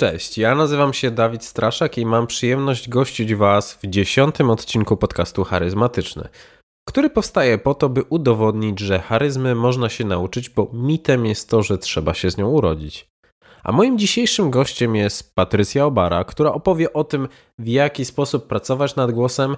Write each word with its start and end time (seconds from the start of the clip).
Cześć, 0.00 0.38
ja 0.38 0.54
nazywam 0.54 0.92
się 0.92 1.10
Dawid 1.10 1.44
Straszak 1.44 1.98
i 1.98 2.06
mam 2.06 2.26
przyjemność 2.26 2.88
gościć 2.88 3.34
Was 3.34 3.74
w 3.74 3.86
dziesiątym 3.86 4.50
odcinku 4.50 4.96
podcastu 4.96 5.44
Charyzmatyczny, 5.44 6.28
który 6.88 7.10
powstaje 7.10 7.58
po 7.58 7.74
to, 7.74 7.88
by 7.88 8.02
udowodnić, 8.02 8.80
że 8.80 8.98
charyzmy 8.98 9.54
można 9.54 9.88
się 9.88 10.04
nauczyć, 10.04 10.50
bo 10.50 10.70
mitem 10.72 11.26
jest 11.26 11.50
to, 11.50 11.62
że 11.62 11.78
trzeba 11.78 12.14
się 12.14 12.30
z 12.30 12.36
nią 12.36 12.48
urodzić. 12.48 13.08
A 13.62 13.72
moim 13.72 13.98
dzisiejszym 13.98 14.50
gościem 14.50 14.96
jest 14.96 15.34
Patrycja 15.34 15.86
Obara, 15.86 16.24
która 16.24 16.52
opowie 16.52 16.92
o 16.92 17.04
tym, 17.04 17.28
w 17.58 17.68
jaki 17.68 18.04
sposób 18.04 18.46
pracować 18.46 18.96
nad 18.96 19.12
głosem 19.12 19.56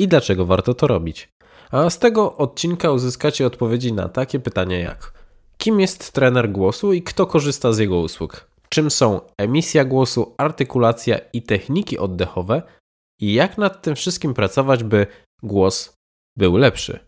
i 0.00 0.08
dlaczego 0.08 0.46
warto 0.46 0.74
to 0.74 0.86
robić. 0.86 1.28
A 1.70 1.90
z 1.90 1.98
tego 1.98 2.36
odcinka 2.36 2.90
uzyskacie 2.90 3.46
odpowiedzi 3.46 3.92
na 3.92 4.08
takie 4.08 4.40
pytania 4.40 4.78
jak: 4.78 5.12
kim 5.58 5.80
jest 5.80 6.12
trener 6.12 6.50
głosu 6.50 6.92
i 6.92 7.02
kto 7.02 7.26
korzysta 7.26 7.72
z 7.72 7.78
jego 7.78 7.98
usług? 7.98 8.51
Czym 8.72 8.90
są 8.90 9.20
emisja 9.38 9.84
głosu, 9.84 10.34
artykulacja 10.38 11.18
i 11.32 11.42
techniki 11.42 11.98
oddechowe? 11.98 12.62
I 13.20 13.34
jak 13.34 13.58
nad 13.58 13.82
tym 13.82 13.94
wszystkim 13.96 14.34
pracować, 14.34 14.84
by 14.84 15.06
głos 15.42 15.94
był 16.36 16.56
lepszy? 16.56 16.98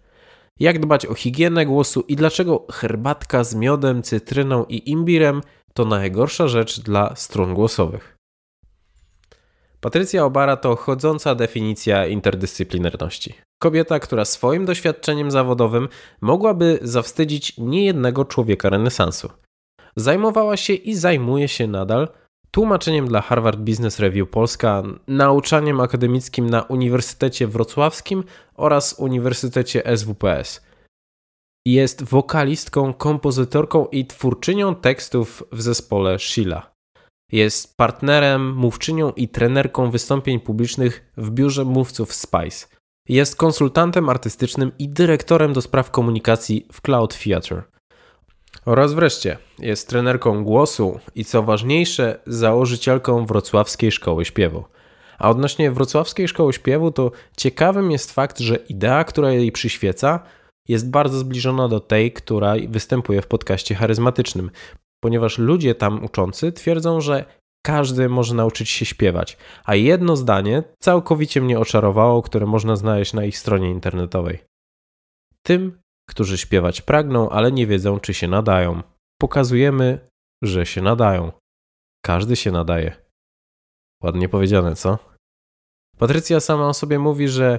Jak 0.61 0.79
dbać 0.79 1.07
o 1.07 1.15
higienę 1.15 1.67
głosu 1.67 2.05
i 2.09 2.17
dlaczego 2.17 2.67
herbatka 2.73 3.45
z 3.45 3.55
miodem, 3.55 4.03
cytryną 4.03 4.65
i 4.65 4.91
imbirem 4.91 5.41
to 5.75 5.85
najgorsza 5.85 6.49
rzecz 6.49 6.81
dla 6.81 7.17
strun 7.17 7.55
głosowych? 7.55 8.17
Patrycja 9.81 10.25
Obara 10.25 10.57
to 10.57 10.77
chodząca 10.77 11.35
definicja 11.35 12.07
interdyscyplinarności. 12.07 13.35
Kobieta, 13.63 14.01
która 14.01 14.25
swoim 14.25 14.65
doświadczeniem 14.65 15.31
zawodowym 15.31 15.89
mogłaby 16.21 16.79
zawstydzić 16.83 17.59
niejednego 17.59 18.25
człowieka 18.25 18.69
renesansu. 18.69 19.31
Zajmowała 19.97 20.57
się 20.57 20.73
i 20.73 20.95
zajmuje 20.95 21.49
się 21.49 21.67
nadal 21.67 22.09
tłumaczeniem 22.55 23.09
dla 23.09 23.21
Harvard 23.21 23.61
Business 23.61 23.99
Review 23.99 24.31
Polska, 24.31 24.83
nauczaniem 25.09 25.81
akademickim 25.81 26.51
na 26.51 26.63
Uniwersytecie 26.63 27.47
Wrocławskim 27.47 28.25
oraz 28.55 28.95
Uniwersytecie 28.99 29.97
SWPS. 29.97 30.61
Jest 31.67 32.03
wokalistką, 32.03 32.93
kompozytorką 32.93 33.87
i 33.87 34.07
twórczynią 34.07 34.75
tekstów 34.75 35.43
w 35.53 35.63
zespole 35.63 36.19
Sheila. 36.19 36.71
Jest 37.33 37.77
partnerem, 37.77 38.55
mówczynią 38.55 39.13
i 39.13 39.29
trenerką 39.29 39.91
wystąpień 39.91 40.41
publicznych 40.41 41.13
w 41.17 41.31
biurze 41.31 41.65
mówców 41.65 42.15
Spice. 42.15 42.67
Jest 43.09 43.37
konsultantem 43.37 44.09
artystycznym 44.09 44.73
i 44.79 44.89
dyrektorem 44.89 45.53
do 45.53 45.63
spraw 45.63 45.91
komunikacji 45.91 46.67
w 46.73 46.81
Cloud 46.81 47.19
Theatre. 47.19 47.74
Oraz 48.65 48.93
wreszcie 48.95 49.39
jest 49.59 49.89
trenerką 49.89 50.45
głosu 50.45 51.01
i 51.15 51.25
co 51.25 51.43
ważniejsze, 51.43 52.21
założycielką 52.27 53.27
Wrocławskiej 53.27 53.93
Szkoły 53.93 54.25
Śpiewu. 54.25 54.65
A 55.19 55.31
odnośnie 55.31 55.71
Wrocławskiej 55.71 56.29
Szkoły 56.29 56.53
Śpiewu, 56.53 56.91
to 56.91 57.11
ciekawym 57.37 57.91
jest 57.91 58.13
fakt, 58.13 58.39
że 58.39 58.57
idea, 58.57 59.05
która 59.05 59.33
jej 59.33 59.53
przyświeca, 59.53 60.21
jest 60.69 60.91
bardzo 60.91 61.19
zbliżona 61.19 61.69
do 61.69 61.81
tej, 61.81 62.13
która 62.13 62.55
występuje 62.69 63.23
w 63.23 63.27
podcaście 63.27 63.75
charyzmatycznym, 63.75 64.51
ponieważ 65.01 65.39
ludzie 65.39 65.75
tam 65.75 66.05
uczący 66.05 66.53
twierdzą, 66.53 67.01
że 67.01 67.25
każdy 67.65 68.09
może 68.09 68.35
nauczyć 68.35 68.71
się 68.71 68.85
śpiewać, 68.85 69.37
a 69.65 69.75
jedno 69.75 70.17
zdanie 70.17 70.63
całkowicie 70.79 71.41
mnie 71.41 71.59
oczarowało, 71.59 72.23
które 72.23 72.47
można 72.47 72.77
znaleźć 72.77 73.13
na 73.13 73.25
ich 73.25 73.39
stronie 73.39 73.71
internetowej. 73.71 74.39
Tym, 75.43 75.79
którzy 76.09 76.39
śpiewać 76.39 76.83
pragną, 76.83 77.31
ale 77.31 77.53
nie 77.53 77.67
wiedzą, 77.67 78.01
czy 78.01 78.15
się 78.15 78.29
nadają. 78.29 78.83
Pokazujemy, 79.21 79.99
że 80.43 80.67
się 80.67 80.83
nadają. 80.83 81.33
Każdy 82.05 82.37
się 82.37 82.53
nadaje. 82.53 82.97
Ładnie 84.03 84.29
powiedziane, 84.29 84.77
co? 84.77 84.99
Patrycja 85.99 86.41
sama 86.41 86.69
o 86.69 86.75
sobie 86.75 86.99
mówi, 86.99 87.29
że 87.29 87.59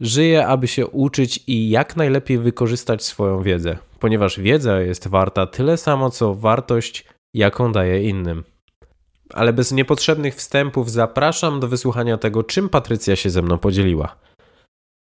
żyje, 0.00 0.46
aby 0.46 0.68
się 0.68 0.86
uczyć 0.86 1.44
i 1.46 1.70
jak 1.70 1.96
najlepiej 1.96 2.38
wykorzystać 2.38 3.04
swoją 3.04 3.42
wiedzę, 3.42 3.78
ponieważ 4.00 4.40
wiedza 4.40 4.80
jest 4.80 5.08
warta 5.08 5.46
tyle 5.46 5.76
samo, 5.76 6.10
co 6.10 6.34
wartość, 6.34 7.04
jaką 7.34 7.72
daje 7.72 8.08
innym. 8.08 8.44
Ale 9.30 9.52
bez 9.52 9.72
niepotrzebnych 9.72 10.34
wstępów 10.34 10.90
zapraszam 10.90 11.60
do 11.60 11.68
wysłuchania 11.68 12.18
tego, 12.18 12.42
czym 12.42 12.68
Patrycja 12.68 13.16
się 13.16 13.30
ze 13.30 13.42
mną 13.42 13.58
podzieliła. 13.58 14.16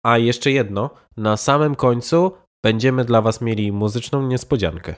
A 0.04 0.18
jeszcze 0.18 0.50
jedno, 0.50 0.90
na 1.16 1.36
samym 1.36 1.74
końcu 1.74 2.32
będziemy 2.62 3.04
dla 3.04 3.22
Was 3.22 3.40
mieli 3.40 3.72
muzyczną 3.72 4.26
niespodziankę. 4.26 4.94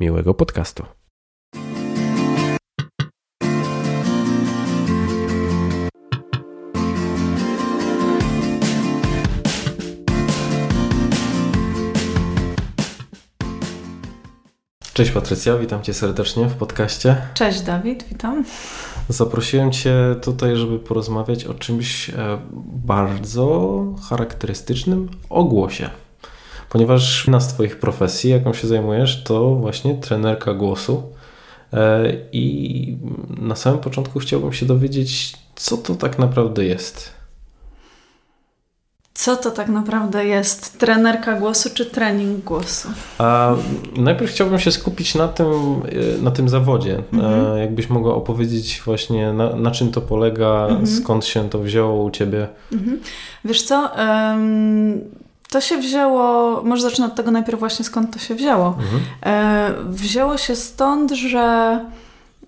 Miłego 0.00 0.34
podcastu. 0.34 0.84
Cześć 14.94 15.10
Patrycja, 15.10 15.56
witam 15.56 15.82
Cię 15.82 15.94
serdecznie 15.94 16.46
w 16.46 16.54
podcaście. 16.54 17.16
Cześć 17.34 17.60
Dawid, 17.60 18.04
witam. 18.08 18.44
Zaprosiłem 19.08 19.72
Cię 19.72 19.94
tutaj, 20.22 20.56
żeby 20.56 20.78
porozmawiać 20.78 21.44
o 21.44 21.54
czymś 21.54 22.10
e, 22.10 22.14
bardzo 22.72 23.84
charakterystycznym 24.08 25.08
o 25.30 25.44
głosie 25.44 25.90
ponieważ 26.70 27.24
jedna 27.26 27.40
z 27.40 27.54
Twoich 27.54 27.78
profesji, 27.78 28.30
jaką 28.30 28.52
się 28.52 28.68
zajmujesz, 28.68 29.24
to 29.24 29.54
właśnie 29.54 29.94
trenerka 29.94 30.54
głosu. 30.54 31.02
E, 31.72 32.02
I 32.32 32.96
na 33.40 33.56
samym 33.56 33.80
początku 33.80 34.18
chciałbym 34.18 34.52
się 34.52 34.66
dowiedzieć, 34.66 35.36
co 35.56 35.76
to 35.76 35.94
tak 35.94 36.18
naprawdę 36.18 36.64
jest. 36.64 37.18
Co 39.18 39.36
to 39.36 39.50
tak 39.50 39.68
naprawdę 39.68 40.26
jest? 40.26 40.78
Trenerka 40.78 41.34
głosu 41.40 41.70
czy 41.74 41.86
trening 41.86 42.44
głosu? 42.44 42.88
A 43.18 43.54
najpierw 43.96 44.32
chciałbym 44.32 44.58
się 44.58 44.72
skupić 44.72 45.14
na 45.14 45.28
tym, 45.28 45.46
e, 45.46 46.22
na 46.22 46.30
tym 46.30 46.48
zawodzie. 46.48 46.94
E, 46.94 47.16
mhm. 47.16 47.58
Jakbyś 47.58 47.90
mogła 47.90 48.14
opowiedzieć 48.14 48.82
właśnie 48.84 49.32
na, 49.32 49.56
na 49.56 49.70
czym 49.70 49.92
to 49.92 50.00
polega, 50.00 50.66
mhm. 50.66 50.86
skąd 50.86 51.24
się 51.24 51.50
to 51.50 51.58
wzięło 51.58 52.04
u 52.04 52.10
Ciebie? 52.10 52.48
Mhm. 52.72 53.00
Wiesz 53.44 53.62
co, 53.62 53.90
um, 53.98 55.00
to 55.50 55.60
się 55.60 55.76
wzięło, 55.78 56.62
może 56.64 56.82
zacznę 56.82 57.06
od 57.06 57.14
tego 57.14 57.30
najpierw 57.30 57.58
właśnie 57.58 57.84
skąd 57.84 58.12
to 58.12 58.18
się 58.18 58.34
wzięło. 58.34 58.66
Mhm. 58.66 59.00
E, 59.26 59.74
wzięło 59.90 60.38
się 60.38 60.56
stąd, 60.56 61.12
że, 61.12 61.80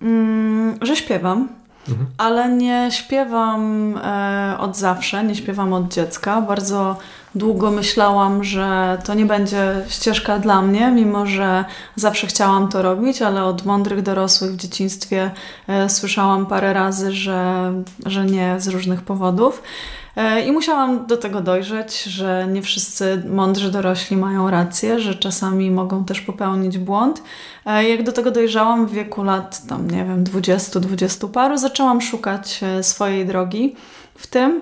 mm, 0.01 0.77
że 0.81 0.95
śpiewam, 0.95 1.47
mhm. 1.89 2.07
ale 2.17 2.49
nie 2.49 2.89
śpiewam 2.91 3.93
e, 3.97 4.55
od 4.59 4.77
zawsze, 4.77 5.23
nie 5.23 5.35
śpiewam 5.35 5.73
od 5.73 5.93
dziecka. 5.93 6.41
Bardzo 6.41 6.97
długo 7.35 7.71
myślałam, 7.71 8.43
że 8.43 8.97
to 9.05 9.13
nie 9.13 9.25
będzie 9.25 9.85
ścieżka 9.87 10.39
dla 10.39 10.61
mnie, 10.61 10.91
mimo 10.91 11.25
że 11.25 11.65
zawsze 11.95 12.27
chciałam 12.27 12.69
to 12.69 12.81
robić, 12.81 13.21
ale 13.21 13.43
od 13.43 13.65
mądrych 13.65 14.01
dorosłych 14.01 14.51
w 14.51 14.57
dzieciństwie 14.57 15.31
e, 15.67 15.89
słyszałam 15.89 16.45
parę 16.45 16.73
razy, 16.73 17.11
że, 17.11 17.71
że 18.05 18.25
nie 18.25 18.55
z 18.59 18.67
różnych 18.67 19.01
powodów. 19.01 19.63
E, 20.15 20.41
I 20.45 20.51
musiałam 20.51 21.05
do 21.05 21.17
tego 21.17 21.41
dojrzeć, 21.41 22.03
że 22.03 22.47
nie 22.47 22.61
wszyscy 22.61 23.23
mądrzy 23.29 23.71
dorośli 23.71 24.17
mają 24.17 24.49
rację, 24.49 24.99
że 24.99 25.15
czasami 25.15 25.71
mogą 25.71 26.05
też 26.05 26.21
popełnić 26.21 26.77
błąd. 26.77 27.23
E, 27.65 27.89
jak 27.89 28.03
do 28.03 28.11
tego 28.11 28.31
dojrzałam 28.31 28.87
w 28.87 28.91
wieku 28.91 29.23
lat, 29.23 29.67
tam 29.67 29.91
nie 29.91 30.05
wiem, 30.05 30.23
20-20 30.23 31.31
paru, 31.31 31.57
zaczęłam 31.57 32.01
szukać 32.01 32.59
e, 32.63 32.83
swojej 32.83 33.25
drogi 33.25 33.75
w 34.15 34.27
tym. 34.27 34.61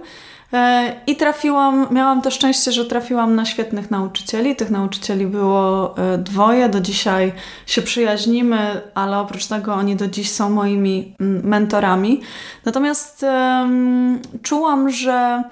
E, 0.54 0.96
I 1.08 1.16
trafiłam, 1.16 1.88
miałam 1.92 2.22
to 2.22 2.32
szczęście, 2.32 2.72
że 2.72 2.86
trafiłam 2.86 3.36
na 3.36 3.46
świetnych 3.46 3.92
nauczycieli. 3.92 4.56
Tych 4.56 4.70
nauczycieli 4.70 5.28
było 5.28 5.98
e, 5.98 6.18
dwoje, 6.18 6.70
do 6.70 6.82
dzisiaj 6.82 7.34
się 7.66 7.82
przyjaźnimy, 7.82 8.82
ale 8.94 9.18
oprócz 9.18 9.46
tego 9.46 9.74
oni 9.74 9.96
do 9.96 10.08
dziś 10.08 10.32
są 10.32 10.50
moimi 10.50 11.16
mm, 11.20 11.48
mentorami. 11.48 12.22
Natomiast 12.66 13.24
um, 13.24 14.22
czułam, 14.42 14.90
że, 14.90 15.44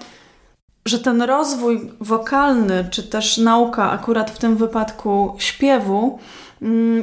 że 0.86 1.00
ten 1.00 1.22
rozwój 1.22 1.92
wokalny, 2.00 2.88
czy 2.92 3.04
też 3.04 3.38
nauka 3.38 3.92
akurat 3.92 4.32
w 4.32 4.38
tym 4.38 4.58
wypadku 4.58 5.36
śpiewu, 5.38 6.20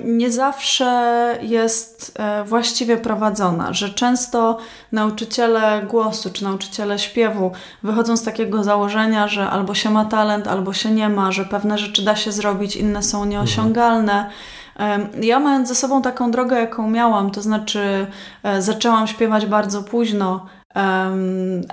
nie 0.04 0.30
zawsze 0.30 1.38
jest 1.42 2.12
e, 2.18 2.44
właściwie 2.44 2.96
prowadzona, 2.96 3.72
że 3.72 3.90
często 3.90 4.58
nauczyciele 4.92 5.82
głosu 5.88 6.30
czy 6.32 6.44
nauczyciele 6.44 6.98
śpiewu 6.98 7.52
wychodzą 7.82 8.16
z 8.16 8.22
takiego 8.22 8.64
założenia, 8.64 9.28
że 9.28 9.50
albo 9.50 9.74
się 9.74 9.90
ma 9.90 10.04
talent, 10.04 10.48
albo 10.48 10.72
się 10.72 10.90
nie 10.90 11.08
ma, 11.08 11.32
że 11.32 11.44
pewne 11.44 11.78
rzeczy 11.78 12.04
da 12.04 12.16
się 12.16 12.32
zrobić, 12.32 12.76
inne 12.76 13.02
są 13.02 13.24
nieosiągalne. 13.24 14.30
Ja 15.20 15.40
mając 15.40 15.68
ze 15.68 15.74
sobą 15.74 16.02
taką 16.02 16.30
drogę, 16.30 16.56
jaką 16.60 16.90
miałam, 16.90 17.30
to 17.30 17.42
znaczy 17.42 18.06
e, 18.42 18.62
zaczęłam 18.62 19.06
śpiewać 19.06 19.46
bardzo 19.46 19.82
późno, 19.82 20.46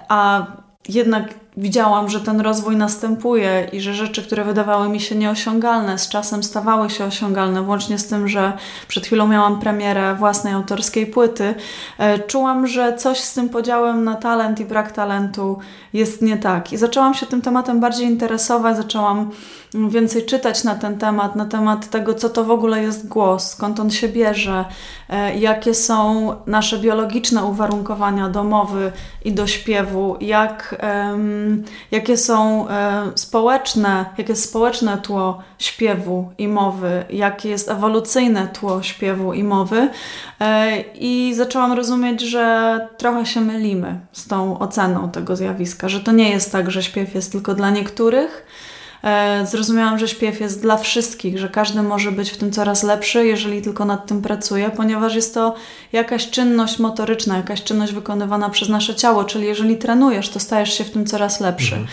a 0.07 0.45
jednak 0.89 1.34
widziałam, 1.62 2.10
że 2.10 2.19
ten 2.19 2.42
rozwój 2.42 2.75
następuje 2.75 3.69
i 3.72 3.81
że 3.81 3.94
rzeczy, 3.94 4.24
które 4.24 4.44
wydawały 4.44 4.90
mi 4.90 5.00
się 5.00 5.16
nieosiągalne, 5.16 5.98
z 5.98 6.10
czasem 6.10 6.44
stawały 6.44 6.90
się 6.90 7.06
osiągalne, 7.06 7.62
włącznie 7.62 7.98
z 7.98 8.08
tym, 8.08 8.28
że 8.28 8.54
przed 8.88 9.06
chwilą 9.06 9.28
miałam 9.28 9.60
premierę 9.60 10.16
własnej 10.16 10.54
autorskiej 10.54 11.06
płyty, 11.06 11.56
e, 11.98 12.19
czułam, 12.19 12.68
że 12.68 12.98
coś 12.98 13.19
z 13.19 13.34
tym 13.34 13.50
podziałem 13.50 14.04
na 14.04 14.16
talent 14.16 14.60
i 14.60 14.66
brak 14.66 14.92
talentu 14.92 15.60
jest 15.94 16.22
nie 16.22 16.38
tak. 16.38 16.74
I 16.74 16.78
zaczęłam 16.78 17.13
się 17.13 17.25
tym 17.25 17.42
tematem 17.42 17.80
bardziej 17.80 18.08
interesować, 18.08 18.78
zaczęłam 18.78 19.31
więcej 19.74 20.25
czytać 20.25 20.63
na 20.63 20.75
ten 20.75 20.98
temat, 20.98 21.36
na 21.36 21.46
temat 21.46 21.90
tego, 21.90 22.13
co 22.13 22.30
to 22.30 22.44
w 22.44 22.52
ogóle 22.52 22.84
jest 22.84 23.08
głos, 23.08 23.50
skąd 23.50 23.80
on 23.80 23.92
się 23.92 24.10
bierze, 24.10 24.66
e, 25.10 25.38
jakie 25.38 25.74
są 25.74 26.36
nasze 26.48 26.80
biologiczne 26.80 27.44
uwarunkowania 27.44 28.30
do 28.30 28.44
mowy 28.44 28.92
i 29.25 29.31
do 29.31 29.48
śpiewu, 29.48 30.18
jak, 30.22 30.81
jakie 31.92 32.18
są 32.18 32.69
e, 32.69 33.12
społeczne, 33.15 34.06
jakie 34.18 34.31
jest 34.31 34.50
społeczne 34.50 34.98
tło 34.98 35.42
śpiewu 35.59 36.30
i 36.38 36.48
mowy, 36.48 37.03
jakie 37.09 37.50
jest 37.50 37.69
ewolucyjne 37.69 38.48
tło 38.48 38.83
śpiewu 38.83 39.33
i 39.33 39.44
mowy. 39.44 39.89
E, 40.42 40.81
I 40.81 41.33
zaczęłam 41.36 41.74
rozumieć, 41.74 42.21
że 42.21 42.88
trochę 42.98 43.25
się 43.25 43.42
mylimy 43.42 44.00
z 44.12 44.27
tą 44.27 44.59
oceną 44.59 45.12
tego 45.12 45.36
zjawiska, 45.36 45.89
że 45.89 46.00
to 46.00 46.12
nie 46.12 46.30
jest 46.30 46.51
tak, 46.51 46.71
że 46.71 46.83
śpiew 46.83 47.15
jest 47.15 47.31
tylko 47.31 47.53
dla 47.53 47.69
niektórych, 47.69 48.45
zrozumiałam, 49.45 50.00
że 50.00 50.07
śpiew 50.07 50.42
jest 50.42 50.62
dla 50.62 50.77
wszystkich, 50.77 51.38
że 51.38 51.50
każdy 51.50 51.81
może 51.83 52.12
być 52.12 52.31
w 52.31 52.38
tym 52.38 52.51
coraz 52.51 52.83
lepszy, 52.83 53.25
jeżeli 53.25 53.62
tylko 53.62 53.86
nad 53.86 54.07
tym 54.07 54.21
pracuje, 54.21 54.69
ponieważ 54.69 55.15
jest 55.15 55.33
to 55.33 55.56
jakaś 55.92 56.30
czynność 56.30 56.80
motoryczna, 56.80 57.38
jakaś 57.38 57.63
czynność 57.63 57.94
wykonywana 57.94 58.50
przez 58.50 58.69
nasze 58.69 58.95
ciało, 58.95 59.24
czyli 59.24 59.45
jeżeli 59.45 59.77
trenujesz, 59.77 60.30
to 60.30 60.39
stajesz 60.39 60.77
się 60.77 60.83
w 60.83 60.92
tym 60.92 61.06
coraz 61.06 61.39
lepszy. 61.39 61.75
Mhm. 61.75 61.88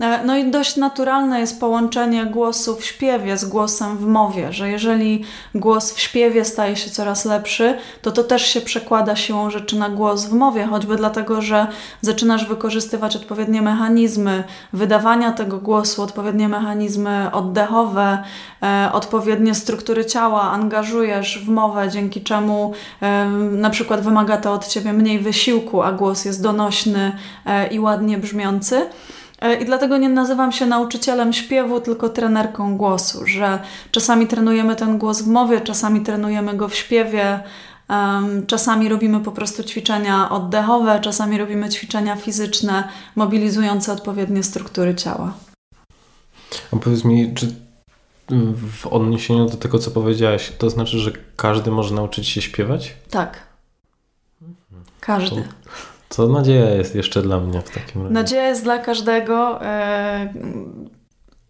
E, 0.00 0.24
no 0.24 0.36
i 0.36 0.50
dość 0.50 0.76
naturalne 0.76 1.40
jest 1.40 1.60
połączenie 1.60 2.26
głosu 2.26 2.76
w 2.76 2.84
śpiewie 2.84 3.36
z 3.36 3.44
głosem 3.44 3.98
w 3.98 4.06
mowie, 4.06 4.52
że 4.52 4.70
jeżeli 4.70 5.24
głos 5.54 5.92
w 5.92 6.00
śpiewie 6.00 6.44
staje 6.44 6.76
się 6.76 6.90
coraz 6.90 7.24
lepszy, 7.24 7.78
to 8.02 8.12
to 8.12 8.24
też 8.24 8.46
się 8.46 8.60
przekłada 8.60 9.16
siłą 9.16 9.50
rzeczy 9.50 9.78
na 9.78 9.88
głos 9.88 10.24
w 10.24 10.32
mowie, 10.32 10.64
choćby 10.64 10.96
dlatego, 10.96 11.42
że 11.42 11.66
zaczynasz 12.00 12.46
wykorzystywać 12.46 13.16
odpowiednie 13.16 13.62
mechanizmy 13.62 14.44
wydawania 14.72 15.32
tego 15.32 15.58
głosu, 15.58 16.02
odpowiednie 16.02 16.48
mechanizmy 16.48 17.30
oddechowe, 17.32 18.18
e, 18.62 18.90
odpowiednie 18.92 19.54
struktury 19.54 20.04
ciała 20.04 20.42
angażujesz 20.42 21.44
w 21.44 21.48
mowę, 21.48 21.88
dzięki 21.90 22.20
czemu 22.20 22.72
e, 23.00 23.26
na 23.50 23.70
przykład 23.70 24.00
wymaga 24.00 24.36
to 24.36 24.52
od 24.52 24.68
ciebie 24.68 24.92
mniej 24.92 25.18
wysiłku, 25.18 25.82
a 25.82 25.92
głos 25.92 26.24
jest 26.24 26.42
donośny 26.42 27.12
e, 27.46 27.66
i 27.66 27.80
ładnie 27.80 28.18
brzmiący. 28.18 28.86
E, 29.44 29.54
I 29.54 29.64
dlatego 29.64 29.96
nie 29.96 30.08
nazywam 30.08 30.52
się 30.52 30.66
nauczycielem 30.66 31.32
śpiewu, 31.32 31.80
tylko 31.80 32.08
trenerką 32.08 32.76
głosu, 32.76 33.26
że 33.26 33.58
czasami 33.90 34.26
trenujemy 34.26 34.76
ten 34.76 34.98
głos 34.98 35.22
w 35.22 35.28
mowie, 35.28 35.60
czasami 35.60 36.00
trenujemy 36.00 36.56
go 36.56 36.68
w 36.68 36.74
śpiewie, 36.74 37.40
czasami 38.46 38.88
robimy 38.88 39.20
po 39.20 39.32
prostu 39.32 39.64
ćwiczenia 39.64 40.30
oddechowe, 40.30 41.00
czasami 41.00 41.38
robimy 41.38 41.68
ćwiczenia 41.68 42.16
fizyczne, 42.16 42.88
mobilizujące 43.16 43.92
odpowiednie 43.92 44.42
struktury 44.42 44.94
ciała. 44.94 45.34
A 46.72 46.76
powiedz 46.76 47.04
mi, 47.04 47.34
czy 47.34 47.54
w 48.80 48.86
odniesieniu 48.86 49.46
do 49.46 49.56
tego, 49.56 49.78
co 49.78 49.90
powiedziałaś, 49.90 50.52
to 50.58 50.70
znaczy, 50.70 50.98
że 50.98 51.12
każdy 51.36 51.70
może 51.70 51.94
nauczyć 51.94 52.28
się 52.28 52.42
śpiewać? 52.42 52.94
Tak. 53.10 53.40
Każdy. 55.00 55.42
To 55.42 55.48
co 56.08 56.28
nadzieja 56.28 56.70
jest 56.70 56.94
jeszcze 56.94 57.22
dla 57.22 57.40
mnie 57.40 57.60
w 57.60 57.70
takim 57.70 58.02
razie? 58.02 58.14
Nadzieja 58.14 58.48
jest 58.48 58.64
dla 58.64 58.78
każdego, 58.78 59.62
e, 59.64 60.34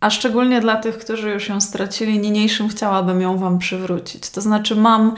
a 0.00 0.10
szczególnie 0.10 0.60
dla 0.60 0.76
tych, 0.76 0.98
którzy 0.98 1.30
już 1.30 1.48
ją 1.48 1.60
stracili. 1.60 2.18
Niniejszym 2.18 2.68
chciałabym 2.68 3.20
ją 3.20 3.38
Wam 3.38 3.58
przywrócić. 3.58 4.30
To 4.30 4.40
znaczy, 4.40 4.76
mam 4.76 5.14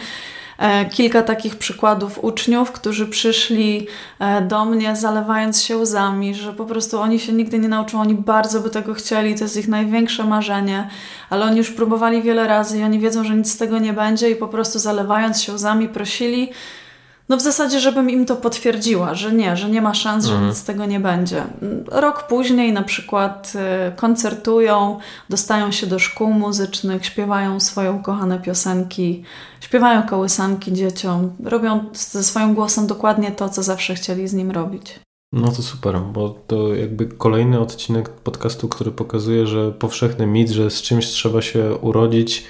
e, 0.58 0.84
kilka 0.84 1.22
takich 1.22 1.56
przykładów 1.56 2.24
uczniów, 2.24 2.72
którzy 2.72 3.06
przyszli 3.06 3.86
e, 4.18 4.42
do 4.42 4.64
mnie 4.64 4.96
zalewając 4.96 5.62
się 5.62 5.76
łzami, 5.76 6.34
że 6.34 6.52
po 6.52 6.64
prostu 6.64 6.98
oni 6.98 7.20
się 7.20 7.32
nigdy 7.32 7.58
nie 7.58 7.68
nauczą, 7.68 8.00
oni 8.00 8.14
bardzo 8.14 8.60
by 8.60 8.70
tego 8.70 8.94
chcieli, 8.94 9.34
to 9.34 9.44
jest 9.44 9.56
ich 9.56 9.68
największe 9.68 10.24
marzenie, 10.24 10.88
ale 11.30 11.44
oni 11.44 11.58
już 11.58 11.70
próbowali 11.70 12.22
wiele 12.22 12.46
razy 12.46 12.78
i 12.78 12.82
oni 12.82 12.98
wiedzą, 12.98 13.24
że 13.24 13.36
nic 13.36 13.52
z 13.52 13.56
tego 13.56 13.78
nie 13.78 13.92
będzie 13.92 14.30
i 14.30 14.36
po 14.36 14.48
prostu 14.48 14.78
zalewając 14.78 15.42
się 15.42 15.52
łzami 15.52 15.88
prosili, 15.88 16.52
no 17.28 17.36
w 17.36 17.40
zasadzie, 17.40 17.80
żebym 17.80 18.10
im 18.10 18.26
to 18.26 18.36
potwierdziła, 18.36 19.14
że 19.14 19.32
nie, 19.32 19.56
że 19.56 19.70
nie 19.70 19.82
ma 19.82 19.94
szans, 19.94 20.24
że 20.24 20.32
mhm. 20.32 20.48
nic 20.48 20.58
z 20.58 20.64
tego 20.64 20.86
nie 20.86 21.00
będzie. 21.00 21.44
Rok 21.86 22.26
później 22.26 22.72
na 22.72 22.82
przykład 22.82 23.52
y, 23.88 23.96
koncertują, 23.96 24.98
dostają 25.30 25.72
się 25.72 25.86
do 25.86 25.98
szkół 25.98 26.32
muzycznych, 26.32 27.06
śpiewają 27.06 27.60
swoje 27.60 27.92
ukochane 27.92 28.38
piosenki, 28.40 29.24
śpiewają 29.60 30.02
kołysanki 30.02 30.72
dzieciom, 30.72 31.30
robią 31.44 31.84
ze 31.92 32.24
swoim 32.24 32.54
głosem 32.54 32.86
dokładnie 32.86 33.32
to, 33.32 33.48
co 33.48 33.62
zawsze 33.62 33.94
chcieli 33.94 34.28
z 34.28 34.34
nim 34.34 34.50
robić. 34.50 35.00
No 35.32 35.48
to 35.48 35.62
super, 35.62 36.00
bo 36.00 36.28
to 36.46 36.74
jakby 36.74 37.06
kolejny 37.06 37.60
odcinek 37.60 38.10
podcastu, 38.10 38.68
który 38.68 38.90
pokazuje, 38.90 39.46
że 39.46 39.72
powszechny 39.72 40.26
mit, 40.26 40.50
że 40.50 40.70
z 40.70 40.82
czymś 40.82 41.06
trzeba 41.06 41.42
się 41.42 41.74
urodzić, 41.80 42.44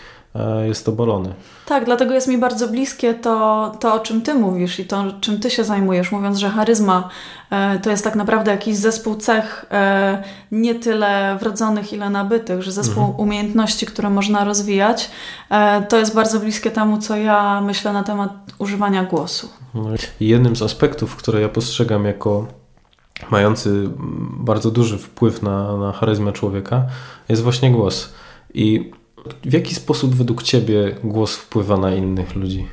jest 0.66 0.88
obalony. 0.88 1.34
Tak, 1.66 1.84
dlatego 1.84 2.14
jest 2.14 2.28
mi 2.28 2.38
bardzo 2.38 2.68
bliskie 2.68 3.14
to, 3.14 3.72
to, 3.80 3.94
o 3.94 4.00
czym 4.00 4.22
Ty 4.22 4.34
mówisz 4.34 4.78
i 4.78 4.84
to, 4.84 5.04
czym 5.20 5.40
Ty 5.40 5.50
się 5.50 5.64
zajmujesz, 5.64 6.12
mówiąc, 6.12 6.38
że 6.38 6.50
charyzma 6.50 7.08
e, 7.50 7.78
to 7.78 7.90
jest 7.90 8.04
tak 8.04 8.14
naprawdę 8.14 8.50
jakiś 8.50 8.76
zespół 8.76 9.16
cech 9.16 9.66
e, 9.70 10.22
nie 10.52 10.74
tyle 10.74 11.38
wrodzonych, 11.40 11.92
ile 11.92 12.10
nabytych, 12.10 12.62
że 12.62 12.72
zespół 12.72 13.02
mhm. 13.02 13.20
umiejętności, 13.20 13.86
które 13.86 14.10
można 14.10 14.44
rozwijać. 14.44 15.10
To 15.88 15.98
jest 15.98 16.14
bardzo 16.14 16.40
bliskie 16.40 16.70
temu, 16.70 16.98
co 16.98 17.16
ja 17.16 17.60
myślę 17.60 17.92
na 17.92 18.02
temat 18.02 18.30
używania 18.58 19.04
głosu. 19.04 19.48
No 19.74 19.88
jednym 20.20 20.56
z 20.56 20.62
aspektów, 20.62 21.16
które 21.16 21.40
ja 21.40 21.48
postrzegam 21.48 22.04
jako 22.04 22.46
mający 23.30 23.90
bardzo 24.38 24.70
duży 24.70 24.98
wpływ 24.98 25.42
na, 25.42 25.76
na 25.76 25.92
charyzmę 25.92 26.32
człowieka, 26.32 26.86
jest 27.28 27.42
właśnie 27.42 27.70
głos. 27.70 28.12
I 28.54 28.90
w 29.44 29.52
jaki 29.52 29.74
sposób 29.74 30.14
według 30.14 30.42
Ciebie 30.42 30.96
głos 31.04 31.34
wpływa 31.34 31.76
na 31.76 31.94
innych 31.94 32.34
ludzi? 32.34 32.66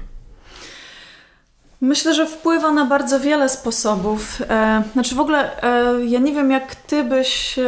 Myślę, 1.83 2.13
że 2.13 2.27
wpływa 2.27 2.71
na 2.71 2.85
bardzo 2.85 3.19
wiele 3.19 3.49
sposobów. 3.49 4.41
E, 4.49 4.83
znaczy 4.93 5.15
w 5.15 5.19
ogóle 5.19 5.63
e, 5.63 6.05
ja 6.05 6.19
nie 6.19 6.33
wiem, 6.33 6.51
jak 6.51 6.75
ty 6.75 7.03
byś. 7.03 7.59
E, 7.59 7.63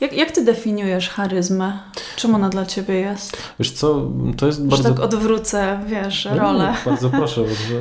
jak, 0.00 0.12
jak 0.12 0.30
ty 0.30 0.44
definiujesz 0.44 1.08
charyzmę? 1.08 1.78
Czym 2.16 2.34
ona 2.34 2.48
dla 2.48 2.66
ciebie 2.66 2.94
jest? 2.94 3.36
Wiesz 3.58 3.72
co, 3.72 4.10
to 4.36 4.46
jest 4.46 4.66
bardzo. 4.66 4.88
Że 4.88 4.94
tak 4.94 5.00
odwrócę, 5.00 5.80
wiesz, 5.86 6.28
no, 6.30 6.38
rolę. 6.38 6.64
Nie, 6.64 6.90
bardzo 6.90 7.10
proszę, 7.10 7.40
bo 7.40 7.46
no, 7.46 7.80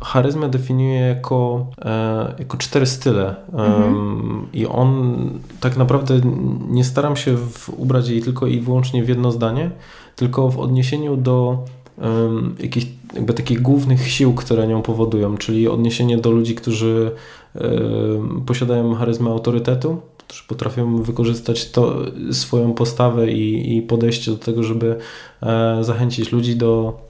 charyzmę 0.00 0.48
definiuje 0.48 1.00
jako, 1.00 1.66
e, 1.84 2.34
jako 2.38 2.56
cztery 2.56 2.86
style 2.86 3.34
mhm. 3.52 4.46
i 4.52 4.66
on 4.66 5.18
tak 5.60 5.76
naprawdę 5.76 6.20
nie 6.68 6.84
staram 6.84 7.16
się 7.16 7.36
ubrać 7.76 8.08
jej 8.08 8.22
tylko 8.22 8.46
i 8.46 8.60
wyłącznie 8.60 9.04
w 9.04 9.08
jedno 9.08 9.32
zdanie, 9.32 9.70
tylko 10.16 10.48
w 10.48 10.58
odniesieniu 10.58 11.16
do 11.16 11.64
um, 11.98 12.56
jakichś 12.60 12.86
jakby 13.14 13.34
takich 13.34 13.62
głównych 13.62 14.08
sił, 14.08 14.34
które 14.34 14.66
nią 14.66 14.82
powodują, 14.82 15.36
czyli 15.36 15.68
odniesienie 15.68 16.18
do 16.18 16.30
ludzi, 16.30 16.54
którzy 16.54 17.10
um, 17.54 18.42
posiadają 18.46 18.94
charyzmę 18.94 19.30
autorytetu, 19.30 20.00
którzy 20.30 20.44
potrafią 20.48 21.02
wykorzystać 21.02 21.70
to, 21.70 21.96
swoją 22.32 22.72
postawę 22.72 23.30
i, 23.30 23.76
i 23.76 23.82
podejście 23.82 24.30
do 24.30 24.36
tego, 24.36 24.62
żeby 24.62 24.96
e, 25.42 25.84
zachęcić 25.84 26.32
ludzi 26.32 26.56
do, 26.56 27.00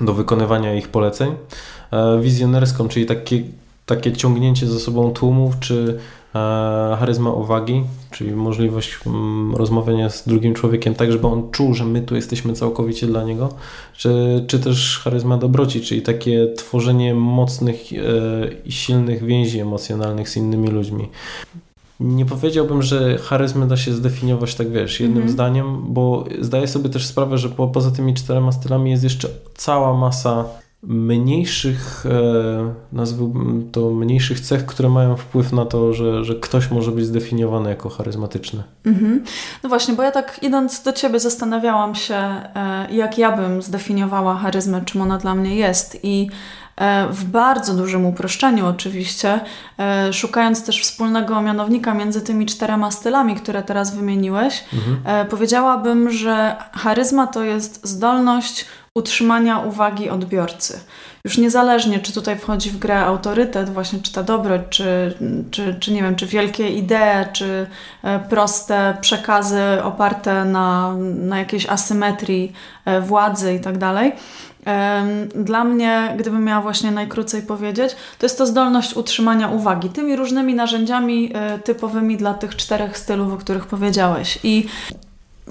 do 0.00 0.14
wykonywania 0.14 0.74
ich 0.74 0.88
poleceń. 0.88 1.34
E, 1.90 2.20
wizjonerską, 2.20 2.88
czyli 2.88 3.06
takie, 3.06 3.42
takie 3.86 4.12
ciągnięcie 4.12 4.66
ze 4.66 4.80
sobą 4.80 5.12
tłumów, 5.12 5.58
czy 5.60 5.98
e, 6.34 6.38
charyzma 7.00 7.30
uwagi, 7.30 7.84
czyli 8.10 8.32
możliwość 8.32 8.98
mm, 9.06 9.54
rozmawiania 9.56 10.10
z 10.10 10.28
drugim 10.28 10.54
człowiekiem 10.54 10.94
tak, 10.94 11.12
żeby 11.12 11.26
on 11.26 11.50
czuł, 11.50 11.74
że 11.74 11.84
my 11.84 12.02
tu 12.02 12.16
jesteśmy 12.16 12.52
całkowicie 12.52 13.06
dla 13.06 13.24
niego, 13.24 13.48
czy, 13.96 14.44
czy 14.46 14.58
też 14.58 15.00
charyzma 15.04 15.36
dobroci, 15.36 15.80
czyli 15.80 16.02
takie 16.02 16.52
tworzenie 16.56 17.14
mocnych 17.14 17.92
e, 17.92 17.96
i 18.64 18.72
silnych 18.72 19.24
więzi 19.24 19.60
emocjonalnych 19.60 20.28
z 20.28 20.36
innymi 20.36 20.68
ludźmi. 20.68 21.08
Nie 22.00 22.26
powiedziałbym, 22.26 22.82
że 22.82 23.18
charyzmę 23.18 23.68
da 23.68 23.76
się 23.76 23.92
zdefiniować 23.92 24.54
tak, 24.54 24.70
wiesz, 24.70 25.00
jednym 25.00 25.18
mm 25.18 25.28
-hmm. 25.28 25.32
zdaniem, 25.32 25.84
bo 25.88 26.24
zdaję 26.40 26.68
sobie 26.68 26.88
też 26.88 27.06
sprawę, 27.06 27.38
że 27.38 27.48
po, 27.48 27.68
poza 27.68 27.90
tymi 27.90 28.14
czterema 28.14 28.52
stylami 28.52 28.90
jest 28.90 29.04
jeszcze 29.04 29.28
cała 29.54 29.94
masa 29.94 30.44
mniejszych, 30.82 32.06
e, 32.06 32.74
nazwałbym 32.92 33.68
to 33.72 33.90
mniejszych 33.90 34.40
cech, 34.40 34.66
które 34.66 34.88
mają 34.88 35.16
wpływ 35.16 35.52
na 35.52 35.64
to, 35.64 35.92
że, 35.92 36.24
że 36.24 36.34
ktoś 36.34 36.70
może 36.70 36.92
być 36.92 37.06
zdefiniowany 37.06 37.70
jako 37.70 37.88
charyzmatyczny. 37.88 38.62
Mhm. 38.86 39.24
No 39.62 39.68
właśnie, 39.68 39.94
bo 39.94 40.02
ja 40.02 40.10
tak 40.10 40.38
idąc 40.42 40.82
do 40.82 40.92
Ciebie 40.92 41.20
zastanawiałam 41.20 41.94
się, 41.94 42.14
e, 42.14 42.86
jak 42.90 43.18
ja 43.18 43.36
bym 43.36 43.62
zdefiniowała 43.62 44.36
charyzmę, 44.36 44.82
czym 44.84 45.00
ona 45.00 45.18
dla 45.18 45.34
mnie 45.34 45.56
jest 45.56 45.98
i 46.02 46.30
w 47.10 47.24
bardzo 47.24 47.74
dużym 47.74 48.06
uproszczeniu 48.06 48.66
oczywiście, 48.66 49.40
e, 49.78 50.12
szukając 50.12 50.64
też 50.64 50.82
wspólnego 50.82 51.42
mianownika 51.42 51.94
między 51.94 52.20
tymi 52.20 52.46
czterema 52.46 52.90
stylami, 52.90 53.34
które 53.34 53.62
teraz 53.62 53.96
wymieniłeś, 53.96 54.64
mhm. 54.74 55.26
powiedziałabym, 55.26 56.10
że 56.10 56.56
charyzma 56.72 57.26
to 57.26 57.44
jest 57.44 57.86
zdolność 57.86 58.66
utrzymania 58.94 59.58
uwagi 59.58 60.10
odbiorcy. 60.10 60.80
Już 61.24 61.38
niezależnie, 61.38 61.98
czy 61.98 62.12
tutaj 62.12 62.38
wchodzi 62.38 62.70
w 62.70 62.78
grę 62.78 63.00
autorytet, 63.00 63.70
właśnie 63.70 63.98
czy 64.00 64.12
ta 64.12 64.22
dobroć, 64.22 64.62
czy, 64.70 65.14
czy, 65.50 65.76
czy 65.80 65.92
nie 65.92 66.02
wiem, 66.02 66.16
czy 66.16 66.26
wielkie 66.26 66.68
idee, 66.68 67.32
czy 67.32 67.66
e, 68.02 68.18
proste 68.18 68.96
przekazy 69.00 69.62
oparte 69.82 70.44
na, 70.44 70.94
na 71.00 71.38
jakiejś 71.38 71.66
asymetrii 71.66 72.52
e, 72.84 73.00
władzy 73.00 73.54
i 73.54 73.60
tak 73.60 73.78
dalej. 73.78 74.12
Dla 75.34 75.64
mnie, 75.64 76.14
gdybym 76.18 76.44
miała 76.44 76.62
właśnie 76.62 76.90
najkrócej 76.90 77.42
powiedzieć, 77.42 77.96
to 78.18 78.26
jest 78.26 78.38
to 78.38 78.46
zdolność 78.46 78.96
utrzymania 78.96 79.48
uwagi 79.48 79.88
tymi 79.88 80.16
różnymi 80.16 80.54
narzędziami 80.54 81.30
e, 81.34 81.58
typowymi 81.58 82.16
dla 82.16 82.34
tych 82.34 82.56
czterech 82.56 82.98
stylów, 82.98 83.32
o 83.32 83.36
których 83.36 83.66
powiedziałeś. 83.66 84.38
I 84.42 84.66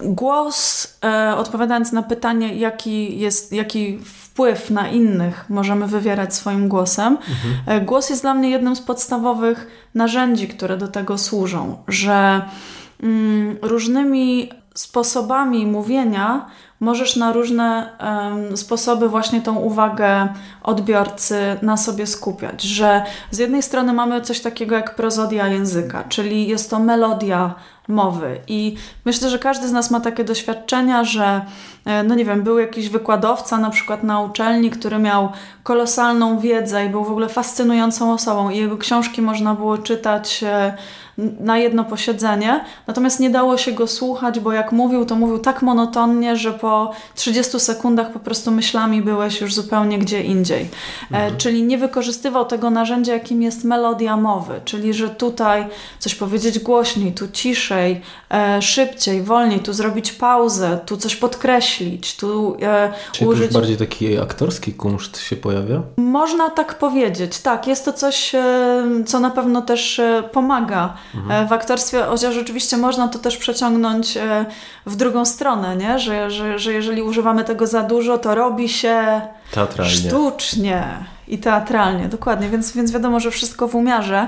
Głos, 0.03 0.87
e, 1.03 1.35
odpowiadając 1.35 1.91
na 1.91 2.03
pytanie, 2.03 2.55
jaki, 2.55 3.19
jest, 3.19 3.53
jaki 3.53 3.99
wpływ 4.05 4.69
na 4.69 4.89
innych 4.89 5.45
możemy 5.49 5.87
wywierać 5.87 6.35
swoim 6.35 6.67
głosem, 6.67 7.17
mhm. 7.17 7.81
E, 7.81 7.85
głos 7.85 8.09
jest 8.09 8.21
dla 8.21 8.33
mnie 8.33 8.49
jednym 8.49 8.75
z 8.75 8.81
podstawowych 8.81 9.67
narzędzi, 9.95 10.47
które 10.47 10.77
do 10.77 10.87
tego 10.87 11.17
służą, 11.17 11.77
że 11.87 12.41
mm, 13.03 13.57
różnymi 13.61 14.49
sposobami 14.77 15.65
mówienia 15.65 16.45
możesz 16.79 17.15
na 17.15 17.33
różne 17.33 17.89
um, 18.01 18.57
sposoby 18.57 19.09
właśnie 19.09 19.41
tą 19.41 19.55
uwagę 19.55 20.27
odbiorcy 20.63 21.39
na 21.61 21.77
sobie 21.77 22.07
skupiać. 22.07 22.61
Że 22.63 23.03
z 23.31 23.37
jednej 23.37 23.63
strony 23.63 23.93
mamy 23.93 24.21
coś 24.21 24.39
takiego 24.39 24.75
jak 24.75 24.95
prozodia 24.95 25.47
języka, 25.47 26.03
czyli 26.03 26.47
jest 26.47 26.69
to 26.69 26.79
melodia 26.79 27.55
mowy. 27.87 28.39
I 28.47 28.75
myślę, 29.05 29.29
że 29.29 29.39
każdy 29.39 29.67
z 29.67 29.71
nas 29.71 29.91
ma 29.91 29.99
takie 29.99 30.23
doświadczenia, 30.23 31.03
że 31.03 31.45
e, 31.85 32.03
no 32.03 32.15
nie 32.15 32.25
wiem, 32.25 32.43
był 32.43 32.59
jakiś 32.59 32.89
wykładowca 32.89 33.57
na 33.57 33.69
przykład 33.69 34.03
na 34.03 34.21
uczelni, 34.21 34.69
który 34.69 34.99
miał 34.99 35.29
kolosalną 35.63 36.39
wiedzę 36.39 36.85
i 36.85 36.89
był 36.89 37.03
w 37.03 37.11
ogóle 37.11 37.29
fascynującą 37.29 38.13
osobą 38.13 38.49
i 38.49 38.57
jego 38.57 38.77
książki 38.77 39.21
można 39.21 39.53
było 39.53 39.77
czytać 39.77 40.43
e, 40.43 40.77
na 41.39 41.57
jedno 41.57 41.85
posiedzenie, 41.85 42.65
natomiast 42.87 43.19
nie 43.19 43.29
dało 43.29 43.57
się 43.57 43.71
go 43.71 43.87
słuchać, 43.87 44.39
bo 44.39 44.51
jak 44.51 44.71
mówił, 44.71 45.05
to 45.05 45.15
mówił 45.15 45.39
tak 45.39 45.61
monotonnie, 45.61 46.35
że 46.35 46.53
po 46.53 46.91
30 47.15 47.59
sekundach 47.59 48.11
po 48.11 48.19
prostu 48.19 48.51
myślami 48.51 49.01
byłeś 49.01 49.41
już 49.41 49.53
zupełnie 49.53 49.99
gdzie 49.99 50.23
indziej. 50.23 50.61
E, 50.61 51.15
mhm. 51.15 51.37
czyli 51.37 51.63
nie 51.63 51.77
wykorzystywał 51.77 52.45
tego 52.45 52.69
narzędzia, 52.69 53.13
jakim 53.13 53.41
jest 53.41 53.63
melodia 53.63 54.17
mowy, 54.17 54.61
czyli 54.65 54.93
że 54.93 55.09
tutaj 55.09 55.67
coś 55.99 56.15
powiedzieć 56.15 56.59
głośniej, 56.59 57.13
tu 57.13 57.27
ciszej, 57.27 58.01
e, 58.31 58.61
szybciej, 58.61 59.21
wolniej, 59.21 59.59
tu 59.59 59.73
zrobić 59.73 60.11
pauzę, 60.11 60.79
tu 60.85 60.97
coś 60.97 61.15
podkreślić, 61.15 62.15
tu 62.15 62.57
e, 62.61 62.93
czyli 63.11 63.29
użyć... 63.29 63.53
bardziej 63.53 63.77
taki 63.77 64.17
aktorski 64.19 64.73
kunszt 64.73 65.19
się 65.19 65.35
pojawia? 65.35 65.81
Można 65.97 66.49
tak 66.49 66.77
powiedzieć, 66.77 67.39
tak. 67.39 67.67
Jest 67.67 67.85
to 67.85 67.93
coś, 67.93 68.35
e, 68.35 68.83
co 69.05 69.19
na 69.19 69.31
pewno 69.31 69.61
też 69.61 70.01
pomaga 70.31 70.93
mhm. 71.15 71.47
w 71.47 71.53
aktorstwie, 71.53 72.03
chociaż 72.03 72.37
oczywiście 72.37 72.77
można 72.77 73.07
to 73.07 73.19
też 73.19 73.37
przeciągnąć 73.37 74.17
e, 74.17 74.45
w 74.85 74.95
drugą 74.95 75.25
stronę, 75.25 75.75
nie? 75.75 75.99
Że, 75.99 76.31
że, 76.31 76.59
że 76.59 76.73
jeżeli 76.73 77.01
używamy 77.01 77.43
tego 77.43 77.67
za 77.67 77.83
dużo, 77.83 78.17
to 78.17 78.35
robi 78.35 78.69
się 78.69 79.21
sztucznie 80.07 80.83
i 81.27 81.37
teatralnie, 81.37 82.07
dokładnie, 82.07 82.49
więc, 82.49 82.71
więc 82.71 82.91
wiadomo, 82.91 83.19
że 83.19 83.31
wszystko 83.31 83.67
w 83.67 83.75
umiarze. 83.75 84.27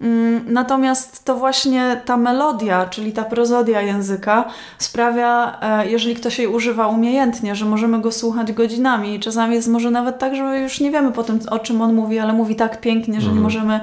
Mm, 0.00 0.52
natomiast 0.52 1.24
to 1.24 1.36
właśnie 1.36 2.00
ta 2.04 2.16
melodia, 2.16 2.86
czyli 2.86 3.12
ta 3.12 3.24
prozodia 3.24 3.82
języka 3.82 4.44
sprawia, 4.78 5.58
e, 5.60 5.90
jeżeli 5.90 6.14
ktoś 6.14 6.38
jej 6.38 6.48
używa 6.48 6.86
umiejętnie, 6.88 7.54
że 7.54 7.64
możemy 7.64 8.00
go 8.00 8.12
słuchać 8.12 8.52
godzinami 8.52 9.14
i 9.14 9.20
czasami 9.20 9.54
jest 9.54 9.68
może 9.68 9.90
nawet 9.90 10.18
tak, 10.18 10.36
że 10.36 10.60
już 10.60 10.80
nie 10.80 10.90
wiemy 10.90 11.12
potem 11.12 11.40
o 11.50 11.58
czym 11.58 11.82
on 11.82 11.94
mówi, 11.94 12.18
ale 12.18 12.32
mówi 12.32 12.56
tak 12.56 12.80
pięknie, 12.80 13.20
że 13.20 13.26
nie 13.26 13.38
mhm. 13.38 13.42
możemy 13.42 13.80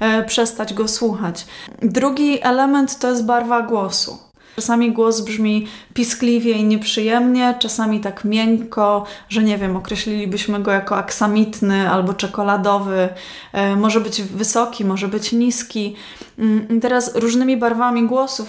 e, 0.00 0.24
przestać 0.24 0.74
go 0.74 0.88
słuchać. 0.88 1.46
Drugi 1.82 2.38
element 2.42 2.98
to 2.98 3.08
jest 3.08 3.26
barwa 3.26 3.62
głosu. 3.62 4.25
Czasami 4.56 4.92
głos 4.92 5.20
brzmi 5.20 5.66
piskliwie 5.94 6.52
i 6.52 6.64
nieprzyjemnie, 6.64 7.54
czasami 7.58 8.00
tak 8.00 8.24
miękko, 8.24 9.04
że 9.28 9.42
nie 9.42 9.58
wiem, 9.58 9.76
określilibyśmy 9.76 10.60
go 10.60 10.70
jako 10.70 10.96
aksamitny 10.96 11.90
albo 11.90 12.14
czekoladowy. 12.14 13.08
E, 13.52 13.76
może 13.76 14.00
być 14.00 14.22
wysoki, 14.22 14.84
może 14.84 15.08
być 15.08 15.32
niski. 15.32 15.96
Mm, 16.38 16.80
teraz 16.80 17.16
różnymi 17.16 17.56
barwami 17.56 18.06
głosów, 18.06 18.48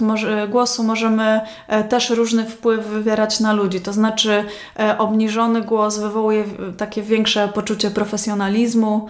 głosu 0.50 0.84
możemy 0.84 1.42
e, 1.68 1.84
też 1.84 2.10
różny 2.10 2.46
wpływ 2.46 2.86
wywierać 2.86 3.40
na 3.40 3.54
ludzi. 3.54 3.80
To 3.80 3.94
znaczy 3.94 4.44
e, 4.80 4.98
obniżony 4.98 5.62
głos 5.62 5.98
wywołuje 5.98 6.44
takie 6.78 7.02
większe 7.02 7.48
poczucie 7.48 7.92
profesjonalizmu, 7.92 9.08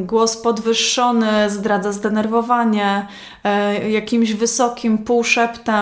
głos 0.00 0.36
podwyższony 0.36 1.50
zdradza 1.50 1.92
zdenerwowanie, 1.92 3.06
jakimś 3.88 4.32
wysokim 4.32 4.98
półszeptem 4.98 5.75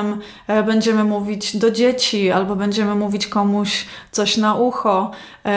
będziemy 0.67 1.05
mówić 1.05 1.57
do 1.57 1.71
dzieci 1.71 2.31
albo 2.31 2.57
będziemy 2.57 2.95
mówić 2.95 3.27
komuś 3.27 3.87
coś 4.11 4.37
na 4.37 4.55
ucho, 4.55 5.11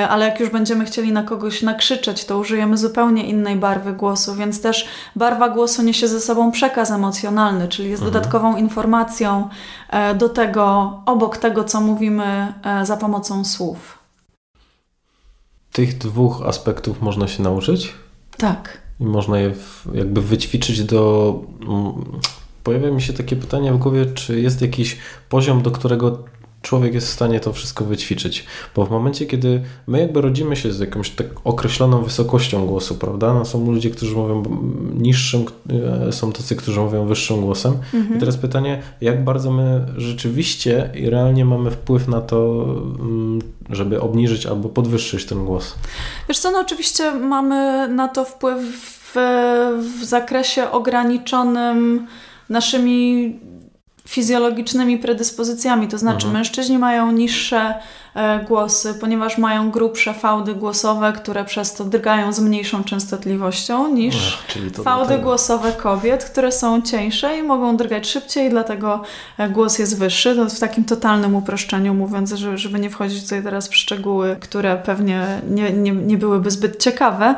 ale 0.10 0.26
jak 0.26 0.40
już 0.40 0.50
będziemy 0.50 0.86
chcieli 0.86 1.12
na 1.12 1.24
kogoś 1.24 1.62
nakrzyczeć, 1.62 2.26
to 2.26 2.38
użyjemy 2.38 2.78
zupełnie 2.78 3.28
innej 3.28 3.56
barwy 3.56 3.94
głosu, 3.94 4.36
więc 4.36 4.62
też 4.62 4.88
barwa 5.16 5.50
głosu 5.50 5.84
niesie 5.84 6.08
ze 6.08 6.22
sobą 6.22 6.52
przekaz 6.52 6.92
emocjonalny, 6.92 7.68
czyli 7.68 7.90
jest 7.90 8.04
mhm. 8.04 8.14
dodatkową 8.14 8.58
informacją 8.58 9.50
e, 9.90 10.16
do 10.16 10.30
tego, 10.30 10.94
obok 11.06 11.38
tego, 11.38 11.64
co 11.64 11.82
mówimy 11.82 12.54
e, 12.64 12.86
za 12.86 12.98
pomocą 12.98 13.46
słów. 13.46 13.98
Tych 15.72 15.98
dwóch 15.98 16.42
aspektów 16.46 17.02
można 17.02 17.28
się 17.28 17.44
nauczyć? 17.44 17.94
Tak. 18.38 18.82
I 19.00 19.06
można 19.06 19.40
je 19.40 19.54
jakby 19.94 20.22
wyćwiczyć 20.22 20.84
do. 20.84 21.34
Pojawia 22.68 22.92
mi 22.92 23.02
się 23.02 23.14
takie 23.14 23.36
pytanie 23.36 23.74
w 23.74 23.78
głowie, 23.78 24.06
czy 24.06 24.42
jest 24.42 24.62
jakiś 24.62 24.98
poziom, 25.30 25.62
do 25.62 25.72
którego 25.72 26.24
człowiek 26.62 26.94
jest 26.94 27.08
w 27.08 27.12
stanie 27.12 27.40
to 27.40 27.54
wszystko 27.54 27.86
wyćwiczyć. 27.86 28.46
Bo 28.76 28.86
w 28.86 28.92
momencie, 28.92 29.26
kiedy 29.26 29.62
my 29.88 30.00
jakby 30.00 30.22
rodzimy 30.22 30.56
się 30.56 30.72
z 30.72 30.80
jakąś 30.80 31.10
tak 31.10 31.28
określoną 31.44 32.04
wysokością 32.04 32.66
głosu, 32.66 32.96
prawda? 32.96 33.34
No 33.34 33.46
są 33.46 33.72
ludzie, 33.72 33.90
którzy 33.90 34.16
mówią 34.16 34.44
niższym, 34.94 35.46
e, 36.08 36.12
są 36.12 36.32
tacy, 36.32 36.56
którzy 36.56 36.80
mówią 36.80 37.06
wyższym 37.06 37.42
głosem. 37.42 37.74
Mhm. 37.94 38.18
I 38.18 38.20
teraz 38.20 38.38
pytanie, 38.38 38.82
jak 39.02 39.24
bardzo 39.24 39.52
my 39.52 39.86
rzeczywiście 39.98 40.90
i 40.96 41.10
realnie 41.10 41.46
mamy 41.46 41.72
wpływ 41.72 42.08
na 42.08 42.22
to, 42.22 42.66
mm, 43.00 43.40
żeby 43.70 44.02
obniżyć 44.02 44.46
albo 44.46 44.70
podwyższyć 44.70 45.26
ten 45.26 45.46
głos? 45.46 45.76
Wiesz 46.30 46.40
co, 46.40 46.52
no 46.52 46.60
oczywiście 46.60 47.12
mamy 47.12 47.88
na 47.88 48.08
to 48.08 48.26
wpływ 48.26 48.62
w, 48.64 49.16
w 50.02 50.06
zakresie 50.06 50.72
ograniczonym 50.72 52.08
naszymi 52.50 53.40
fizjologicznymi 54.08 54.98
predyspozycjami, 54.98 55.88
to 55.88 55.98
znaczy 55.98 56.26
mhm. 56.26 56.34
mężczyźni 56.34 56.78
mają 56.78 57.12
niższe 57.12 57.74
głosy, 58.48 58.94
ponieważ 58.94 59.38
mają 59.38 59.72
grubsze 59.72 60.14
fałdy 60.14 60.56
głosowe, 60.56 61.14
które 61.14 61.46
przez 61.46 61.74
to 61.74 61.86
drgają 61.86 62.34
z 62.34 62.40
mniejszą 62.40 62.84
częstotliwością 62.84 63.88
niż 63.88 64.40
Ach, 64.78 64.84
fałdy 64.84 65.18
głosowe 65.18 65.72
kobiet, 65.72 66.26
które 66.26 66.52
są 66.52 66.82
cieńsze 66.82 67.38
i 67.38 67.44
mogą 67.44 67.78
drgać 67.78 68.08
szybciej, 68.08 68.50
dlatego 68.50 69.02
e, 69.38 69.50
głos 69.50 69.80
jest 69.80 70.00
wyższy. 70.00 70.36
To 70.36 70.46
w 70.46 70.60
takim 70.60 70.86
totalnym 70.86 71.36
uproszczeniu 71.36 71.94
mówiąc, 71.94 72.34
żeby 72.56 72.80
nie 72.80 72.90
wchodzić 72.90 73.24
tutaj 73.24 73.44
teraz 73.44 73.68
w 73.68 73.76
szczegóły, 73.76 74.36
które 74.40 74.78
pewnie 74.78 75.42
nie, 75.50 75.72
nie, 75.72 75.92
nie 75.92 76.18
byłyby 76.18 76.52
zbyt 76.52 76.84
ciekawe. 76.84 77.36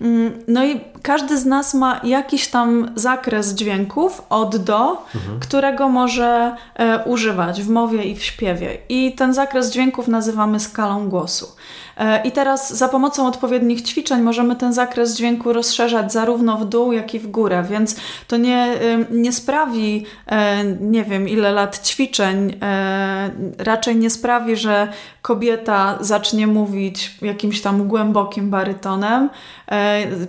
Mm, 0.00 0.32
no 0.48 0.66
i 0.66 0.80
każdy 1.02 1.38
z 1.38 1.46
nas 1.46 1.74
ma 1.74 2.00
jakiś 2.04 2.48
tam 2.48 2.90
zakres 2.94 3.54
dźwięków 3.54 4.22
od 4.30 4.56
do, 4.56 5.04
mhm. 5.14 5.40
którego 5.40 5.88
może 5.88 6.56
e, 6.74 7.04
używać 7.04 7.62
w 7.62 7.68
mowie 7.68 8.04
i 8.04 8.16
w 8.16 8.24
śpiewie. 8.24 8.78
I 8.88 9.12
ten 9.12 9.34
zakres 9.34 9.70
dźwięków 9.70 10.08
nazywamy 10.12 10.60
skalą 10.60 11.08
głosu. 11.08 11.56
E, 11.96 12.22
I 12.22 12.32
teraz 12.32 12.74
za 12.74 12.88
pomocą 12.88 13.26
odpowiednich 13.26 13.82
ćwiczeń 13.82 14.22
możemy 14.22 14.56
ten 14.56 14.72
zakres 14.72 15.16
dźwięku 15.16 15.52
rozszerzać 15.52 16.12
zarówno 16.12 16.56
w 16.56 16.64
dół, 16.64 16.92
jak 16.92 17.14
i 17.14 17.18
w 17.18 17.26
górę, 17.26 17.64
więc 17.70 17.96
to 18.28 18.36
nie, 18.36 18.74
nie 19.10 19.32
sprawi, 19.32 20.06
e, 20.26 20.64
nie 20.64 21.04
wiem 21.04 21.28
ile 21.28 21.52
lat 21.52 21.86
ćwiczeń, 21.86 22.58
e, 22.62 23.30
raczej 23.58 23.96
nie 23.96 24.10
sprawi, 24.10 24.56
że 24.56 24.88
kobieta 25.22 25.98
zacznie 26.00 26.46
mówić 26.46 27.14
jakimś 27.22 27.60
tam 27.60 27.88
głębokim 27.88 28.50
barytonem. 28.50 29.30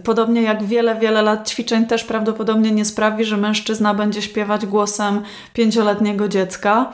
Podobnie 0.04 0.42
jak 0.42 0.64
wiele, 0.64 0.96
wiele 0.96 1.22
lat 1.22 1.50
ćwiczeń 1.50 1.86
też 1.86 2.04
prawdopodobnie 2.04 2.72
nie 2.72 2.86
sprawi, 2.86 3.26
że 3.26 3.38
mężczyzna 3.38 3.94
będzie 3.94 4.22
śpiewać 4.22 4.66
głosem 4.66 5.22
pięcioletniego 5.54 6.28
dziecka 6.28 6.94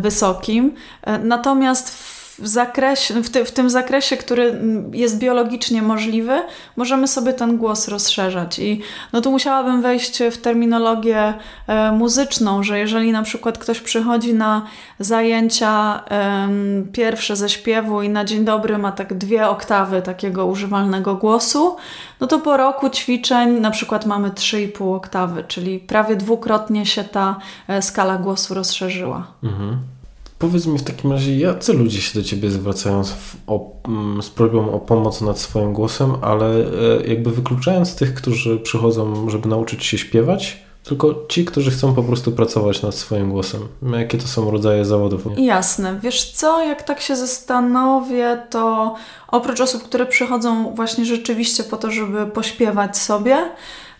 wysokim. 0.00 0.74
Natomiast 1.22 1.90
w 1.90 2.17
w, 2.38 2.46
zakresie, 2.48 3.22
w, 3.22 3.30
ty, 3.30 3.44
w, 3.44 3.52
tym 3.52 3.70
zakresie, 3.70 4.16
który 4.16 4.60
jest 4.92 5.18
biologicznie 5.18 5.82
możliwy, 5.82 6.42
możemy 6.76 7.08
sobie 7.08 7.32
ten 7.32 7.56
głos 7.56 7.88
rozszerzać. 7.88 8.58
I 8.58 8.80
no 9.12 9.20
tu 9.20 9.30
musiałabym 9.30 9.82
wejść 9.82 10.22
w 10.32 10.38
terminologię 10.38 11.34
e, 11.66 11.92
muzyczną, 11.92 12.62
że 12.62 12.78
jeżeli 12.78 13.12
na 13.12 13.22
przykład 13.22 13.58
ktoś 13.58 13.80
przychodzi 13.80 14.34
na 14.34 14.66
zajęcia 14.98 16.02
e, 16.10 16.48
pierwsze 16.92 17.36
ze 17.36 17.48
śpiewu 17.48 18.02
i 18.02 18.08
na 18.08 18.24
dzień 18.24 18.44
dobry 18.44 18.78
ma 18.78 18.92
tak 18.92 19.14
dwie 19.14 19.48
oktawy 19.48 20.02
takiego 20.02 20.46
używalnego 20.46 21.14
głosu, 21.14 21.76
no 22.20 22.26
to 22.26 22.38
po 22.38 22.56
roku 22.56 22.90
ćwiczeń 22.90 23.60
na 23.60 23.70
przykład 23.70 24.06
mamy 24.06 24.30
3,5 24.30 24.94
oktawy, 24.96 25.44
czyli 25.48 25.78
prawie 25.78 26.16
dwukrotnie 26.16 26.86
się 26.86 27.04
ta 27.04 27.36
e, 27.68 27.82
skala 27.82 28.16
głosu 28.16 28.54
rozszerzyła. 28.54 29.26
Mhm. 29.42 29.97
Powiedz 30.38 30.66
mi 30.66 30.78
w 30.78 30.82
takim 30.82 31.12
razie, 31.12 31.38
jacy 31.38 31.72
ludzie 31.72 32.00
się 32.00 32.18
do 32.20 32.24
Ciebie 32.24 32.50
zwracają 32.50 33.04
z, 33.04 33.14
o, 33.46 33.70
mm, 33.88 34.22
z 34.22 34.30
prośbą 34.30 34.72
o 34.72 34.78
pomoc 34.78 35.20
nad 35.20 35.38
swoim 35.38 35.72
głosem, 35.72 36.12
ale 36.22 36.46
e, 36.46 37.06
jakby 37.06 37.30
wykluczając 37.30 37.96
tych, 37.96 38.14
którzy 38.14 38.58
przychodzą, 38.58 39.30
żeby 39.30 39.48
nauczyć 39.48 39.84
się 39.84 39.98
śpiewać, 39.98 40.62
tylko 40.84 41.14
ci, 41.28 41.44
którzy 41.44 41.70
chcą 41.70 41.94
po 41.94 42.02
prostu 42.02 42.32
pracować 42.32 42.82
nad 42.82 42.94
swoim 42.94 43.30
głosem. 43.30 43.60
Jakie 43.92 44.18
to 44.18 44.28
są 44.28 44.50
rodzaje 44.50 44.84
zawodów? 44.84 45.26
Nie? 45.26 45.46
Jasne. 45.46 45.98
Wiesz 46.02 46.30
co, 46.30 46.62
jak 46.64 46.82
tak 46.82 47.00
się 47.00 47.16
zastanowię, 47.16 48.42
to 48.50 48.94
oprócz 49.28 49.60
osób, 49.60 49.82
które 49.82 50.06
przychodzą 50.06 50.74
właśnie 50.74 51.04
rzeczywiście 51.04 51.64
po 51.64 51.76
to, 51.76 51.90
żeby 51.90 52.26
pośpiewać 52.26 52.98
sobie, 52.98 53.36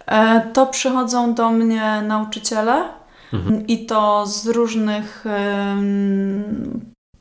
e, 0.07 0.50
to 0.52 0.66
przychodzą 0.66 1.35
do 1.35 1.50
mnie 1.50 2.02
nauczyciele 2.02 2.98
mhm. 3.32 3.66
i 3.66 3.87
to 3.87 4.26
z 4.26 4.47
różnych 4.47 5.25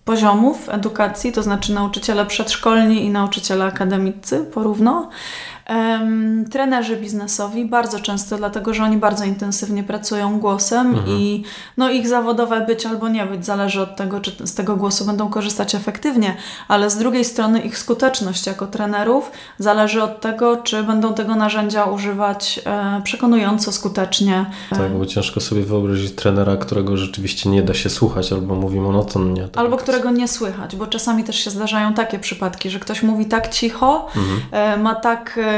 poziomów 0.05 0.69
edukacji, 0.69 1.31
to 1.31 1.43
znaczy 1.43 1.73
nauczyciele 1.73 2.25
przedszkolni 2.25 3.05
i 3.05 3.09
nauczyciele 3.09 3.65
akademicy 3.65 4.45
porówno. 4.53 5.09
Um, 5.69 6.45
trenerzy 6.49 6.97
biznesowi 6.97 7.65
bardzo 7.65 7.99
często, 7.99 8.37
dlatego 8.37 8.73
że 8.73 8.83
oni 8.83 8.97
bardzo 8.97 9.25
intensywnie 9.25 9.83
pracują 9.83 10.39
głosem 10.39 10.87
mhm. 10.87 11.07
i 11.17 11.43
no, 11.77 11.89
ich 11.89 12.07
zawodowe 12.07 12.65
być 12.65 12.85
albo 12.85 13.09
nie 13.09 13.25
być 13.25 13.45
zależy 13.45 13.81
od 13.81 13.95
tego, 13.95 14.19
czy 14.19 14.47
z 14.47 14.53
tego 14.53 14.75
głosu 14.75 15.05
będą 15.05 15.29
korzystać 15.29 15.75
efektywnie, 15.75 16.35
ale 16.67 16.89
z 16.89 16.97
drugiej 16.97 17.25
strony 17.25 17.59
ich 17.59 17.77
skuteczność 17.77 18.47
jako 18.47 18.67
trenerów 18.67 19.31
zależy 19.59 20.03
od 20.03 20.21
tego, 20.21 20.57
czy 20.57 20.83
będą 20.83 21.13
tego 21.13 21.35
narzędzia 21.35 21.85
używać 21.85 22.59
e, 22.65 23.01
przekonująco, 23.03 23.71
skutecznie. 23.71 24.45
Tak, 24.69 24.97
bo 24.97 25.05
ciężko 25.05 25.39
sobie 25.39 25.61
wyobrazić 25.61 26.11
trenera, 26.11 26.57
którego 26.57 26.97
rzeczywiście 26.97 27.49
nie 27.49 27.61
da 27.61 27.73
się 27.73 27.89
słuchać 27.89 28.33
albo 28.33 28.55
mówi 28.55 28.79
monotonnie. 28.79 29.47
Tak 29.47 29.57
albo 29.57 29.77
którego 29.77 30.11
nie 30.11 30.27
słychać, 30.27 30.75
bo 30.75 30.87
czasami 30.87 31.23
też 31.23 31.35
się 31.35 31.49
zdarzają 31.49 31.93
takie 31.93 32.19
przypadki, 32.19 32.69
że 32.69 32.79
ktoś 32.79 33.03
mówi 33.03 33.25
tak 33.25 33.49
cicho, 33.49 34.07
mhm. 34.15 34.41
e, 34.51 34.77
ma 34.77 34.95
tak 34.95 35.39
e, 35.43 35.56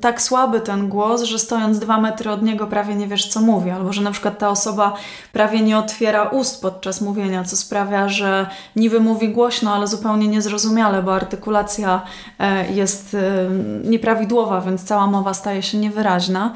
tak 0.00 0.22
słaby 0.22 0.60
ten 0.60 0.88
głos, 0.88 1.22
że 1.22 1.38
stojąc 1.38 1.78
dwa 1.78 2.00
metry 2.00 2.30
od 2.30 2.42
niego 2.42 2.66
prawie 2.66 2.94
nie 2.94 3.06
wiesz, 3.06 3.28
co 3.28 3.40
mówi, 3.40 3.70
albo 3.70 3.92
że 3.92 4.02
na 4.02 4.10
przykład 4.10 4.38
ta 4.38 4.48
osoba 4.48 4.92
prawie 5.32 5.60
nie 5.60 5.78
otwiera 5.78 6.22
ust 6.28 6.62
podczas 6.62 7.00
mówienia, 7.00 7.44
co 7.44 7.56
sprawia, 7.56 8.08
że 8.08 8.46
niby 8.76 9.00
mówi 9.00 9.28
głośno, 9.28 9.74
ale 9.74 9.86
zupełnie 9.86 10.28
niezrozumiale, 10.28 11.02
bo 11.02 11.14
artykulacja 11.14 12.02
e, 12.38 12.72
jest 12.72 13.16
nieprawidłowa, 13.84 14.60
więc 14.60 14.84
cała 14.84 15.06
mowa 15.06 15.34
staje 15.34 15.62
się 15.62 15.78
niewyraźna. 15.78 16.54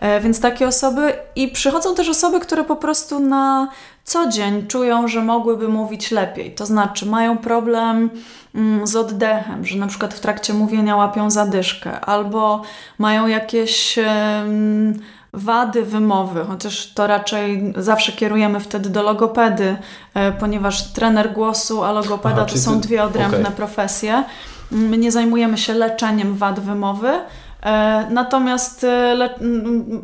E, 0.00 0.20
więc 0.20 0.40
takie 0.40 0.68
osoby 0.68 1.12
i 1.36 1.48
przychodzą 1.48 1.94
też 1.94 2.08
osoby, 2.08 2.40
które 2.40 2.64
po 2.64 2.76
prostu 2.76 3.20
na 3.20 3.68
co 4.04 4.28
dzień 4.28 4.66
czują, 4.66 5.08
że 5.08 5.22
mogłyby 5.22 5.68
mówić 5.68 6.10
lepiej. 6.10 6.54
To 6.54 6.66
znaczy 6.66 7.06
mają 7.06 7.38
problem 7.38 8.10
z 8.84 8.96
oddechem, 8.96 9.64
że 9.64 9.78
na 9.78 9.86
przykład 9.86 10.14
w 10.14 10.20
trakcie 10.20 10.54
mówienia 10.54 10.96
łapią 10.96 11.30
zadyszkę, 11.30 12.00
albo 12.00 12.62
mają 12.98 13.26
jakieś 13.26 13.98
wady 15.34 15.82
wymowy, 15.84 16.44
chociaż 16.44 16.92
to 16.94 17.06
raczej 17.06 17.72
zawsze 17.76 18.12
kierujemy 18.12 18.60
wtedy 18.60 18.90
do 18.90 19.02
logopedy, 19.02 19.76
e, 20.14 20.32
ponieważ 20.32 20.92
trener 20.92 21.32
głosu 21.32 21.84
a 21.84 21.92
logopeda 21.92 22.36
Aha, 22.36 22.44
to 22.44 22.58
są 22.58 22.80
dwie 22.80 23.04
odrębne 23.04 23.38
okay. 23.38 23.52
profesje. 23.52 24.24
My 24.70 24.98
nie 24.98 25.12
zajmujemy 25.12 25.58
się 25.58 25.74
leczeniem 25.74 26.36
wad 26.36 26.60
wymowy, 26.60 27.20
natomiast 28.10 28.84
e, 28.84 29.30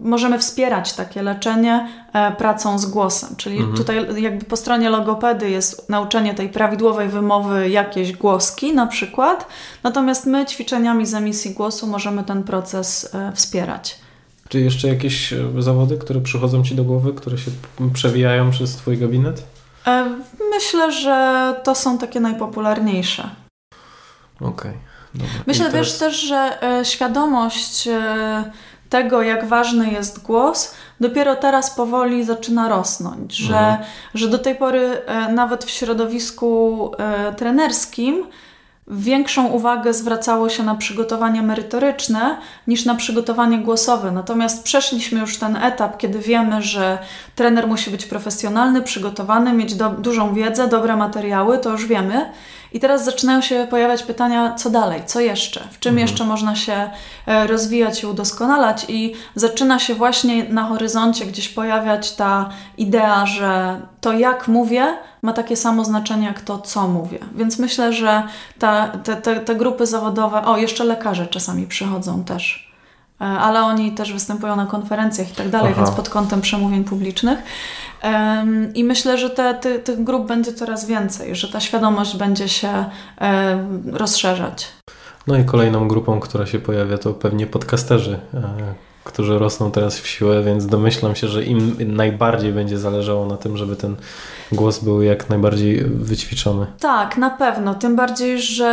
możemy 0.03 0.39
wspierać 0.39 0.93
takie 0.93 1.23
leczenie 1.23 1.89
e, 2.13 2.33
pracą 2.33 2.79
z 2.79 2.87
głosem, 2.87 3.37
czyli 3.37 3.57
mhm. 3.57 3.77
tutaj 3.77 4.23
jakby 4.23 4.45
po 4.45 4.57
stronie 4.57 4.91
logopedy 4.91 5.51
jest 5.51 5.89
nauczenie 5.89 6.35
tej 6.35 6.49
prawidłowej 6.49 7.09
wymowy 7.09 7.69
jakiejś 7.69 8.13
głoski 8.13 8.75
na 8.75 8.87
przykład, 8.87 9.47
natomiast 9.83 10.27
my 10.27 10.47
ćwiczeniami 10.47 11.07
z 11.07 11.15
emisji 11.15 11.51
głosu 11.51 11.87
możemy 11.87 12.25
ten 12.25 12.43
proces 12.43 13.17
wspierać. 13.35 13.99
Czy 14.49 14.61
jeszcze 14.61 14.89
jakieś 14.89 15.35
zawody, 15.59 15.99
które 15.99 16.21
przychodzą 16.21 16.65
Ci 16.65 16.75
do 16.75 16.85
głowy, 16.85 17.13
które 17.13 17.39
się 17.39 17.51
przewijają 17.93 18.51
przez 18.51 18.77
Twój 18.77 18.99
gabinet? 18.99 19.43
Myślę, 20.51 20.93
że 20.93 21.55
to 21.65 21.75
są 21.75 21.99
takie 21.99 22.21
najpopularniejsze. 22.21 23.31
Okej. 24.41 24.51
Okay. 24.51 24.90
Dobra. 25.15 25.29
Myślę 25.47 25.71
teraz... 25.71 25.89
też, 25.89 25.99
też, 25.99 26.21
że 26.21 26.63
e, 26.63 26.85
świadomość 26.85 27.89
e, 27.89 28.45
tego, 28.91 29.23
jak 29.23 29.49
ważny 29.49 29.91
jest 29.91 30.23
głos, 30.23 30.75
dopiero 31.01 31.37
teraz 31.37 31.71
powoli 31.71 32.25
zaczyna 32.25 32.69
rosnąć, 32.69 33.37
że, 33.37 33.59
mhm. 33.59 33.79
że 34.15 34.29
do 34.29 34.39
tej 34.39 34.55
pory 34.55 35.03
e, 35.07 35.33
nawet 35.33 35.65
w 35.65 35.71
środowisku 35.71 36.93
trenerskim 37.37 38.27
większą 38.91 39.47
uwagę 39.47 39.95
zwracało 39.95 40.49
się 40.49 40.63
na 40.63 40.75
przygotowanie 40.75 41.43
merytoryczne 41.43 42.37
niż 42.67 42.85
na 42.85 42.95
przygotowanie 42.95 43.59
głosowe. 43.59 44.11
Natomiast 44.11 44.65
przeszliśmy 44.65 45.21
już 45.21 45.39
ten 45.39 45.57
etap, 45.57 45.97
kiedy 45.97 46.19
wiemy, 46.19 46.63
że 46.63 46.99
trener 47.35 47.67
musi 47.67 47.91
być 47.91 48.07
profesjonalny, 48.07 48.83
przygotowany, 48.83 49.53
mieć 49.53 49.75
do, 49.75 49.91
dużą 49.91 50.35
wiedzę, 50.35 50.69
dobre 50.69 50.97
materiały, 50.97 51.59
to 51.59 51.71
już 51.71 51.87
wiemy. 51.87 52.31
I 52.73 52.81
teraz 52.81 53.05
zaczynają 53.05 53.41
się 53.41 53.67
pojawiać 53.71 54.03
pytania, 54.03 54.55
co 54.55 54.71
dalej, 54.71 55.03
co 55.07 55.21
jeszcze, 55.21 55.61
w 55.71 55.79
czym 55.79 55.91
mhm. 55.91 56.09
jeszcze 56.09 56.25
można 56.25 56.57
się 56.57 56.91
e, 57.27 57.47
rozwijać 57.47 58.03
i 58.03 58.07
udoskonalać, 58.07 58.87
i 58.89 59.15
zaczyna 59.35 59.79
się 59.79 59.95
właśnie 59.95 60.45
na 60.45 60.65
horyzoncie 60.65 61.27
gdzieś 61.27 61.49
pojawiać 61.49 62.13
ta 62.13 62.49
idea, 62.79 63.27
że 63.27 63.81
to 64.01 64.13
jak 64.13 64.49
mówię 64.49 64.97
ma 65.23 65.33
takie 65.33 65.57
samo 65.57 65.85
znaczenie 65.85 66.27
jak 66.27 66.41
to, 66.41 66.59
co 66.59 66.89
mówię. 66.89 67.19
Więc 67.35 67.59
myślę, 67.59 67.93
że 67.93 68.23
ta, 68.59 68.89
te, 68.89 69.17
te, 69.17 69.41
te 69.41 69.55
grupy 69.55 69.87
zawodowe, 69.87 70.45
o 70.45 70.57
jeszcze 70.57 70.85
lekarze 70.85 71.27
czasami 71.27 71.67
przychodzą 71.67 72.25
też 72.25 72.73
e, 73.21 73.25
ale 73.25 73.63
oni 73.63 73.93
też 73.93 74.13
występują 74.13 74.57
na 74.57 74.67
konferencjach 74.67 75.31
i 75.31 75.35
tak 75.35 75.49
dalej, 75.49 75.73
Aha. 75.73 75.83
więc 75.83 75.97
pod 75.97 76.09
kątem 76.09 76.41
przemówień 76.41 76.85
publicznych. 76.85 77.39
I 78.75 78.85
myślę, 78.85 79.19
że 79.19 79.31
te, 79.31 79.55
te, 79.55 79.79
tych 79.79 80.05
grup 80.05 80.27
będzie 80.27 80.53
coraz 80.53 80.87
więcej, 80.87 81.37
że 81.37 81.49
ta 81.49 81.61
świadomość 81.61 82.17
będzie 82.17 82.49
się 82.49 82.85
rozszerzać. 83.93 84.69
No 85.27 85.37
i 85.37 85.45
kolejną 85.45 85.89
grupą, 85.89 86.21
która 86.21 86.47
się 86.47 86.59
pojawia, 86.59 86.99
to 86.99 87.15
pewnie 87.15 87.47
podcasterzy, 87.47 88.21
e, 88.35 88.41
którzy 89.05 89.39
rosną 89.39 89.71
teraz 89.71 89.99
w 89.99 90.07
siłę, 90.07 90.43
więc 90.43 90.67
domyślam 90.67 91.15
się, 91.15 91.29
że 91.29 91.45
im 91.45 91.77
najbardziej 91.97 92.53
będzie 92.53 92.79
zależało 92.79 93.27
na 93.27 93.37
tym, 93.37 93.57
żeby 93.57 93.77
ten 93.77 93.97
głos 94.53 94.79
był 94.79 95.03
jak 95.03 95.31
najbardziej 95.31 95.85
wyćwiczony. 95.85 96.67
Tak, 96.81 97.17
na 97.17 97.31
pewno. 97.31 97.75
Tym 97.75 97.97
bardziej, 97.97 98.41
że 98.43 98.67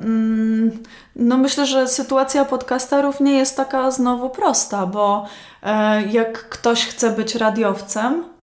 mm, 0.00 0.70
no 1.16 1.36
myślę, 1.36 1.66
że 1.66 1.88
sytuacja 1.88 2.44
podcasterów 2.44 3.20
nie 3.20 3.38
jest 3.38 3.56
taka 3.56 3.90
znowu 3.90 4.30
prosta, 4.30 4.86
bo 4.86 5.26
e, 5.62 6.02
jak 6.02 6.48
ktoś 6.48 6.86
chce 6.86 7.10
być 7.10 7.34
radiowcem, 7.34 8.33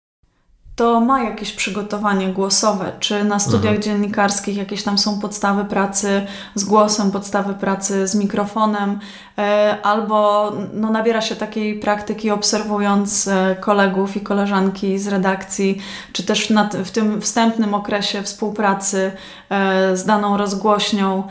to 0.76 1.02
ma 1.02 1.24
jakieś 1.24 1.54
przygotowanie 1.54 2.28
głosowe, 2.28 2.92
czy 3.00 3.24
na 3.24 3.40
studiach 3.40 3.76
mhm. 3.76 3.82
dziennikarskich 3.82 4.58
jakieś 4.58 4.84
tam 4.84 4.98
są 4.98 5.20
podstawy 5.20 5.66
pracy 5.66 6.26
z 6.56 6.64
głosem, 6.64 7.12
podstawy 7.12 7.54
pracy 7.54 8.08
z 8.08 8.16
mikrofonem, 8.16 9.00
e, 9.38 9.78
albo 9.84 10.52
no, 10.74 10.92
nabiera 10.92 11.22
się 11.22 11.36
takiej 11.36 11.80
praktyki 11.80 12.32
obserwując 12.32 13.28
e, 13.28 13.56
kolegów 13.60 14.18
i 14.18 14.22
koleżanki 14.22 15.00
z 15.00 15.08
redakcji, 15.08 15.82
czy 16.14 16.24
też 16.24 16.48
w, 16.48 16.88
w 16.88 16.92
tym 16.92 17.22
wstępnym 17.22 17.74
okresie 17.74 18.24
współpracy 18.24 19.12
e, 19.50 19.98
z 19.98 20.06
daną 20.06 20.38
rozgłośnią 20.38 21.24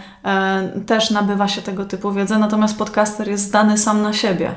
też 0.87 1.11
nabywa 1.11 1.49
się 1.49 1.63
tego 1.63 1.85
typu 1.85 2.13
wiedzy, 2.13 2.39
natomiast 2.39 2.79
podcaster 2.79 3.29
jest 3.29 3.45
zdany 3.45 3.79
sam 3.79 4.03
na 4.03 4.13
siebie. 4.13 4.55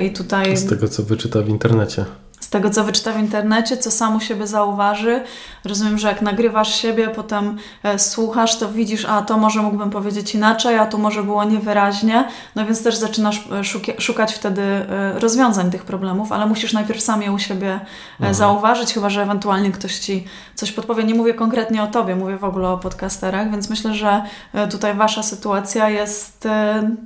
I 0.00 0.12
tutaj... 0.12 0.56
Z 0.56 0.68
tego, 0.68 0.88
co 0.88 1.02
wyczyta 1.02 1.42
w 1.42 1.48
internecie 1.48 2.04
tego, 2.48 2.70
co 2.70 2.84
wyczyta 2.84 3.12
w 3.12 3.18
internecie, 3.18 3.76
co 3.76 3.90
sam 3.90 4.16
u 4.16 4.20
siebie 4.20 4.46
zauważy. 4.46 5.24
Rozumiem, 5.64 5.98
że 5.98 6.08
jak 6.08 6.22
nagrywasz 6.22 6.74
siebie, 6.74 7.08
potem 7.08 7.56
e, 7.82 7.98
słuchasz, 7.98 8.58
to 8.58 8.68
widzisz, 8.68 9.04
a 9.04 9.22
to 9.22 9.38
może 9.38 9.62
mógłbym 9.62 9.90
powiedzieć 9.90 10.34
inaczej, 10.34 10.78
a 10.78 10.86
tu 10.86 10.98
może 10.98 11.22
było 11.22 11.44
niewyraźnie. 11.44 12.28
No 12.54 12.64
więc 12.64 12.82
też 12.82 12.96
zaczynasz 12.96 13.48
e, 13.52 14.00
szukać 14.00 14.34
wtedy 14.34 14.62
e, 14.62 15.18
rozwiązań 15.18 15.70
tych 15.70 15.84
problemów, 15.84 16.32
ale 16.32 16.46
musisz 16.46 16.72
najpierw 16.72 17.00
sam 17.00 17.22
je 17.22 17.32
u 17.32 17.38
siebie 17.38 17.80
mhm. 18.12 18.34
zauważyć, 18.34 18.94
chyba 18.94 19.10
że 19.10 19.22
ewentualnie 19.22 19.70
ktoś 19.70 19.98
ci 19.98 20.24
coś 20.54 20.72
podpowie. 20.72 21.04
Nie 21.04 21.14
mówię 21.14 21.34
konkretnie 21.34 21.82
o 21.82 21.86
tobie, 21.86 22.16
mówię 22.16 22.36
w 22.36 22.44
ogóle 22.44 22.68
o 22.68 22.78
podcasterach, 22.78 23.50
więc 23.50 23.70
myślę, 23.70 23.94
że 23.94 24.22
tutaj 24.70 24.94
wasza 24.94 25.22
sytuacja 25.22 25.88
jest 25.88 26.48